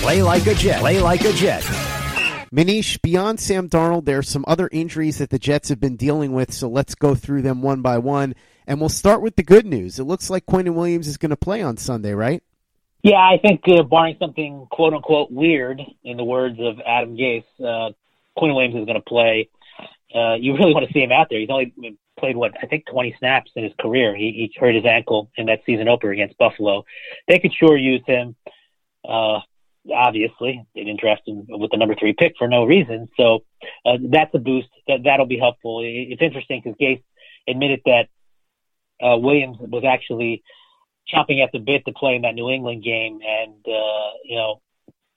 Play 0.00 0.22
like 0.22 0.46
a 0.46 0.54
Jet. 0.54 0.80
Play 0.80 1.00
like 1.00 1.24
a 1.24 1.32
Jet. 1.32 1.62
Manish, 2.54 3.02
beyond 3.02 3.40
Sam 3.40 3.68
Darnold, 3.68 4.04
there 4.06 4.18
are 4.18 4.22
some 4.22 4.44
other 4.48 4.68
injuries 4.72 5.18
that 5.18 5.28
the 5.28 5.38
Jets 5.38 5.68
have 5.68 5.80
been 5.80 5.96
dealing 5.96 6.32
with, 6.32 6.54
so 6.54 6.68
let's 6.68 6.94
go 6.94 7.14
through 7.14 7.42
them 7.42 7.60
one 7.60 7.82
by 7.82 7.98
one. 7.98 8.34
And 8.66 8.80
we'll 8.80 8.88
start 8.88 9.20
with 9.20 9.36
the 9.36 9.42
good 9.42 9.66
news. 9.66 9.98
It 9.98 10.04
looks 10.04 10.30
like 10.30 10.46
Quinnen 10.46 10.74
Williams 10.74 11.08
is 11.08 11.18
going 11.18 11.30
to 11.30 11.36
play 11.36 11.62
on 11.62 11.76
Sunday, 11.76 12.12
right? 12.14 12.42
Yeah, 13.02 13.16
I 13.16 13.38
think, 13.42 13.62
uh, 13.66 13.82
barring 13.82 14.16
something 14.18 14.66
quote 14.70 14.94
unquote 14.94 15.30
weird, 15.30 15.82
in 16.04 16.16
the 16.16 16.24
words 16.24 16.58
of 16.60 16.80
Adam 16.86 17.16
Gase, 17.16 17.44
uh, 17.60 17.92
Quinnen 18.38 18.54
Williams 18.54 18.76
is 18.76 18.86
going 18.86 18.94
to 18.94 19.00
play. 19.00 19.50
Uh, 20.14 20.34
you 20.34 20.56
really 20.56 20.72
want 20.72 20.86
to 20.86 20.92
see 20.92 21.02
him 21.02 21.12
out 21.12 21.26
there. 21.28 21.40
He's 21.40 21.50
only 21.50 21.74
played, 22.18 22.36
what, 22.36 22.52
I 22.62 22.66
think 22.66 22.86
20 22.86 23.16
snaps 23.18 23.50
in 23.56 23.64
his 23.64 23.72
career. 23.80 24.16
He, 24.16 24.50
he 24.54 24.58
hurt 24.58 24.74
his 24.74 24.86
ankle 24.86 25.30
in 25.36 25.46
that 25.46 25.62
season 25.66 25.88
opener 25.88 26.12
against 26.12 26.38
Buffalo. 26.38 26.84
They 27.26 27.40
could 27.40 27.52
sure 27.52 27.76
use 27.76 28.02
him. 28.06 28.36
Uh, 29.06 29.40
obviously 29.94 30.64
they 30.74 30.84
didn't 30.84 31.00
draft 31.00 31.22
him 31.26 31.46
with 31.48 31.70
the 31.70 31.76
number 31.76 31.94
three 31.94 32.14
pick 32.16 32.34
for 32.38 32.48
no 32.48 32.64
reason. 32.64 33.08
So 33.16 33.44
uh, 33.84 33.98
that's 34.10 34.34
a 34.34 34.38
boost. 34.38 34.68
That 34.86 35.00
that'll 35.04 35.26
be 35.26 35.38
helpful. 35.38 35.80
It's 35.84 36.22
interesting 36.22 36.62
because 36.62 36.78
Gase 36.78 37.02
admitted 37.48 37.80
that 37.86 38.08
uh, 39.02 39.16
Williams 39.16 39.58
was 39.60 39.84
actually 39.84 40.42
chomping 41.12 41.42
at 41.42 41.52
the 41.52 41.58
bit 41.58 41.84
to 41.86 41.92
play 41.92 42.16
in 42.16 42.22
that 42.22 42.34
New 42.34 42.50
England 42.50 42.82
game. 42.84 43.20
And 43.26 43.54
uh, 43.66 44.10
you 44.24 44.36
know, 44.36 44.60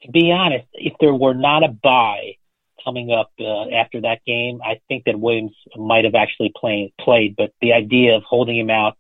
to 0.04 0.12
be 0.12 0.32
honest, 0.32 0.68
if 0.74 0.94
there 1.00 1.14
were 1.14 1.34
not 1.34 1.64
a 1.64 1.70
bye 1.70 2.36
coming 2.84 3.12
up 3.12 3.32
uh, 3.40 3.70
after 3.70 4.02
that 4.02 4.20
game, 4.26 4.60
I 4.64 4.82
think 4.88 5.06
that 5.06 5.20
Williams 5.20 5.54
might 5.76 6.06
have 6.06 6.16
actually 6.16 6.52
played 6.56 6.94
played. 7.00 7.36
But 7.36 7.52
the 7.62 7.74
idea 7.74 8.16
of 8.16 8.24
holding 8.24 8.58
him 8.58 8.70
out 8.70 8.98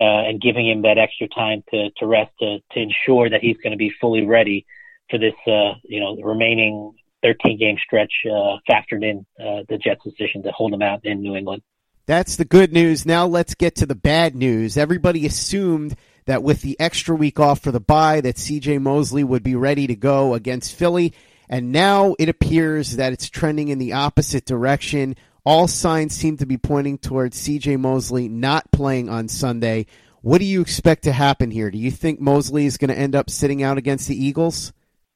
uh, 0.00 0.26
and 0.26 0.40
giving 0.40 0.68
him 0.68 0.82
that 0.82 0.98
extra 0.98 1.28
time 1.28 1.62
to, 1.70 1.90
to 1.98 2.06
rest 2.06 2.32
to, 2.40 2.58
to 2.72 2.80
ensure 2.80 3.30
that 3.30 3.40
he's 3.40 3.56
going 3.58 3.70
to 3.70 3.76
be 3.76 3.92
fully 4.00 4.26
ready 4.26 4.66
for 5.12 5.18
this, 5.18 5.34
uh, 5.46 5.74
you 5.84 6.00
know, 6.00 6.16
remaining 6.16 6.94
13 7.22 7.58
game 7.58 7.76
stretch 7.84 8.12
uh, 8.26 8.56
factored 8.68 9.04
in 9.04 9.26
uh, 9.38 9.62
the 9.68 9.78
Jets' 9.78 10.02
decision 10.02 10.42
to 10.42 10.50
hold 10.50 10.72
him 10.72 10.82
out 10.82 11.04
in 11.04 11.20
New 11.20 11.36
England. 11.36 11.62
That's 12.06 12.36
the 12.36 12.46
good 12.46 12.72
news. 12.72 13.06
Now 13.06 13.26
let's 13.26 13.54
get 13.54 13.76
to 13.76 13.86
the 13.86 13.94
bad 13.94 14.34
news. 14.34 14.76
Everybody 14.76 15.26
assumed 15.26 15.94
that 16.24 16.42
with 16.42 16.62
the 16.62 16.78
extra 16.80 17.14
week 17.14 17.38
off 17.38 17.60
for 17.60 17.70
the 17.70 17.80
bye 17.80 18.20
that 18.22 18.36
CJ 18.36 18.80
Mosley 18.80 19.22
would 19.22 19.42
be 19.42 19.54
ready 19.54 19.86
to 19.86 19.94
go 19.94 20.34
against 20.34 20.74
Philly. 20.74 21.12
And 21.48 21.70
now 21.70 22.16
it 22.18 22.28
appears 22.28 22.96
that 22.96 23.12
it's 23.12 23.28
trending 23.28 23.68
in 23.68 23.78
the 23.78 23.92
opposite 23.92 24.46
direction. 24.46 25.14
All 25.44 25.68
signs 25.68 26.14
seem 26.14 26.38
to 26.38 26.46
be 26.46 26.56
pointing 26.56 26.98
towards 26.98 27.40
CJ 27.46 27.78
Mosley 27.78 28.28
not 28.28 28.72
playing 28.72 29.08
on 29.08 29.28
Sunday. 29.28 29.86
What 30.22 30.38
do 30.38 30.44
you 30.44 30.60
expect 30.60 31.04
to 31.04 31.12
happen 31.12 31.50
here? 31.50 31.70
Do 31.70 31.78
you 31.78 31.90
think 31.90 32.20
Mosley 32.20 32.64
is 32.66 32.78
going 32.78 32.90
to 32.90 32.98
end 32.98 33.14
up 33.14 33.28
sitting 33.28 33.62
out 33.62 33.76
against 33.76 34.08
the 34.08 34.24
Eagles? 34.24 34.72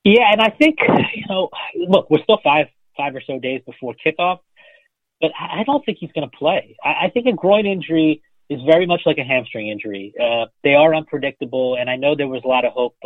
Yeah, 0.06 0.30
and 0.30 0.40
I 0.40 0.50
think 0.50 0.78
you 1.16 1.24
know, 1.28 1.48
look, 1.88 2.08
we're 2.10 2.22
still 2.22 2.38
five 2.44 2.68
five 2.96 3.16
or 3.16 3.22
so 3.26 3.40
days 3.40 3.60
before 3.66 3.92
kickoff, 4.06 4.38
but 5.20 5.32
I 5.36 5.64
don't 5.64 5.84
think 5.84 5.98
he's 5.98 6.12
going 6.12 6.30
to 6.30 6.36
play. 6.36 6.76
I, 6.82 7.06
I 7.06 7.10
think 7.12 7.26
a 7.26 7.32
groin 7.32 7.66
injury 7.66 8.22
is 8.48 8.60
very 8.64 8.86
much 8.86 9.00
like 9.04 9.18
a 9.18 9.24
hamstring 9.24 9.68
injury. 9.68 10.14
Uh, 10.20 10.46
they 10.62 10.74
are 10.74 10.94
unpredictable, 10.94 11.76
and 11.76 11.90
I 11.90 11.96
know 11.96 12.14
there 12.14 12.28
was 12.28 12.42
a 12.44 12.48
lot 12.48 12.64
of 12.64 12.72
hope 12.72 12.96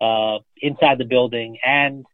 uh, 0.00 0.38
inside 0.60 0.98
the 0.98 1.04
building 1.04 1.58
and 1.64 2.04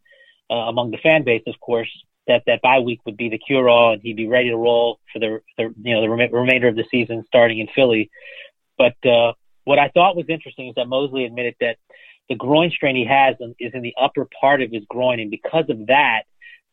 uh, 0.50 0.68
among 0.68 0.90
the 0.90 0.98
fan 0.98 1.24
base, 1.24 1.42
of 1.46 1.58
course, 1.60 1.88
that 2.26 2.42
that 2.46 2.60
bye 2.60 2.80
week 2.80 3.00
would 3.06 3.16
be 3.16 3.30
the 3.30 3.38
cure 3.38 3.70
all 3.70 3.94
and 3.94 4.02
he'd 4.02 4.16
be 4.16 4.28
ready 4.28 4.50
to 4.50 4.56
roll 4.56 5.00
for 5.10 5.20
the, 5.20 5.40
the 5.56 5.74
you 5.82 5.94
know 5.94 6.02
the 6.02 6.10
rem- 6.10 6.34
remainder 6.34 6.68
of 6.68 6.76
the 6.76 6.84
season 6.90 7.24
starting 7.26 7.60
in 7.60 7.68
Philly. 7.74 8.10
But 8.76 8.96
uh, 9.06 9.32
what 9.64 9.78
I 9.78 9.88
thought 9.88 10.16
was 10.16 10.26
interesting 10.28 10.68
is 10.68 10.74
that 10.74 10.86
Mosley 10.86 11.24
admitted 11.24 11.54
that 11.60 11.78
the 12.28 12.34
groin 12.34 12.70
strain 12.70 12.96
he 12.96 13.04
has 13.04 13.36
is 13.58 13.72
in 13.74 13.82
the 13.82 13.94
upper 14.00 14.28
part 14.40 14.62
of 14.62 14.70
his 14.70 14.84
groin, 14.88 15.20
and 15.20 15.30
because 15.30 15.66
of 15.68 15.86
that, 15.86 16.22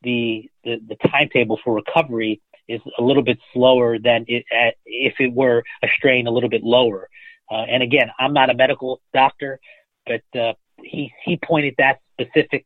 the 0.01 0.49
the, 0.63 0.77
the 0.87 0.95
timetable 1.09 1.59
for 1.63 1.73
recovery 1.73 2.41
is 2.67 2.81
a 2.97 3.03
little 3.03 3.23
bit 3.23 3.39
slower 3.53 3.99
than 3.99 4.25
it, 4.27 4.45
uh, 4.55 4.71
if 4.85 5.15
it 5.19 5.33
were 5.33 5.63
a 5.83 5.87
strain 5.97 6.27
a 6.27 6.31
little 6.31 6.49
bit 6.49 6.63
lower. 6.63 7.09
Uh, 7.51 7.65
and 7.67 7.83
again, 7.83 8.09
I'm 8.17 8.33
not 8.33 8.49
a 8.49 8.53
medical 8.53 9.01
doctor, 9.13 9.59
but 10.05 10.21
uh, 10.39 10.53
he 10.81 11.11
he 11.25 11.37
pointed 11.37 11.75
that 11.77 11.99
specific 12.19 12.65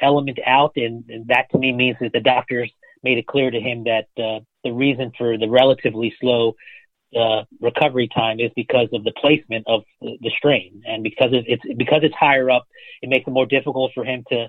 element 0.00 0.38
out, 0.46 0.72
and, 0.76 1.04
and 1.08 1.26
that 1.28 1.50
to 1.50 1.58
me 1.58 1.72
means 1.72 1.96
that 2.00 2.12
the 2.12 2.20
doctors 2.20 2.70
made 3.02 3.18
it 3.18 3.26
clear 3.26 3.50
to 3.50 3.60
him 3.60 3.84
that 3.84 4.06
uh, 4.22 4.40
the 4.62 4.72
reason 4.72 5.12
for 5.16 5.36
the 5.36 5.48
relatively 5.48 6.14
slow 6.20 6.54
uh, 7.16 7.44
recovery 7.60 8.08
time 8.08 8.40
is 8.40 8.50
because 8.54 8.88
of 8.92 9.04
the 9.04 9.12
placement 9.20 9.64
of 9.66 9.82
the, 10.00 10.16
the 10.20 10.30
strain, 10.36 10.82
and 10.86 11.02
because 11.02 11.30
it's 11.32 11.62
because 11.76 12.00
it's 12.02 12.14
higher 12.14 12.50
up, 12.50 12.66
it 13.02 13.08
makes 13.08 13.26
it 13.26 13.30
more 13.30 13.46
difficult 13.46 13.92
for 13.94 14.04
him 14.04 14.24
to 14.30 14.48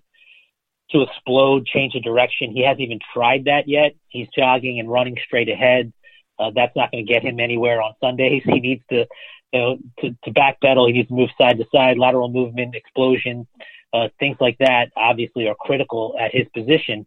to 0.91 1.01
explode, 1.03 1.65
change 1.65 1.93
the 1.93 2.01
direction. 2.01 2.51
He 2.51 2.63
hasn't 2.63 2.81
even 2.81 2.99
tried 3.13 3.45
that 3.45 3.67
yet. 3.67 3.95
He's 4.09 4.27
jogging 4.37 4.79
and 4.79 4.91
running 4.91 5.17
straight 5.25 5.49
ahead. 5.49 5.93
Uh, 6.37 6.51
that's 6.53 6.75
not 6.75 6.91
going 6.91 7.05
to 7.05 7.11
get 7.11 7.23
him 7.23 7.39
anywhere 7.39 7.81
on 7.81 7.93
Sundays. 8.01 8.43
He 8.45 8.59
needs 8.59 8.83
to, 8.89 9.05
you 9.53 9.59
know, 9.59 9.77
to, 9.99 10.09
to 10.23 10.31
backpedal. 10.31 10.87
He 10.87 10.93
needs 10.93 11.07
to 11.07 11.13
move 11.13 11.29
side 11.37 11.57
to 11.59 11.65
side, 11.73 11.97
lateral 11.97 12.29
movement, 12.29 12.75
explosion, 12.75 13.47
uh, 13.93 14.09
things 14.19 14.37
like 14.39 14.57
that. 14.59 14.91
Obviously, 14.97 15.47
are 15.47 15.55
critical 15.55 16.15
at 16.19 16.33
his 16.33 16.47
position. 16.53 17.05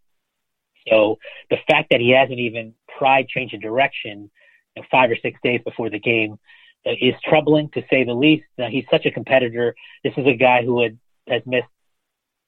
So 0.89 1.19
the 1.51 1.57
fact 1.69 1.89
that 1.91 2.01
he 2.01 2.11
hasn't 2.11 2.39
even 2.39 2.75
tried 2.99 3.29
change 3.29 3.53
of 3.55 3.61
direction 3.61 4.31
you 4.75 4.83
know, 4.83 4.87
five 4.91 5.11
or 5.11 5.17
six 5.17 5.39
days 5.43 5.61
before 5.65 5.91
the 5.91 5.99
game 5.99 6.39
uh, 6.87 6.91
is 7.01 7.15
troubling 7.25 7.69
to 7.71 7.83
say 7.91 8.05
the 8.05 8.15
least. 8.15 8.45
Now, 8.59 8.69
he's 8.69 8.85
such 8.91 9.07
a 9.07 9.11
competitor. 9.11 9.75
This 10.03 10.15
is 10.17 10.27
a 10.27 10.35
guy 10.35 10.65
who 10.65 10.83
had 10.83 10.99
has 11.29 11.43
missed 11.47 11.69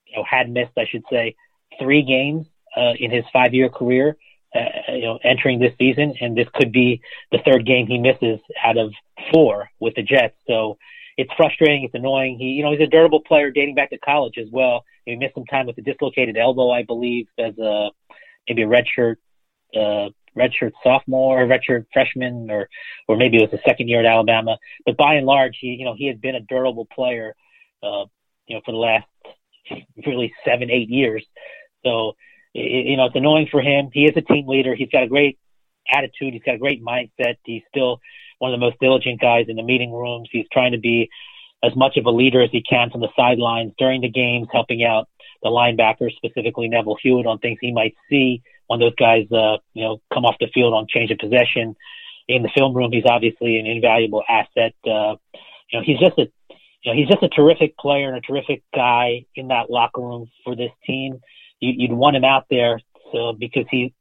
you 0.07 0.17
know, 0.17 0.25
had 0.25 0.51
missed, 0.51 0.73
I 0.77 0.87
should 0.87 1.05
say, 1.11 1.37
three 1.79 2.03
games 2.03 2.47
uh, 2.77 2.93
in 2.99 3.11
his 3.11 3.25
five-year 3.33 3.71
career. 3.71 4.17
Uh, 4.55 4.93
you 4.93 5.03
know, 5.03 5.19
entering 5.23 5.59
this 5.59 5.75
season, 5.77 6.15
and 6.21 6.35
this 6.35 6.49
could 6.55 6.73
be 6.73 7.03
the 7.31 7.39
third 7.45 7.67
game 7.67 7.87
he 7.87 7.99
misses 7.99 8.41
out 8.65 8.79
of 8.79 8.91
four 9.31 9.69
with 9.81 9.95
the 9.97 10.03
Jets. 10.03 10.37
So 10.47 10.79
it's 11.19 11.31
frustrating. 11.37 11.85
It's 11.85 11.95
annoying. 11.95 12.39
He, 12.39 12.51
you 12.51 12.63
know, 12.63 12.71
he's 12.71 12.81
a 12.81 12.87
durable 12.87 13.21
player 13.21 13.51
dating 13.51 13.75
back 13.75 13.91
to 13.91 13.99
college 13.99 14.39
as 14.39 14.49
well. 14.51 14.85
He 15.05 15.17
missed 15.17 15.35
some 15.35 15.45
time 15.47 15.67
with 15.67 15.77
a 15.79 15.83
dislocated 15.83 16.39
elbow, 16.39 16.71
I 16.71 16.85
believe, 16.85 17.27
as 17.39 17.59
a 17.59 17.91
maybe 18.49 18.63
a 18.63 18.67
redshirt, 18.67 19.17
uh, 19.75 20.11
redshirt 20.37 20.73
sophomore, 20.83 21.43
or 21.43 21.47
redshirt 21.47 21.87
freshman, 21.93 22.51
or 22.51 22.69
or 23.09 23.17
maybe 23.17 23.39
it 23.39 23.51
was 23.51 23.59
a 23.59 23.63
second 23.69 23.89
year 23.89 24.01
at 24.01 24.07
Alabama. 24.07 24.59
But 24.85 24.97
by 24.97 25.15
and 25.15 25.27
large, 25.27 25.57
he, 25.61 25.69
you 25.69 25.85
know, 25.85 25.95
he 25.97 26.07
had 26.07 26.21
been 26.21 26.35
a 26.35 26.41
durable 26.41 26.87
player, 26.87 27.35
uh, 27.83 28.05
you 28.47 28.57
know, 28.57 28.61
for 28.65 28.73
the 28.73 28.79
last 28.79 29.07
really 30.07 30.33
seven, 30.45 30.71
eight 30.71 30.89
years. 30.89 31.25
So, 31.85 32.17
you 32.53 32.97
know, 32.97 33.07
it's 33.07 33.17
annoying 33.17 33.49
for 33.51 33.61
him. 33.61 33.91
He 33.93 34.05
is 34.05 34.17
a 34.17 34.23
team 34.23 34.47
leader. 34.47 34.75
He's 34.75 34.91
got 34.91 35.03
a 35.03 35.09
great 35.09 35.39
attitude. 35.89 36.33
He's 36.33 36.43
got 36.43 36.57
a 36.57 36.59
great 36.59 36.83
mindset. 36.85 37.37
He's 37.45 37.63
still 37.69 38.01
one 38.39 38.53
of 38.53 38.59
the 38.59 38.65
most 38.65 38.79
diligent 38.81 39.21
guys 39.21 39.47
in 39.49 39.57
the 39.57 39.63
meeting 39.63 39.93
rooms. 39.93 40.29
He's 40.31 40.47
trying 40.53 40.73
to 40.73 40.79
be 40.79 41.09
as 41.63 41.75
much 41.75 41.97
of 41.97 42.07
a 42.07 42.11
leader 42.11 42.43
as 42.43 42.51
he 42.51 42.63
can 42.63 42.91
from 42.91 43.01
the 43.01 43.09
sidelines 43.17 43.73
during 43.79 44.01
the 44.01 44.11
games, 44.11 44.49
helping 44.53 44.85
out 44.85 45.09
the 45.43 45.49
linebackers, 45.49 46.15
specifically 46.17 46.69
Neville 46.69 46.97
Hewitt, 47.03 47.27
on 47.27 47.39
things 47.39 47.59
he 47.61 47.73
might 47.73 47.95
see 48.11 48.43
when 48.67 48.81
those 48.81 48.95
guys, 48.95 49.27
uh, 49.33 49.59
you 49.75 49.85
know, 49.85 50.01
come 50.13 50.25
off 50.25 50.37
the 50.41 50.49
field 50.53 50.75
on 50.75 50.87
change 50.89 51.11
of 51.11 51.19
possession. 51.19 51.77
In 52.29 52.43
the 52.43 52.51
film 52.57 52.75
room, 52.75 52.91
he's 52.93 53.05
obviously 53.07 53.59
an 53.59 53.67
invaluable 53.67 54.23
asset. 54.29 54.75
Uh, 54.85 55.15
you 55.71 55.79
know, 55.79 55.83
he's 55.85 55.99
just 55.99 56.19
a 56.19 56.27
you 56.83 56.93
know, 56.93 56.99
he's 56.99 57.09
just 57.09 57.23
a 57.23 57.29
terrific 57.29 57.77
player 57.77 58.09
and 58.09 58.17
a 58.17 58.21
terrific 58.21 58.63
guy 58.75 59.27
in 59.35 59.49
that 59.49 59.71
locker 59.71 60.01
room 60.01 60.31
for 60.45 60.55
this 60.55 60.71
team. 60.87 61.21
You, 61.59 61.73
you'd 61.77 61.93
want 61.93 62.17
him 62.17 62.25
out 62.25 62.47
there 62.49 62.81
so 63.13 63.33
because 63.33 63.65
he 63.71 63.95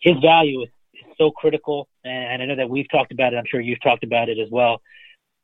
his 0.00 0.14
value 0.22 0.62
is, 0.62 0.68
is 0.94 1.14
so 1.18 1.30
critical, 1.30 1.88
and 2.04 2.42
I 2.42 2.46
know 2.46 2.56
that 2.56 2.70
we've 2.70 2.90
talked 2.90 3.12
about 3.12 3.32
it. 3.32 3.36
I'm 3.36 3.44
sure 3.46 3.60
you've 3.60 3.82
talked 3.82 4.04
about 4.04 4.28
it 4.28 4.38
as 4.38 4.48
well. 4.50 4.82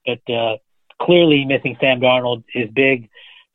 But 0.04 0.32
uh, 0.32 0.56
clearly, 1.00 1.44
missing 1.44 1.76
Sam 1.80 2.00
Darnold 2.00 2.44
is 2.54 2.70
big. 2.70 3.08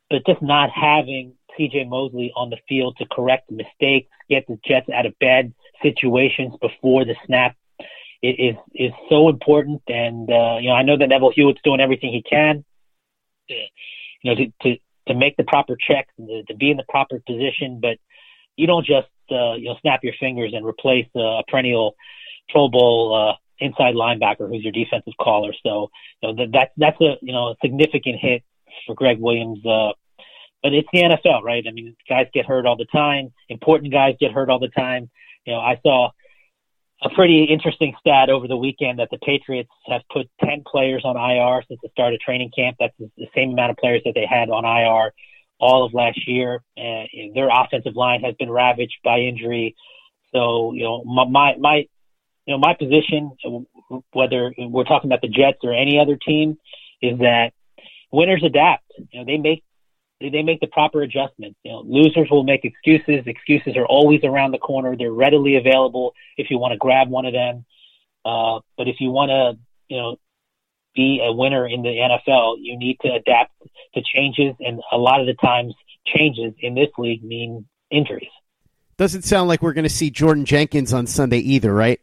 But 0.09 0.25
just 0.27 0.41
not 0.41 0.69
having 0.69 1.33
C.J. 1.57 1.85
Mosley 1.85 2.31
on 2.35 2.49
the 2.49 2.57
field 2.67 2.97
to 2.97 3.05
correct 3.11 3.51
mistakes, 3.51 4.09
get 4.29 4.45
the 4.47 4.59
Jets 4.65 4.89
out 4.89 5.05
of 5.05 5.17
bad 5.19 5.53
situations 5.81 6.53
before 6.61 7.05
the 7.05 7.15
snap 7.25 7.55
is 8.21 8.55
is 8.73 8.91
so 9.09 9.29
important. 9.29 9.81
And 9.87 10.29
uh, 10.29 10.57
you 10.59 10.69
know, 10.69 10.75
I 10.75 10.83
know 10.83 10.97
that 10.97 11.07
Neville 11.07 11.33
Hewitt's 11.35 11.61
doing 11.63 11.81
everything 11.81 12.11
he 12.11 12.23
can 12.23 12.63
to, 13.49 13.55
you 14.21 14.31
know, 14.31 14.35
to, 14.35 14.45
to, 14.61 14.79
to 15.07 15.13
make 15.13 15.35
the 15.37 15.43
proper 15.43 15.75
checks 15.75 16.13
to, 16.17 16.43
to 16.47 16.55
be 16.55 16.71
in 16.71 16.77
the 16.77 16.85
proper 16.87 17.19
position. 17.25 17.79
But 17.81 17.97
you 18.55 18.67
don't 18.67 18.85
just, 18.85 19.09
uh, 19.31 19.53
you 19.53 19.65
know, 19.65 19.77
snap 19.81 20.01
your 20.03 20.13
fingers 20.19 20.53
and 20.53 20.65
replace 20.65 21.07
a 21.15 21.41
perennial 21.47 21.95
Pro 22.49 22.69
Bowl, 22.69 23.15
uh, 23.15 23.35
inside 23.59 23.95
linebacker 23.95 24.49
who's 24.49 24.63
your 24.63 24.73
defensive 24.73 25.13
caller. 25.19 25.53
So, 25.63 25.89
you 26.21 26.29
know, 26.29 26.35
that, 26.35 26.51
that's, 26.51 26.71
that's 26.77 27.01
a, 27.01 27.17
you 27.21 27.31
know, 27.31 27.49
a 27.49 27.55
significant 27.61 28.19
hit 28.19 28.43
for 28.85 28.95
Gregg 28.95 29.19
Williams. 29.19 29.65
Uh, 29.65 29.93
but 30.63 30.73
it's 30.73 30.87
the 30.93 31.01
NFL, 31.01 31.43
right? 31.43 31.63
I 31.67 31.71
mean, 31.71 31.95
guys 32.07 32.27
get 32.33 32.45
hurt 32.45 32.65
all 32.65 32.77
the 32.77 32.85
time. 32.85 33.33
Important 33.49 33.91
guys 33.91 34.15
get 34.19 34.31
hurt 34.31 34.49
all 34.49 34.59
the 34.59 34.69
time. 34.69 35.09
You 35.45 35.53
know, 35.53 35.59
I 35.59 35.79
saw 35.83 36.11
a 37.03 37.09
pretty 37.09 37.43
interesting 37.43 37.93
stat 37.99 38.29
over 38.29 38.47
the 38.47 38.55
weekend 38.55 38.99
that 38.99 39.09
the 39.11 39.17
Patriots 39.17 39.69
have 39.87 40.01
put 40.11 40.29
10 40.43 40.63
players 40.65 41.03
on 41.03 41.17
IR 41.17 41.63
since 41.67 41.81
the 41.83 41.89
start 41.89 42.13
of 42.13 42.21
training 42.21 42.51
camp. 42.55 42.77
That's 42.79 42.93
the 42.97 43.27
same 43.35 43.51
amount 43.51 43.71
of 43.71 43.77
players 43.77 44.01
that 44.05 44.13
they 44.15 44.25
had 44.25 44.49
on 44.49 44.63
IR 44.63 45.11
all 45.59 45.85
of 45.85 45.93
last 45.93 46.25
year. 46.27 46.63
And 46.77 47.35
their 47.35 47.49
offensive 47.51 47.97
line 47.97 48.21
has 48.21 48.35
been 48.35 48.49
ravaged 48.49 48.99
by 49.03 49.19
injury. 49.19 49.75
So, 50.33 50.71
you 50.73 50.83
know, 50.83 51.03
my, 51.03 51.55
my, 51.59 51.87
you 52.45 52.53
know, 52.53 52.57
my 52.57 52.73
position, 52.73 53.31
whether 54.13 54.53
we're 54.57 54.85
talking 54.85 55.09
about 55.09 55.21
the 55.21 55.27
Jets 55.27 55.59
or 55.63 55.73
any 55.73 55.99
other 55.99 56.15
team, 56.15 56.57
is 57.01 57.19
that 57.19 57.51
winners 58.11 58.43
adapt. 58.45 58.85
You 59.11 59.19
know, 59.19 59.25
they 59.25 59.37
make 59.37 59.63
they 60.29 60.41
make 60.41 60.59
the 60.59 60.67
proper 60.67 61.01
adjustments. 61.01 61.57
You 61.63 61.71
know, 61.71 61.83
losers 61.85 62.29
will 62.29 62.43
make 62.43 62.63
excuses. 62.63 63.25
Excuses 63.25 63.75
are 63.75 63.85
always 63.85 64.23
around 64.23 64.51
the 64.51 64.57
corner. 64.57 64.95
They're 64.95 65.11
readily 65.11 65.57
available 65.57 66.13
if 66.37 66.49
you 66.49 66.57
want 66.57 66.71
to 66.71 66.77
grab 66.77 67.09
one 67.09 67.25
of 67.25 67.33
them. 67.33 67.65
Uh, 68.25 68.59
but 68.77 68.87
if 68.87 68.97
you 68.99 69.11
want 69.11 69.29
to, 69.29 69.59
you 69.89 69.97
know, 70.01 70.17
be 70.95 71.21
a 71.23 71.31
winner 71.31 71.67
in 71.67 71.81
the 71.81 71.89
NFL, 71.89 72.57
you 72.61 72.77
need 72.77 72.97
to 73.01 73.09
adapt 73.09 73.51
to 73.95 74.01
changes. 74.01 74.55
And 74.59 74.81
a 74.91 74.97
lot 74.97 75.19
of 75.19 75.27
the 75.27 75.33
times, 75.33 75.73
changes 76.05 76.53
in 76.59 76.75
this 76.75 76.89
league 76.97 77.23
mean 77.23 77.65
injuries. 77.89 78.29
Doesn't 78.97 79.23
sound 79.23 79.47
like 79.47 79.61
we're 79.61 79.73
going 79.73 79.83
to 79.83 79.89
see 79.89 80.09
Jordan 80.09 80.45
Jenkins 80.45 80.93
on 80.93 81.07
Sunday 81.07 81.39
either, 81.39 81.73
right? 81.73 81.99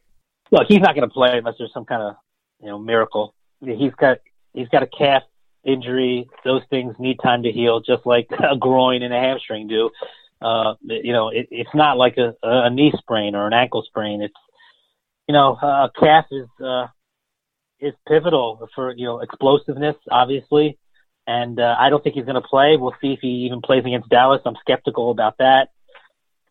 Look, 0.50 0.66
he's 0.68 0.80
not 0.80 0.94
going 0.94 1.09
to 1.09 1.12
play 1.12 1.38
unless 1.38 1.54
there's 1.59 1.72
some 1.72 1.85
kind 1.85 2.02
of, 2.02 2.16
you 2.61 2.68
know, 2.68 2.78
miracle. 2.78 3.35
He's 3.61 3.94
got 3.94 4.18
he's 4.52 4.68
got 4.68 4.83
a 4.83 4.87
calf 4.87 5.22
injury, 5.64 6.29
those 6.44 6.62
things 6.70 6.94
need 6.99 7.18
time 7.23 7.42
to 7.42 7.53
heal, 7.53 7.81
just 7.81 8.07
like 8.07 8.29
a 8.51 8.57
groin 8.57 9.03
and 9.03 9.14
a 9.14 9.18
hamstring 9.18 9.68
do. 9.68 9.90
Uh, 10.40 10.75
you 10.83 11.12
know, 11.12 11.29
it, 11.29 11.49
it's 11.51 11.75
not 11.75 11.99
like 11.99 12.16
a, 12.16 12.35
a 12.42 12.70
knee 12.70 12.92
sprain 12.99 13.35
or 13.35 13.46
an 13.46 13.53
ankle 13.53 13.83
sprain. 13.87 14.23
It's, 14.23 14.35
you 15.29 15.35
know, 15.35 15.53
a 15.53 15.90
calf 15.99 16.27
is, 16.31 16.49
uh, 16.64 16.87
is 17.79 17.94
pivotal 18.09 18.68
for, 18.75 18.94
you 18.96 19.05
know, 19.05 19.20
explosiveness, 19.20 19.96
obviously. 20.11 20.79
And, 21.27 21.61
uh, 21.61 21.77
I 21.79 21.90
don't 21.90 22.03
think 22.03 22.14
he's 22.14 22.25
going 22.25 22.40
to 22.40 22.49
play. 22.49 22.77
We'll 22.79 22.96
see 23.01 23.12
if 23.12 23.20
he 23.20 23.46
even 23.46 23.61
plays 23.61 23.85
against 23.85 24.09
Dallas. 24.09 24.40
I'm 24.44 24.57
skeptical 24.61 25.11
about 25.11 25.37
that. 25.38 25.68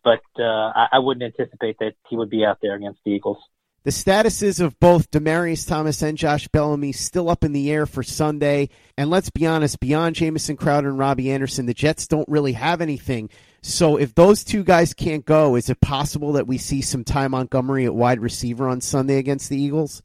But, 0.04 0.22
uh, 0.38 0.44
I, 0.74 0.88
I 0.92 0.98
wouldn't 1.00 1.24
anticipate 1.24 1.76
that 1.80 1.94
he 2.08 2.16
would 2.16 2.30
be 2.30 2.44
out 2.44 2.58
there 2.62 2.74
against 2.74 3.00
the 3.04 3.10
Eagles. 3.10 3.38
The 3.82 3.90
statuses 3.90 4.60
of 4.60 4.78
both 4.78 5.10
Demaryius 5.10 5.66
Thomas 5.66 6.02
and 6.02 6.18
Josh 6.18 6.46
Bellamy 6.48 6.92
still 6.92 7.30
up 7.30 7.44
in 7.44 7.52
the 7.52 7.70
air 7.72 7.86
for 7.86 8.02
Sunday. 8.02 8.68
And 8.98 9.08
let's 9.08 9.30
be 9.30 9.46
honest, 9.46 9.80
beyond 9.80 10.16
Jamison 10.16 10.58
Crowder 10.58 10.90
and 10.90 10.98
Robbie 10.98 11.32
Anderson, 11.32 11.64
the 11.64 11.72
Jets 11.72 12.06
don't 12.06 12.28
really 12.28 12.52
have 12.52 12.82
anything. 12.82 13.30
So 13.62 13.96
if 13.96 14.14
those 14.14 14.44
two 14.44 14.64
guys 14.64 14.92
can't 14.92 15.24
go, 15.24 15.56
is 15.56 15.70
it 15.70 15.80
possible 15.80 16.34
that 16.34 16.46
we 16.46 16.58
see 16.58 16.82
some 16.82 17.04
Ty 17.04 17.28
Montgomery 17.28 17.86
at 17.86 17.94
wide 17.94 18.20
receiver 18.20 18.68
on 18.68 18.82
Sunday 18.82 19.16
against 19.16 19.48
the 19.48 19.58
Eagles? 19.58 20.02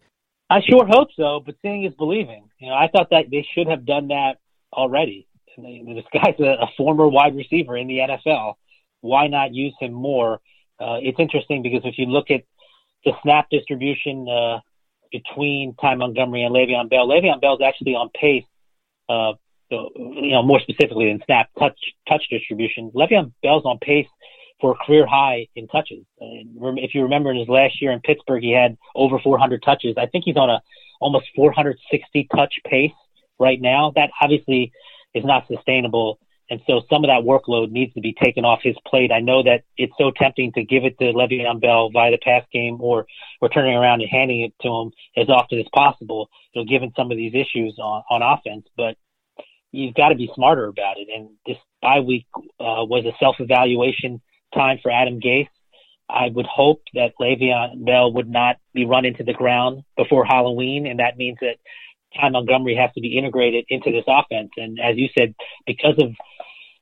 I 0.50 0.62
sure 0.62 0.86
hope 0.86 1.10
so, 1.18 1.42
but 1.46 1.56
seeing 1.62 1.84
is 1.84 1.94
believing. 1.96 2.50
You 2.60 2.70
know, 2.70 2.76
I 2.76 2.88
thought 2.88 3.10
that 3.10 3.30
they 3.30 3.46
should 3.54 3.68
have 3.68 3.86
done 3.86 4.08
that 4.08 4.38
already. 4.72 5.28
This 5.58 6.06
guy's 6.14 6.40
a, 6.40 6.64
a 6.64 6.68
former 6.78 7.10
wide 7.10 7.36
receiver 7.36 7.76
in 7.76 7.88
the 7.88 7.98
NFL. 7.98 8.56
Why 9.02 9.28
not 9.28 9.54
use 9.54 9.74
him 9.82 9.92
more? 9.92 10.40
Uh, 10.80 11.00
it's 11.02 11.20
interesting 11.20 11.62
because 11.62 11.82
if 11.84 11.98
you 11.98 12.06
look 12.06 12.32
at 12.32 12.44
the 13.06 13.14
snap 13.22 13.48
distribution 13.50 14.28
uh, 14.28 14.60
between 15.12 15.76
Ty 15.80 15.96
Montgomery 15.96 16.44
and 16.44 16.54
Le'Veon 16.54 16.90
Bell. 16.90 17.08
Le'Veon 17.08 17.40
Bell's 17.40 17.62
actually 17.62 17.94
on 17.94 18.10
pace, 18.10 18.46
uh, 19.08 19.34
you 19.70 20.32
know, 20.32 20.44
more 20.44 20.60
specifically 20.60 21.08
than 21.08 21.22
snap 21.26 21.50
touch 21.58 21.78
touch 22.10 22.24
distribution. 22.30 22.92
Le'Veon 22.94 23.32
Bell's 23.42 23.66
on 23.66 23.78
pace 23.80 24.08
for 24.60 24.72
a 24.72 24.86
career 24.86 25.06
high 25.06 25.48
in 25.56 25.68
touches. 25.68 26.06
if 26.20 26.96
you 26.96 27.04
remember 27.04 27.32
in 27.32 27.38
his 27.38 27.48
last 27.48 27.82
year 27.82 27.92
in 27.92 28.00
Pittsburgh, 28.02 28.42
he 28.42 28.52
had 28.52 28.78
over 28.96 29.20
400 29.20 29.62
touches. 29.64 29.96
I 29.98 30.06
think 30.06 30.24
he's 30.26 30.38
on 30.38 30.50
a 30.50 30.62
almost 31.02 31.26
460 31.36 32.28
touch 32.34 32.56
pace 32.66 32.92
right 33.40 33.60
now. 33.60 33.92
That 33.96 34.12
obviously 34.22 34.72
is 35.14 35.26
not 35.26 35.48
sustainable. 35.48 36.20
And 36.50 36.62
so 36.68 36.82
some 36.92 37.04
of 37.04 37.10
that 37.10 37.24
workload 37.24 37.72
needs 37.72 37.94
to 37.96 38.02
be 38.02 38.14
taken 38.14 38.46
off 38.46 38.60
his 38.62 38.76
plate. 38.88 39.12
I 39.12 39.20
know 39.20 39.42
that 39.44 39.64
it's 39.78 39.94
so 39.98 40.12
tempting 40.12 40.52
to 40.54 40.64
give 40.64 40.84
it 40.84 40.98
to 41.00 41.06
Le'Veon 41.06 41.60
Bell 41.60 41.90
via 41.92 42.12
the 42.12 42.20
pass 42.20 42.44
game 42.54 42.78
or, 42.80 43.08
or 43.42 43.50
turning 43.50 43.76
around 43.76 44.02
and 44.02 44.10
handing 44.10 44.42
it 44.42 44.54
to 44.62 44.70
him 44.70 44.92
as 45.18 45.28
often 45.30 45.60
as 45.60 45.66
possible, 45.74 46.30
you 46.54 46.62
know, 46.62 46.70
given 46.70 46.94
some 46.96 47.10
of 47.12 47.18
these 47.18 47.34
issues 47.34 47.80
on, 47.80 48.04
on 48.12 48.22
offense. 48.22 48.68
But 48.78 48.96
you've 49.72 49.96
got 49.96 50.10
to 50.10 50.16
be 50.16 50.30
smarter 50.36 50.68
about 50.68 50.98
it. 50.98 51.08
And 51.14 51.30
this 51.48 51.58
bye 51.82 52.02
week 52.02 52.28
uh, 52.60 52.86
was 52.86 53.06
a 53.06 53.18
self-evaluation 53.20 54.22
time 54.54 54.78
for 54.84 54.92
Adam 54.92 55.20
Gase. 55.20 55.50
I 56.08 56.30
would 56.30 56.46
hope 56.46 56.84
that 56.94 57.14
Le'Veon 57.20 57.84
Bell 57.84 58.14
would 58.14 58.30
not 58.30 58.58
be 58.74 58.86
run 58.86 59.06
into 59.06 59.24
the 59.24 59.34
ground 59.34 59.82
before 59.98 60.24
Halloween, 60.24 60.86
and 60.86 61.00
that 61.00 61.18
means 61.18 61.40
that 61.42 61.58
Ty 62.16 62.30
Montgomery 62.30 62.76
has 62.76 62.92
to 62.94 63.02
be 63.02 63.18
integrated 63.18 63.66
into 63.70 63.92
this 63.92 64.06
offense. 64.08 64.52
And 64.56 64.80
as 64.80 64.98
you 64.98 65.10
said, 65.18 65.34
because 65.66 65.96
of 66.00 66.12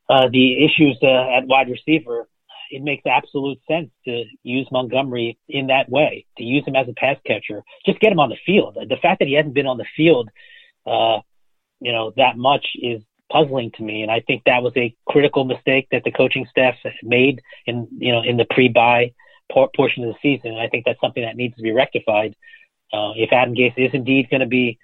uh, 0.10 0.28
the 0.32 0.66
issues 0.66 0.97
uh, 1.01 1.38
at 1.38 1.47
wide 1.47 1.70
receiver, 1.70 2.28
it 2.70 2.82
makes 2.82 3.06
absolute 3.06 3.60
sense 3.68 3.89
to 4.06 4.24
use 4.43 4.68
Montgomery 4.72 5.38
in 5.47 5.68
that 5.68 5.89
way, 5.89 6.26
to 6.38 6.43
use 6.43 6.66
him 6.66 6.76
as 6.76 6.88
a 6.88 6.93
pass 6.93 7.18
catcher. 7.26 7.64
Just 7.86 7.99
get 7.99 8.12
him 8.12 8.20
on 8.20 8.30
the 8.30 8.38
field. 8.45 8.76
The 8.76 8.97
fact 9.01 9.20
that 9.20 9.28
he 9.28 9.36
hasn't 9.36 9.54
been 9.54 9.68
on 9.68 9.78
the 9.78 9.86
field, 9.95 10.30
uh, 10.86 11.20
you 11.80 11.91
know, 11.91 12.14
that 12.18 12.38
much 12.38 12.66
is 12.76 13.01
puzzling 13.32 13.72
to 13.72 13.84
me. 13.84 14.01
And 14.01 14.12
I 14.12 14.22
think 14.22 14.43
that 14.45 14.64
was 14.64 14.74
a 14.76 14.95
critical 15.08 15.43
mistake 15.45 15.88
that 15.91 16.04
the 16.04 16.12
coaching 16.12 16.47
staff 16.49 16.76
made 17.04 17.41
in, 17.66 17.88
you 17.97 18.12
know, 18.12 18.24
in 18.24 18.38
the 18.38 18.45
pre-bye 18.49 19.14
portion 19.51 20.04
of 20.04 20.14
the 20.14 20.20
season. 20.22 20.51
And 20.51 20.60
I 20.60 20.68
think 20.68 20.86
that's 20.86 20.99
something 20.99 21.24
that 21.24 21.36
needs 21.36 21.56
to 21.58 21.64
be 21.64 21.72
rectified. 21.72 22.36
Uh, 22.91 23.14
if 23.16 23.32
Adam 23.32 23.56
Gase 23.56 23.78
is 23.78 23.91
indeed 23.93 24.30
going 24.30 24.41
to 24.41 24.47
be 24.47 24.80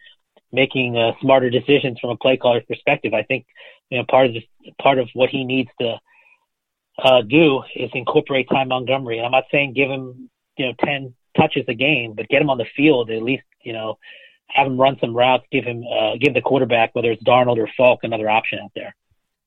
making 0.51 0.97
uh, 0.97 1.11
smarter 1.21 1.49
decisions 1.49 1.99
from 1.99 2.09
a 2.09 2.17
play 2.17 2.37
caller's 2.37 2.63
perspective. 2.67 3.13
I 3.13 3.23
think 3.23 3.45
you 3.89 3.97
know 3.97 4.05
part 4.09 4.27
of 4.27 4.35
part 4.81 4.99
of 4.99 5.09
what 5.13 5.29
he 5.29 5.43
needs 5.43 5.69
to 5.79 5.97
uh, 7.03 7.21
do 7.21 7.63
is 7.75 7.89
incorporate 7.93 8.47
Ty 8.49 8.65
Montgomery. 8.65 9.17
And 9.17 9.25
I'm 9.25 9.31
not 9.31 9.45
saying 9.51 9.73
give 9.73 9.89
him 9.89 10.29
you 10.57 10.67
know 10.67 10.73
ten 10.83 11.13
touches 11.37 11.65
a 11.67 11.73
game, 11.73 12.13
but 12.13 12.27
get 12.27 12.41
him 12.41 12.49
on 12.49 12.57
the 12.57 12.67
field 12.75 13.09
at 13.09 13.23
least. 13.23 13.43
You 13.63 13.73
know, 13.73 13.97
have 14.47 14.67
him 14.67 14.79
run 14.79 14.97
some 14.99 15.15
routes, 15.15 15.45
give 15.51 15.65
him 15.65 15.83
uh, 15.83 16.15
give 16.19 16.33
the 16.33 16.41
quarterback 16.41 16.95
whether 16.95 17.11
it's 17.11 17.23
Darnold 17.23 17.57
or 17.57 17.69
Falk 17.77 17.99
another 18.03 18.29
option 18.29 18.59
out 18.63 18.71
there. 18.75 18.95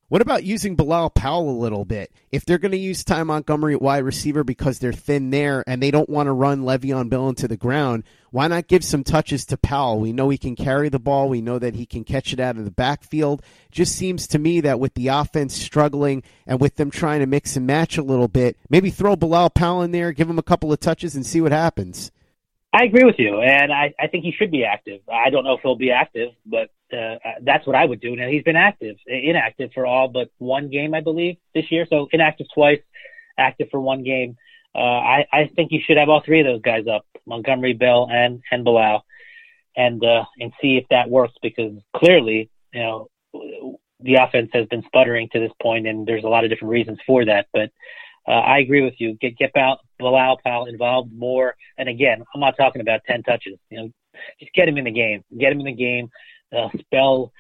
What 0.09 0.21
about 0.21 0.45
using 0.45 0.77
Bilal 0.77 1.09
Powell 1.09 1.49
a 1.49 1.63
little 1.63 1.87
bit? 1.87 2.13
If 2.31 2.45
they're 2.45 2.59
going 2.59 2.73
to 2.73 2.79
use 2.79 3.03
Ty 3.03 3.23
Montgomery 3.23 3.73
at 3.73 3.81
wide 3.81 4.05
receiver 4.05 4.45
because 4.45 4.79
they're 4.79 4.93
thin 4.93 5.31
there 5.31 5.65
and 5.67 5.83
they 5.83 5.91
don't 5.91 6.11
want 6.11 6.27
to 6.27 6.33
run 6.33 6.65
Le'Veon 6.65 7.09
Bell 7.09 7.31
into 7.31 7.49
the 7.49 7.57
ground, 7.57 8.05
why 8.31 8.47
not 8.47 8.67
give 8.67 8.85
some 8.85 9.05
touches 9.05 9.47
to 9.47 9.57
Powell? 9.57 10.01
We 10.01 10.13
know 10.13 10.29
he 10.29 10.37
can 10.37 10.55
carry 10.55 10.91
the 10.91 10.99
ball. 10.99 11.31
We 11.31 11.41
know 11.41 11.59
that 11.59 11.77
he 11.77 11.87
can 11.87 12.05
catch 12.05 12.35
it 12.35 12.41
out 12.41 12.59
of 12.59 12.67
the 12.67 12.71
backfield. 12.71 13.43
Just 13.71 13.97
seems 13.97 14.27
to 14.29 14.39
me 14.39 14.61
that 14.61 14.79
with 14.79 14.93
the 14.93 15.09
offense 15.09 15.55
struggling 15.55 16.23
and 16.47 16.61
with 16.61 16.77
them 16.77 16.91
trying 16.91 17.21
to 17.21 17.27
mix 17.27 17.57
and 17.57 17.67
match 17.67 17.97
a 17.97 18.03
little 18.03 18.29
bit, 18.29 18.59
maybe 18.69 18.91
throw 18.91 19.17
Bilal 19.17 19.49
Powell 19.51 19.81
in 19.81 19.93
there, 19.93 20.13
give 20.13 20.29
him 20.29 20.39
a 20.39 20.43
couple 20.43 20.73
of 20.73 20.81
touches, 20.81 21.15
and 21.15 21.25
see 21.25 21.41
what 21.41 21.53
happens. 21.53 22.13
I 22.75 22.85
agree 22.85 23.05
with 23.05 23.17
you, 23.19 23.41
and 23.41 23.71
I, 23.71 23.93
I 24.01 24.07
think 24.07 24.25
he 24.25 24.33
should 24.33 24.51
be 24.51 24.65
active. 24.65 25.01
I 25.13 25.29
don't 25.29 25.45
know 25.45 25.55
if 25.55 25.61
he'll 25.61 25.77
be 25.77 25.91
active, 25.91 26.31
but 26.47 26.71
uh, 26.91 27.17
that's 27.43 27.67
what 27.67 27.77
I 27.77 27.85
would 27.85 28.01
do. 28.01 28.17
Now 28.17 28.29
he's 28.29 28.45
been 28.45 28.57
active, 28.57 28.97
inactive 29.07 29.73
for 29.75 29.85
all 29.85 30.09
but 30.09 30.31
one 30.39 30.71
game, 30.71 30.95
I 30.95 31.03
believe, 31.03 31.37
this 31.55 31.71
year. 31.71 31.87
So 31.91 32.09
inactive 32.13 32.47
twice, 32.55 32.81
active 33.39 33.69
for 33.71 33.81
one 33.81 34.03
game. 34.05 34.37
Uh, 34.75 34.79
I, 34.79 35.27
I 35.31 35.51
think 35.55 35.71
you 35.71 35.81
should 35.87 35.99
have 35.99 36.09
all 36.09 36.23
three 36.25 36.41
of 36.41 36.47
those 36.47 36.63
guys 36.63 36.87
up, 36.87 37.05
Montgomery, 37.27 37.75
Bell, 37.75 38.09
and 38.11 38.43
and 38.51 38.65
Bilal, 38.65 39.05
and 39.77 40.03
uh, 40.03 40.25
and 40.41 40.53
see 40.63 40.79
if 40.79 40.87
that 40.89 41.11
works 41.11 41.35
because 41.43 41.75
clearly, 41.95 42.51
you 42.73 42.81
know, 42.81 43.11
the 44.01 44.15
offense 44.15 44.49
has 44.55 44.67
been 44.69 44.83
sputtering 44.85 45.29
to 45.33 45.41
this 45.41 45.53
point, 45.61 45.87
and 45.87 46.07
there's 46.07 46.25
a 46.25 46.29
lot 46.29 46.45
of 46.45 46.51
different 46.51 46.73
reasons 46.73 46.99
for 47.07 47.25
that. 47.27 47.49
But 47.53 47.71
uh, 48.27 48.33
I 48.33 48.59
agree 48.59 48.83
with 48.83 48.95
you. 48.99 49.15
Get 49.21 49.37
get 49.37 49.53
Bilal 50.03 50.39
Powell 50.45 50.67
involved 50.67 51.13
more. 51.13 51.55
And 51.79 51.89
again, 51.89 52.23
I'm 52.35 52.41
not 52.41 52.57
talking 52.57 52.81
about 52.81 53.01
ten 53.07 53.23
touches. 53.23 53.59
You 53.71 53.79
know, 53.79 53.91
just 54.41 54.53
get 54.53 54.69
him 54.69 54.79
in 54.79 54.85
the 54.85 54.91
game. 54.91 55.25
Get 55.39 55.53
him 55.53 55.61
in 55.61 55.67
the 55.67 55.73
game. 55.73 56.11
Uh, 56.57 56.69
spell 56.81 57.33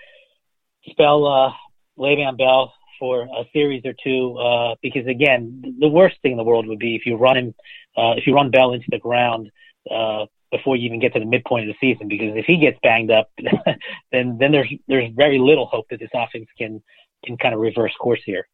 spell 0.90 1.26
uh, 1.26 1.52
Le'Veon 1.98 2.38
Bell 2.38 2.72
for 2.98 3.22
a 3.22 3.44
series 3.52 3.84
or 3.84 3.94
two. 4.02 4.36
Uh, 4.38 4.74
because 4.82 5.06
again, 5.06 5.76
the 5.78 5.88
worst 5.88 6.16
thing 6.22 6.32
in 6.32 6.38
the 6.38 6.44
world 6.44 6.66
would 6.66 6.78
be 6.78 6.96
if 6.96 7.06
you 7.06 7.16
run 7.16 7.36
him, 7.36 7.54
uh, 7.96 8.12
if 8.16 8.26
you 8.26 8.34
run 8.34 8.50
Bell 8.50 8.72
into 8.72 8.86
the 8.90 8.98
ground. 8.98 9.50
Uh, 9.90 10.26
before 10.52 10.76
you 10.76 10.86
even 10.86 11.00
get 11.00 11.14
to 11.14 11.18
the 11.18 11.24
midpoint 11.24 11.68
of 11.68 11.74
the 11.74 11.92
season, 11.92 12.08
because 12.08 12.36
if 12.36 12.44
he 12.44 12.58
gets 12.58 12.78
banged 12.82 13.10
up, 13.10 13.30
then 14.12 14.36
then 14.38 14.52
there's 14.52 14.72
there's 14.86 15.10
very 15.14 15.38
little 15.38 15.66
hope 15.66 15.86
that 15.88 15.98
this 15.98 16.10
offense 16.14 16.46
can 16.56 16.80
can 17.24 17.36
kind 17.38 17.54
of 17.54 17.60
reverse 17.60 17.94
course 17.98 18.20
here. 18.24 18.46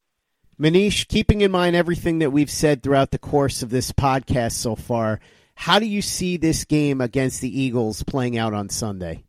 Manish, 0.60 1.06
keeping 1.06 1.40
in 1.40 1.52
mind 1.52 1.76
everything 1.76 2.18
that 2.18 2.32
we've 2.32 2.50
said 2.50 2.82
throughout 2.82 3.12
the 3.12 3.18
course 3.18 3.62
of 3.62 3.70
this 3.70 3.92
podcast 3.92 4.52
so 4.52 4.74
far, 4.74 5.20
how 5.54 5.78
do 5.78 5.86
you 5.86 6.02
see 6.02 6.36
this 6.36 6.64
game 6.64 7.00
against 7.00 7.40
the 7.40 7.60
Eagles 7.60 8.02
playing 8.02 8.36
out 8.36 8.52
on 8.52 8.68
Sunday? 8.68 9.22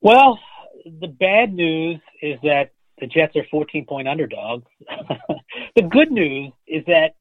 Well, 0.00 0.38
the 0.84 1.08
bad 1.08 1.52
news 1.52 2.00
is 2.22 2.38
that 2.44 2.70
the 3.00 3.08
Jets 3.08 3.34
are 3.34 3.44
14 3.50 3.84
point 3.84 4.06
underdogs. 4.06 4.64
the 5.76 5.82
good 5.82 6.12
news 6.12 6.52
is 6.68 6.84
that 6.86 7.14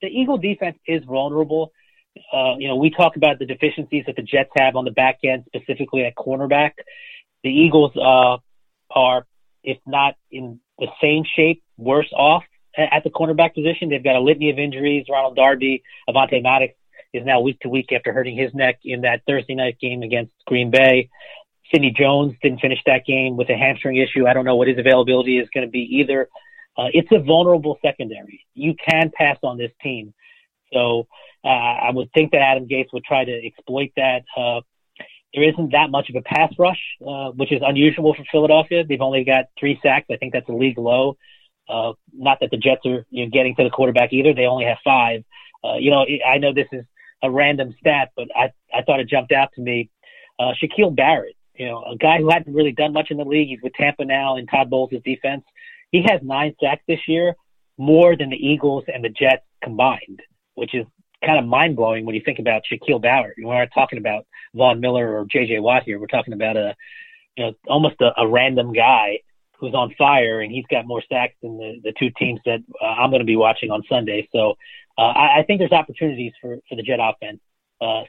the 0.00 0.08
Eagle 0.08 0.38
defense 0.38 0.78
is 0.86 1.04
vulnerable. 1.04 1.72
Uh, 2.32 2.54
you 2.58 2.68
know, 2.68 2.76
we 2.76 2.88
talk 2.88 3.16
about 3.16 3.38
the 3.38 3.44
deficiencies 3.44 4.04
that 4.06 4.16
the 4.16 4.22
Jets 4.22 4.50
have 4.56 4.76
on 4.76 4.86
the 4.86 4.90
back 4.90 5.18
end, 5.24 5.44
specifically 5.46 6.04
at 6.04 6.14
cornerback. 6.14 6.70
The 7.42 7.50
Eagles 7.50 7.92
uh, 7.96 8.38
are, 8.90 9.26
if 9.62 9.76
not 9.86 10.14
in 10.30 10.60
the 10.78 10.86
same 11.02 11.24
shape, 11.36 11.62
worse 11.76 12.10
off 12.16 12.44
at 12.76 13.04
the 13.04 13.10
cornerback 13.10 13.54
position. 13.54 13.88
They've 13.88 14.02
got 14.02 14.16
a 14.16 14.20
litany 14.20 14.50
of 14.50 14.58
injuries. 14.58 15.06
Ronald 15.08 15.36
Darby, 15.36 15.82
Avonte 16.08 16.42
Maddox 16.42 16.74
is 17.12 17.24
now 17.24 17.40
week 17.40 17.60
to 17.60 17.68
week 17.68 17.92
after 17.92 18.12
hurting 18.12 18.36
his 18.36 18.52
neck 18.54 18.80
in 18.84 19.02
that 19.02 19.22
Thursday 19.26 19.54
night 19.54 19.78
game 19.80 20.02
against 20.02 20.32
Green 20.46 20.70
Bay. 20.70 21.10
Sidney 21.72 21.94
Jones 21.96 22.34
didn't 22.42 22.60
finish 22.60 22.80
that 22.86 23.06
game 23.06 23.36
with 23.36 23.48
a 23.50 23.56
hamstring 23.56 23.96
issue. 23.96 24.26
I 24.26 24.34
don't 24.34 24.44
know 24.44 24.56
what 24.56 24.68
his 24.68 24.78
availability 24.78 25.38
is 25.38 25.48
going 25.54 25.66
to 25.66 25.70
be 25.70 25.98
either. 25.98 26.28
Uh, 26.76 26.88
it's 26.92 27.08
a 27.12 27.20
vulnerable 27.20 27.78
secondary. 27.82 28.44
You 28.54 28.74
can 28.74 29.10
pass 29.14 29.38
on 29.42 29.58
this 29.58 29.70
team. 29.82 30.12
So 30.72 31.06
uh, 31.44 31.48
I 31.48 31.90
would 31.92 32.10
think 32.12 32.32
that 32.32 32.40
Adam 32.40 32.66
Gase 32.66 32.92
would 32.92 33.04
try 33.04 33.24
to 33.24 33.46
exploit 33.46 33.92
that. 33.96 34.24
Uh, 34.36 34.60
there 35.32 35.48
isn't 35.48 35.72
that 35.72 35.90
much 35.90 36.10
of 36.10 36.16
a 36.16 36.22
pass 36.22 36.52
rush, 36.58 36.80
uh, 37.06 37.30
which 37.30 37.52
is 37.52 37.60
unusual 37.64 38.14
for 38.14 38.24
Philadelphia. 38.30 38.84
They've 38.84 39.00
only 39.00 39.24
got 39.24 39.46
three 39.58 39.78
sacks. 39.82 40.06
I 40.10 40.16
think 40.16 40.32
that's 40.32 40.48
a 40.48 40.52
league 40.52 40.78
low. 40.78 41.16
Uh, 41.68 41.92
not 42.12 42.38
that 42.40 42.50
the 42.50 42.56
Jets 42.56 42.84
are 42.86 43.06
you 43.10 43.24
know, 43.24 43.30
getting 43.30 43.54
to 43.56 43.64
the 43.64 43.70
quarterback 43.70 44.12
either. 44.12 44.34
They 44.34 44.46
only 44.46 44.64
have 44.64 44.78
five. 44.84 45.24
Uh, 45.64 45.76
you 45.76 45.90
know, 45.90 46.04
I 46.26 46.38
know 46.38 46.52
this 46.52 46.68
is 46.72 46.84
a 47.22 47.30
random 47.30 47.74
stat, 47.80 48.10
but 48.16 48.28
I, 48.36 48.52
I 48.72 48.82
thought 48.82 49.00
it 49.00 49.08
jumped 49.08 49.32
out 49.32 49.50
to 49.54 49.62
me. 49.62 49.90
Uh, 50.38 50.52
Shaquil 50.62 50.94
Barrett, 50.94 51.36
you 51.54 51.66
know, 51.66 51.82
a 51.84 51.96
guy 51.96 52.18
who 52.18 52.28
hadn't 52.28 52.52
really 52.52 52.72
done 52.72 52.92
much 52.92 53.10
in 53.10 53.16
the 53.16 53.24
league. 53.24 53.48
He's 53.48 53.62
with 53.62 53.72
Tampa 53.74 54.04
now 54.04 54.36
in 54.36 54.46
Todd 54.46 54.68
Bowles' 54.68 54.90
defense. 55.04 55.44
He 55.90 56.02
has 56.02 56.20
nine 56.22 56.54
sacks 56.60 56.82
this 56.86 57.00
year, 57.08 57.34
more 57.78 58.16
than 58.16 58.30
the 58.30 58.36
Eagles 58.36 58.84
and 58.92 59.02
the 59.02 59.08
Jets 59.08 59.44
combined, 59.62 60.20
which 60.54 60.74
is 60.74 60.84
kind 61.24 61.38
of 61.38 61.46
mind 61.46 61.76
blowing 61.76 62.04
when 62.04 62.14
you 62.14 62.22
think 62.24 62.40
about 62.40 62.62
Shaquil 62.70 63.00
Barrett. 63.00 63.36
We 63.38 63.44
aren't 63.46 63.72
talking 63.72 63.98
about 63.98 64.26
Von 64.54 64.80
Miller 64.80 65.16
or 65.16 65.26
J.J. 65.30 65.60
Watt 65.60 65.84
here. 65.84 65.98
We're 65.98 66.06
talking 66.08 66.34
about 66.34 66.56
a, 66.56 66.74
you 67.36 67.44
know, 67.44 67.52
almost 67.68 67.96
a, 68.00 68.12
a 68.20 68.28
random 68.28 68.72
guy 68.72 69.20
who's 69.64 69.74
on 69.74 69.94
fire, 69.96 70.40
and 70.40 70.52
he's 70.52 70.64
got 70.70 70.86
more 70.86 71.02
sacks 71.08 71.34
than 71.42 71.58
the, 71.58 71.80
the 71.82 71.92
two 71.98 72.10
teams 72.18 72.40
that 72.44 72.60
uh, 72.80 72.84
I'm 72.84 73.10
going 73.10 73.20
to 73.20 73.26
be 73.26 73.36
watching 73.36 73.70
on 73.70 73.82
Sunday. 73.88 74.28
So 74.32 74.54
uh, 74.98 75.02
I, 75.02 75.40
I 75.40 75.44
think 75.46 75.58
there's 75.58 75.72
opportunities 75.72 76.32
for, 76.40 76.58
for 76.68 76.76
the 76.76 76.82
Jet 76.82 76.98
offense, 77.00 77.40
uh, 77.80 78.02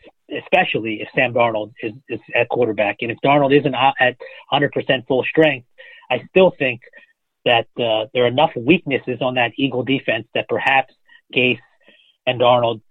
especially 0.43 1.01
if 1.01 1.09
Sam 1.15 1.33
Darnold 1.33 1.73
is, 1.81 1.93
is 2.09 2.19
at 2.35 2.49
quarterback. 2.49 2.97
And 3.01 3.11
if 3.11 3.17
Darnold 3.23 3.57
isn't 3.57 3.75
at 3.75 4.17
100% 4.51 5.07
full 5.07 5.23
strength, 5.23 5.67
I 6.09 6.21
still 6.29 6.53
think 6.57 6.81
that 7.45 7.67
uh, 7.79 8.07
there 8.13 8.25
are 8.25 8.27
enough 8.27 8.51
weaknesses 8.55 9.19
on 9.21 9.35
that 9.35 9.51
Eagle 9.57 9.83
defense 9.83 10.27
that 10.33 10.47
perhaps 10.49 10.93
Gase 11.33 11.59
and 12.25 12.41
Darnold 12.41 12.81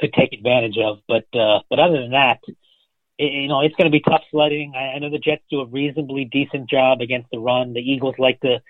could 0.00 0.12
take 0.12 0.32
advantage 0.32 0.78
of. 0.78 0.98
But 1.06 1.26
uh, 1.38 1.60
but 1.70 1.78
other 1.78 2.00
than 2.00 2.12
that, 2.12 2.40
you 3.18 3.48
know, 3.48 3.60
it's 3.60 3.74
going 3.76 3.90
to 3.90 3.96
be 3.96 4.00
tough 4.00 4.22
sledding. 4.30 4.72
I, 4.76 4.96
I 4.96 4.98
know 4.98 5.10
the 5.10 5.18
Jets 5.18 5.42
do 5.50 5.60
a 5.60 5.66
reasonably 5.66 6.24
decent 6.24 6.68
job 6.68 7.00
against 7.00 7.30
the 7.30 7.38
run. 7.38 7.72
The 7.72 7.80
Eagles 7.80 8.16
like 8.18 8.40
to 8.40 8.60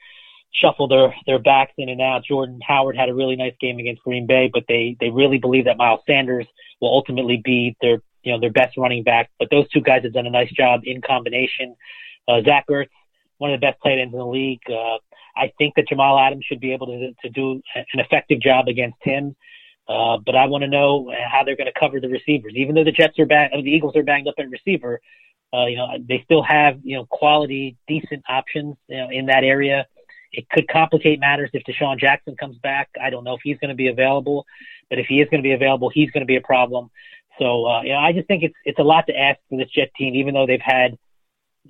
shuffle 0.53 0.89
their 0.89 1.15
their 1.27 1.39
backs 1.39 1.73
in 1.79 1.89
and 1.89 2.01
out. 2.01 2.25
Jordan 2.25 2.61
Howard 2.67 2.97
had 2.97 3.09
a 3.09 3.15
really 3.15 3.37
nice 3.37 3.55
game 3.61 3.79
against 3.79 4.03
Green 4.03 4.27
Bay, 4.27 4.51
but 4.53 4.65
they 4.69 4.97
they 5.01 5.11
really 5.11 5.39
believe 5.39 5.65
that 5.65 5.77
Miles 5.77 6.01
Sanders 6.07 6.47
will 6.81 6.91
ultimately 6.91 7.41
be 7.45 7.77
their 7.81 7.99
you 8.23 8.33
know 8.33 8.41
their 8.41 8.53
best 8.53 8.77
running 8.77 9.03
back. 9.03 9.31
But 9.39 9.49
those 9.51 9.69
two 9.71 9.81
guys 9.81 10.03
have 10.05 10.13
done 10.13 10.27
a 10.27 10.31
nice 10.31 10.51
job 10.53 10.83
in 10.85 11.01
combination. 11.01 11.77
Uh, 12.29 12.43
Zach 12.45 12.67
Ertz, 12.71 12.89
one 13.39 13.53
of 13.53 13.61
the 13.61 13.67
best 13.67 13.79
tight 13.83 13.99
ends 13.99 14.13
in 14.13 14.19
the 14.19 14.27
league. 14.27 14.63
Uh, 14.69 14.99
I 15.37 15.53
think 15.59 15.75
that 15.75 15.89
Jamal 15.89 16.19
Adams 16.19 16.45
should 16.45 16.61
be 16.61 16.73
able 16.73 16.87
to 16.87 17.13
to 17.23 17.29
do 17.31 17.61
an 17.75 18.01
effective 18.01 18.41
job 18.41 18.69
against 18.69 18.99
him. 19.03 19.37
Uh, 19.87 20.17
but 20.25 20.35
I 20.35 20.47
want 20.47 20.63
to 20.63 20.69
know 20.69 21.13
how 21.31 21.45
they're 21.45 21.57
going 21.57 21.71
to 21.73 21.79
cover 21.79 22.01
the 22.01 22.09
receivers. 22.09 22.55
Even 22.57 22.75
though 22.75 22.85
the 22.85 22.93
Jets 22.93 23.19
are 23.19 23.27
bang, 23.27 23.51
the 23.53 23.71
Eagles 23.71 23.95
are 23.97 24.03
banged 24.03 24.29
up 24.29 24.35
at 24.39 24.49
receiver, 24.49 25.01
uh, 25.53 25.67
you 25.67 25.77
know, 25.77 25.89
they 26.09 26.23
still 26.25 26.43
have, 26.43 26.81
you 26.83 26.97
know, 26.97 27.07
quality, 27.07 27.77
decent 27.87 28.25
options 28.29 28.77
you 28.89 28.97
know, 28.97 29.09
in 29.11 29.27
that 29.27 29.45
area. 29.45 29.87
it 30.37 30.49
could 30.51 30.69
complicate 30.69 31.21
matters 31.21 31.51
if 31.53 31.63
DeSean 31.65 31.99
Jackson 31.99 32.37
comes 32.37 32.57
back. 32.59 32.91
I 33.01 33.11
don't 33.11 33.25
know 33.25 33.35
if 33.35 33.41
he's 33.45 33.59
going 33.59 33.69
to 33.69 33.75
be 33.75 33.89
available, 33.89 34.47
but 34.91 34.99
if 34.99 35.07
he 35.07 35.21
is 35.21 35.29
going 35.31 35.43
to 35.43 35.47
be 35.47 35.53
available, 35.53 35.91
he's 35.91 36.11
going 36.11 36.23
to 36.23 36.27
be 36.27 36.37
a 36.37 36.41
problem. 36.41 36.91
So, 37.39 37.67
uh, 37.67 37.83
you 37.83 37.91
know, 37.91 37.99
I 37.99 38.13
just 38.13 38.29
think 38.29 38.43
it's 38.43 38.55
it's 38.65 38.79
a 38.79 38.83
lot 38.83 39.07
to 39.09 39.17
ask 39.17 39.41
for 39.49 39.59
this 39.59 39.69
Jet 39.71 39.91
team, 39.97 40.15
even 40.15 40.35
though 40.35 40.47
they've 40.47 40.61
had, 40.61 40.97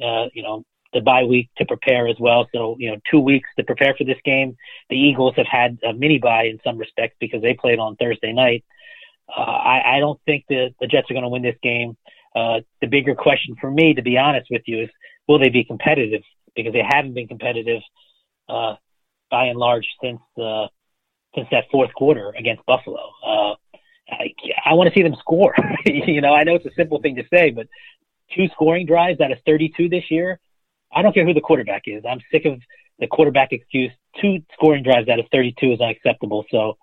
uh, 0.03 0.27
you 0.35 0.43
know, 0.43 0.65
the 0.95 1.01
bye 1.01 1.25
week 1.25 1.51
to 1.59 1.67
prepare 1.67 2.09
as 2.09 2.17
well. 2.19 2.49
So, 2.55 2.77
you 2.79 2.91
know, 2.91 2.99
two 3.11 3.21
weeks 3.21 3.51
to 3.57 3.65
prepare 3.65 3.95
for 3.99 4.05
this 4.05 4.19
game. 4.25 4.57
The 4.89 4.97
Eagles 4.97 5.35
have 5.37 5.47
had 5.47 5.79
a 5.87 5.93
mini 5.93 6.19
bye 6.19 6.45
in 6.45 6.61
some 6.65 6.79
respects 6.79 7.17
because 7.21 7.43
they 7.43 7.55
played 7.55 7.79
on 7.79 7.97
Thursday 7.97 8.33
night. 8.33 8.65
Uh, 9.29 9.41
I, 9.41 9.97
I 9.97 9.99
don't 9.99 10.21
think 10.25 10.45
the, 10.49 10.75
the 10.81 10.87
Jets 10.87 11.11
are 11.11 11.15
going 11.15 11.25
to 11.25 11.29
win 11.29 11.43
this 11.43 11.57
game. 11.63 11.97
Uh, 12.35 12.61
the 12.81 12.87
bigger 12.87 13.15
question 13.15 13.57
for 13.61 13.71
me, 13.71 13.95
to 13.95 14.03
be 14.03 14.17
honest 14.17 14.47
with 14.51 14.63
you, 14.67 14.83
is 14.85 14.91
will 15.29 15.39
they 15.39 15.49
be 15.49 15.65
competitive? 15.65 16.23
Because 16.55 16.73
they 16.73 16.85
haven't 16.87 17.15
been 17.15 17.29
competitive 17.29 17.83
uh, 18.49 18.75
by 19.31 19.47
and 19.47 19.59
large 19.59 19.87
since 20.03 20.21
uh, 20.41 20.67
since 21.35 21.49
that 21.51 21.65
fourth 21.71 21.93
quarter 21.95 22.33
against 22.39 22.65
Buffalo. 22.67 23.11
Uh, 23.25 23.55
I, 24.09 24.35
I 24.65 24.75
want 24.75 24.89
to 24.89 24.95
see 24.95 25.03
them 25.03 25.17
score. 25.19 25.55
you 25.87 26.21
know, 26.21 26.35
I 26.35 26.45
know 26.45 26.55
it's 26.55 26.67
a 26.67 26.75
simple 26.77 27.01
thing 27.01 27.17
to 27.17 27.25
say, 27.33 27.51
but 27.51 27.67
two 28.35 28.49
scoring 28.53 28.87
drives 28.87 29.21
out 29.21 29.33
of 29.33 29.39
32 29.47 29.89
this 29.89 30.11
year. 30.11 30.39
I 30.95 31.03
don't 31.03 31.13
care 31.13 31.27
who 31.27 31.35
the 31.35 31.41
quarterback 31.41 31.83
is. 31.87 32.05
I'm 32.09 32.21
sick 32.31 32.45
of 32.45 32.61
the 32.99 33.07
quarterback 33.07 33.53
excuse. 33.53 33.91
Two 34.21 34.39
scoring 34.55 34.83
drives 34.83 35.09
out 35.09 35.19
of 35.19 35.27
32 35.33 35.73
is 35.73 35.81
unacceptable. 35.81 36.45
So, 36.51 36.79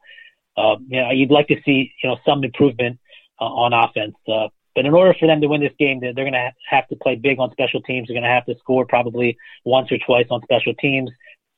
uh, 0.58 0.76
you 0.88 1.02
know, 1.02 1.12
you'd 1.12 1.32
like 1.32 1.48
to 1.48 1.62
see, 1.66 1.94
you 2.04 2.10
know, 2.10 2.18
some 2.26 2.44
improvement 2.44 3.00
uh, 3.40 3.46
on 3.46 3.74
offense. 3.74 4.16
Uh, 4.28 4.50
but 4.76 4.86
in 4.86 4.94
order 4.94 5.14
for 5.20 5.28
them 5.28 5.42
to 5.42 5.48
win 5.48 5.62
this 5.62 5.74
game, 5.80 6.00
they're, 6.00 6.14
they're 6.14 6.26
going 6.26 6.34
to 6.34 6.52
have 6.70 6.88
to 6.90 6.96
play 6.96 7.16
big 7.16 7.40
on 7.40 7.52
special 7.52 7.82
teams. 7.82 8.08
They're 8.08 8.16
going 8.16 8.24
to 8.24 8.30
have 8.30 8.46
to 8.46 8.56
score 8.60 8.86
probably 8.86 9.38
once 9.66 9.92
or 9.92 9.98
twice 9.98 10.28
on 10.30 10.42
special 10.44 10.74
teams. 10.76 11.10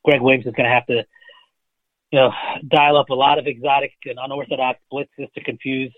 Gregg 0.05 0.21
Williams 0.21 0.45
is 0.45 0.53
going 0.53 0.69
to 0.69 0.73
have 0.73 0.85
to, 0.87 1.05
you 2.11 2.19
know, 2.19 2.31
dial 2.67 2.97
up 2.97 3.09
a 3.09 3.15
lot 3.15 3.39
of 3.39 3.47
exotic 3.47 3.93
and 4.05 4.17
unorthodox 4.21 4.79
blitzes 4.91 5.31
to 5.33 5.43
confuse 5.43 5.93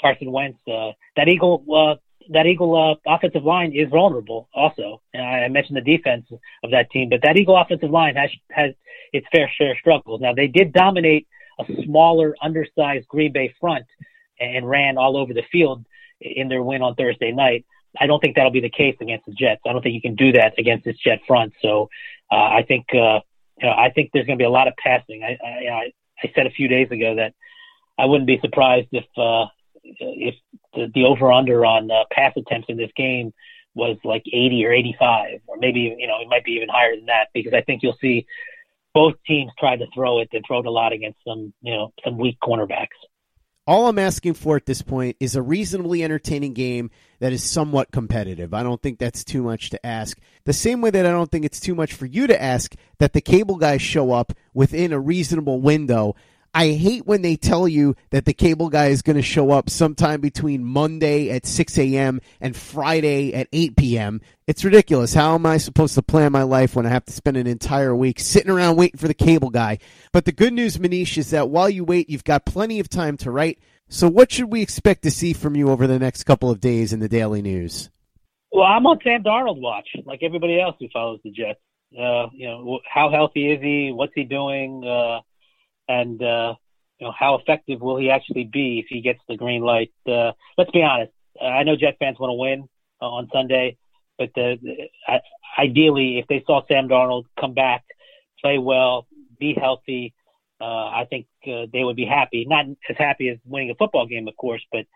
Carson 0.00 0.30
Wentz. 0.30 0.58
Uh, 0.66 0.92
that 1.16 1.28
Eagle, 1.28 1.64
uh, 1.72 1.96
that 2.30 2.46
Eagle 2.46 2.76
uh, 2.76 3.12
offensive 3.14 3.44
line 3.44 3.72
is 3.72 3.88
vulnerable 3.88 4.48
also. 4.54 5.00
And 5.14 5.22
I 5.24 5.48
mentioned 5.48 5.76
the 5.76 5.96
defense 5.96 6.26
of 6.62 6.70
that 6.70 6.90
team, 6.90 7.08
but 7.08 7.20
that 7.22 7.36
Eagle 7.36 7.56
offensive 7.56 7.90
line 7.90 8.16
has 8.16 8.30
has 8.50 8.74
its 9.12 9.26
fair 9.32 9.50
share 9.56 9.72
of 9.72 9.78
struggles. 9.78 10.20
Now 10.20 10.34
they 10.34 10.46
did 10.46 10.72
dominate 10.72 11.26
a 11.58 11.64
smaller, 11.84 12.34
undersized 12.42 13.08
Green 13.08 13.32
Bay 13.32 13.54
front 13.60 13.86
and 14.40 14.68
ran 14.68 14.98
all 14.98 15.16
over 15.16 15.34
the 15.34 15.42
field 15.52 15.84
in 16.20 16.48
their 16.48 16.62
win 16.62 16.82
on 16.82 16.94
Thursday 16.94 17.32
night. 17.32 17.64
I 17.98 18.06
don't 18.06 18.20
think 18.20 18.36
that'll 18.36 18.50
be 18.50 18.60
the 18.60 18.70
case 18.70 18.96
against 19.00 19.26
the 19.26 19.32
Jets. 19.32 19.60
I 19.66 19.72
don't 19.72 19.82
think 19.82 19.94
you 19.94 20.00
can 20.00 20.14
do 20.14 20.32
that 20.32 20.54
against 20.58 20.84
this 20.84 20.96
Jet 20.96 21.20
front. 21.26 21.52
So 21.60 21.88
uh, 22.30 22.36
I 22.36 22.64
think 22.66 22.86
uh, 22.94 23.20
you 23.60 23.68
know 23.68 23.72
I 23.72 23.90
think 23.94 24.10
there's 24.12 24.26
going 24.26 24.38
to 24.38 24.42
be 24.42 24.46
a 24.46 24.50
lot 24.50 24.68
of 24.68 24.74
passing. 24.76 25.22
I, 25.22 25.38
I 25.44 25.92
I 26.22 26.32
said 26.34 26.46
a 26.46 26.50
few 26.50 26.68
days 26.68 26.90
ago 26.90 27.16
that 27.16 27.34
I 27.98 28.06
wouldn't 28.06 28.26
be 28.26 28.38
surprised 28.40 28.88
if 28.92 29.04
uh, 29.16 29.46
if 29.84 30.34
the, 30.74 30.90
the 30.94 31.04
over 31.04 31.30
under 31.32 31.64
on 31.64 31.90
uh, 31.90 32.04
pass 32.10 32.32
attempts 32.36 32.68
in 32.68 32.76
this 32.76 32.90
game 32.96 33.32
was 33.74 33.96
like 34.04 34.22
80 34.26 34.64
or 34.66 34.72
85, 34.72 35.40
or 35.46 35.56
maybe 35.58 35.94
you 35.98 36.06
know 36.06 36.20
it 36.20 36.28
might 36.28 36.44
be 36.44 36.52
even 36.52 36.68
higher 36.68 36.94
than 36.94 37.06
that 37.06 37.28
because 37.32 37.54
I 37.54 37.62
think 37.62 37.82
you'll 37.82 37.98
see 38.00 38.26
both 38.94 39.14
teams 39.26 39.50
try 39.58 39.76
to 39.76 39.86
throw 39.94 40.20
it 40.20 40.28
and 40.32 40.44
throw 40.46 40.60
it 40.60 40.66
a 40.66 40.70
lot 40.70 40.92
against 40.92 41.18
some 41.26 41.52
you 41.62 41.72
know 41.72 41.92
some 42.04 42.18
weak 42.18 42.38
cornerbacks. 42.42 42.88
All 43.64 43.86
I'm 43.86 43.98
asking 43.98 44.34
for 44.34 44.56
at 44.56 44.66
this 44.66 44.82
point 44.82 45.16
is 45.20 45.36
a 45.36 45.42
reasonably 45.42 46.02
entertaining 46.02 46.52
game 46.52 46.90
that 47.20 47.32
is 47.32 47.44
somewhat 47.44 47.92
competitive. 47.92 48.52
I 48.52 48.64
don't 48.64 48.82
think 48.82 48.98
that's 48.98 49.22
too 49.22 49.40
much 49.40 49.70
to 49.70 49.86
ask. 49.86 50.18
The 50.44 50.52
same 50.52 50.80
way 50.80 50.90
that 50.90 51.06
I 51.06 51.10
don't 51.10 51.30
think 51.30 51.44
it's 51.44 51.60
too 51.60 51.76
much 51.76 51.92
for 51.92 52.06
you 52.06 52.26
to 52.26 52.42
ask 52.42 52.74
that 52.98 53.12
the 53.12 53.20
cable 53.20 53.58
guys 53.58 53.80
show 53.80 54.10
up 54.10 54.32
within 54.52 54.92
a 54.92 54.98
reasonable 54.98 55.60
window 55.60 56.16
I 56.54 56.72
hate 56.72 57.06
when 57.06 57.22
they 57.22 57.36
tell 57.36 57.66
you 57.66 57.96
that 58.10 58.26
the 58.26 58.34
cable 58.34 58.68
guy 58.68 58.88
is 58.88 59.00
going 59.00 59.16
to 59.16 59.22
show 59.22 59.50
up 59.52 59.70
sometime 59.70 60.20
between 60.20 60.64
Monday 60.64 61.30
at 61.30 61.46
6 61.46 61.78
a.m. 61.78 62.20
and 62.42 62.54
Friday 62.54 63.32
at 63.32 63.48
8 63.54 63.74
p.m. 63.76 64.20
It's 64.46 64.62
ridiculous. 64.62 65.14
How 65.14 65.34
am 65.34 65.46
I 65.46 65.56
supposed 65.56 65.94
to 65.94 66.02
plan 66.02 66.30
my 66.30 66.42
life 66.42 66.76
when 66.76 66.84
I 66.84 66.90
have 66.90 67.06
to 67.06 67.12
spend 67.12 67.38
an 67.38 67.46
entire 67.46 67.96
week 67.96 68.20
sitting 68.20 68.50
around 68.50 68.76
waiting 68.76 68.98
for 68.98 69.08
the 69.08 69.14
cable 69.14 69.48
guy? 69.48 69.78
But 70.12 70.26
the 70.26 70.32
good 70.32 70.52
news, 70.52 70.76
Manish, 70.76 71.16
is 71.16 71.30
that 71.30 71.48
while 71.48 71.70
you 71.70 71.84
wait, 71.84 72.10
you've 72.10 72.24
got 72.24 72.44
plenty 72.44 72.80
of 72.80 72.88
time 72.90 73.16
to 73.18 73.30
write. 73.30 73.58
So, 73.88 74.08
what 74.08 74.30
should 74.30 74.52
we 74.52 74.60
expect 74.60 75.02
to 75.04 75.10
see 75.10 75.32
from 75.32 75.56
you 75.56 75.70
over 75.70 75.86
the 75.86 75.98
next 75.98 76.24
couple 76.24 76.50
of 76.50 76.60
days 76.60 76.92
in 76.92 77.00
the 77.00 77.08
daily 77.08 77.40
news? 77.40 77.90
Well, 78.50 78.64
I'm 78.64 78.86
on 78.86 78.98
Sam 79.02 79.22
Darnold 79.22 79.60
watch, 79.60 79.88
like 80.04 80.22
everybody 80.22 80.60
else 80.60 80.76
who 80.78 80.88
follows 80.92 81.20
the 81.24 81.30
Jets. 81.30 81.60
Uh, 81.98 82.28
you 82.32 82.46
know, 82.46 82.80
how 82.90 83.10
healthy 83.10 83.52
is 83.52 83.62
he? 83.62 83.90
What's 83.92 84.12
he 84.14 84.24
doing? 84.24 84.84
Uh, 84.84 85.20
and 85.92 86.22
uh, 86.22 86.54
you 86.98 87.06
know 87.06 87.14
how 87.18 87.34
effective 87.34 87.80
will 87.80 87.98
he 87.98 88.10
actually 88.10 88.44
be 88.44 88.78
if 88.78 88.86
he 88.88 89.00
gets 89.00 89.20
the 89.28 89.36
green 89.36 89.62
light? 89.62 89.92
Uh, 90.06 90.32
let's 90.56 90.70
be 90.70 90.82
honest. 90.82 91.12
I 91.40 91.62
know 91.64 91.76
Jet 91.76 91.96
fans 91.98 92.18
want 92.18 92.30
to 92.30 92.34
win 92.34 92.68
uh, 93.00 93.08
on 93.08 93.28
Sunday, 93.32 93.76
but 94.18 94.30
uh, 94.36 94.56
ideally, 95.58 96.18
if 96.18 96.26
they 96.28 96.42
saw 96.46 96.62
Sam 96.66 96.88
Darnold 96.88 97.24
come 97.40 97.54
back, 97.54 97.84
play 98.40 98.58
well, 98.58 99.06
be 99.38 99.54
healthy, 99.54 100.14
uh, 100.60 100.86
I 101.00 101.06
think 101.10 101.26
uh, 101.46 101.66
they 101.72 101.82
would 101.82 101.96
be 101.96 102.06
happy. 102.06 102.44
Not 102.48 102.66
as 102.88 102.96
happy 102.96 103.28
as 103.28 103.38
winning 103.44 103.70
a 103.70 103.74
football 103.74 104.06
game, 104.06 104.28
of 104.28 104.36
course, 104.36 104.64
but 104.70 104.86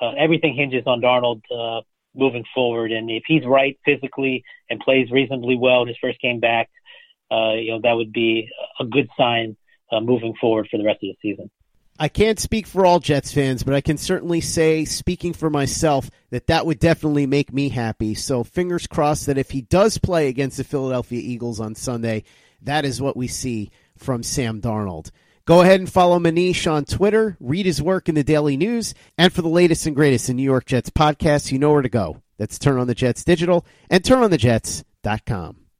uh, 0.00 0.12
everything 0.18 0.54
hinges 0.54 0.84
on 0.86 1.00
Darnold 1.00 1.42
uh, 1.56 1.82
moving 2.14 2.44
forward. 2.54 2.90
And 2.90 3.10
if 3.10 3.22
he's 3.26 3.44
right 3.44 3.78
physically 3.84 4.44
and 4.68 4.80
plays 4.80 5.10
reasonably 5.10 5.56
well 5.56 5.82
in 5.82 5.88
his 5.88 5.98
first 6.00 6.20
game 6.20 6.40
back, 6.40 6.68
uh, 7.30 7.52
you 7.54 7.70
know 7.70 7.80
that 7.82 7.92
would 7.92 8.12
be 8.12 8.48
a 8.80 8.84
good 8.84 9.08
sign 9.16 9.56
uh, 9.92 10.00
moving 10.00 10.34
forward 10.40 10.68
for 10.70 10.78
the 10.78 10.84
rest 10.84 11.02
of 11.02 11.10
the 11.10 11.16
season. 11.30 11.50
I 11.98 12.08
can't 12.08 12.40
speak 12.40 12.66
for 12.66 12.84
all 12.84 12.98
Jets 12.98 13.32
fans, 13.32 13.62
but 13.62 13.74
I 13.74 13.80
can 13.80 13.98
certainly 13.98 14.40
say, 14.40 14.84
speaking 14.84 15.34
for 15.34 15.50
myself, 15.50 16.10
that 16.30 16.46
that 16.46 16.66
would 16.66 16.78
definitely 16.78 17.26
make 17.26 17.52
me 17.52 17.68
happy. 17.68 18.14
So 18.14 18.42
fingers 18.42 18.86
crossed 18.86 19.26
that 19.26 19.38
if 19.38 19.50
he 19.50 19.60
does 19.60 19.98
play 19.98 20.28
against 20.28 20.56
the 20.56 20.64
Philadelphia 20.64 21.20
Eagles 21.22 21.60
on 21.60 21.74
Sunday, 21.74 22.24
that 22.62 22.84
is 22.84 23.02
what 23.02 23.16
we 23.16 23.28
see 23.28 23.70
from 23.96 24.22
Sam 24.22 24.60
Darnold. 24.60 25.10
Go 25.44 25.60
ahead 25.60 25.80
and 25.80 25.90
follow 25.90 26.18
Manish 26.18 26.70
on 26.70 26.84
Twitter, 26.84 27.36
read 27.40 27.66
his 27.66 27.82
work 27.82 28.08
in 28.08 28.14
the 28.14 28.24
Daily 28.24 28.56
News, 28.56 28.94
and 29.18 29.32
for 29.32 29.42
the 29.42 29.48
latest 29.48 29.86
and 29.86 29.96
greatest 29.96 30.28
in 30.28 30.36
New 30.36 30.42
York 30.42 30.66
Jets 30.66 30.90
podcasts, 30.90 31.52
you 31.52 31.58
know 31.58 31.72
where 31.72 31.82
to 31.82 31.88
go. 31.88 32.22
That's 32.38 32.58
Turn 32.58 32.78
on 32.78 32.86
the 32.86 32.94
Jets 32.94 33.24
Digital 33.24 33.66
and 33.90 34.02
turnonthejets.com. 34.02 35.61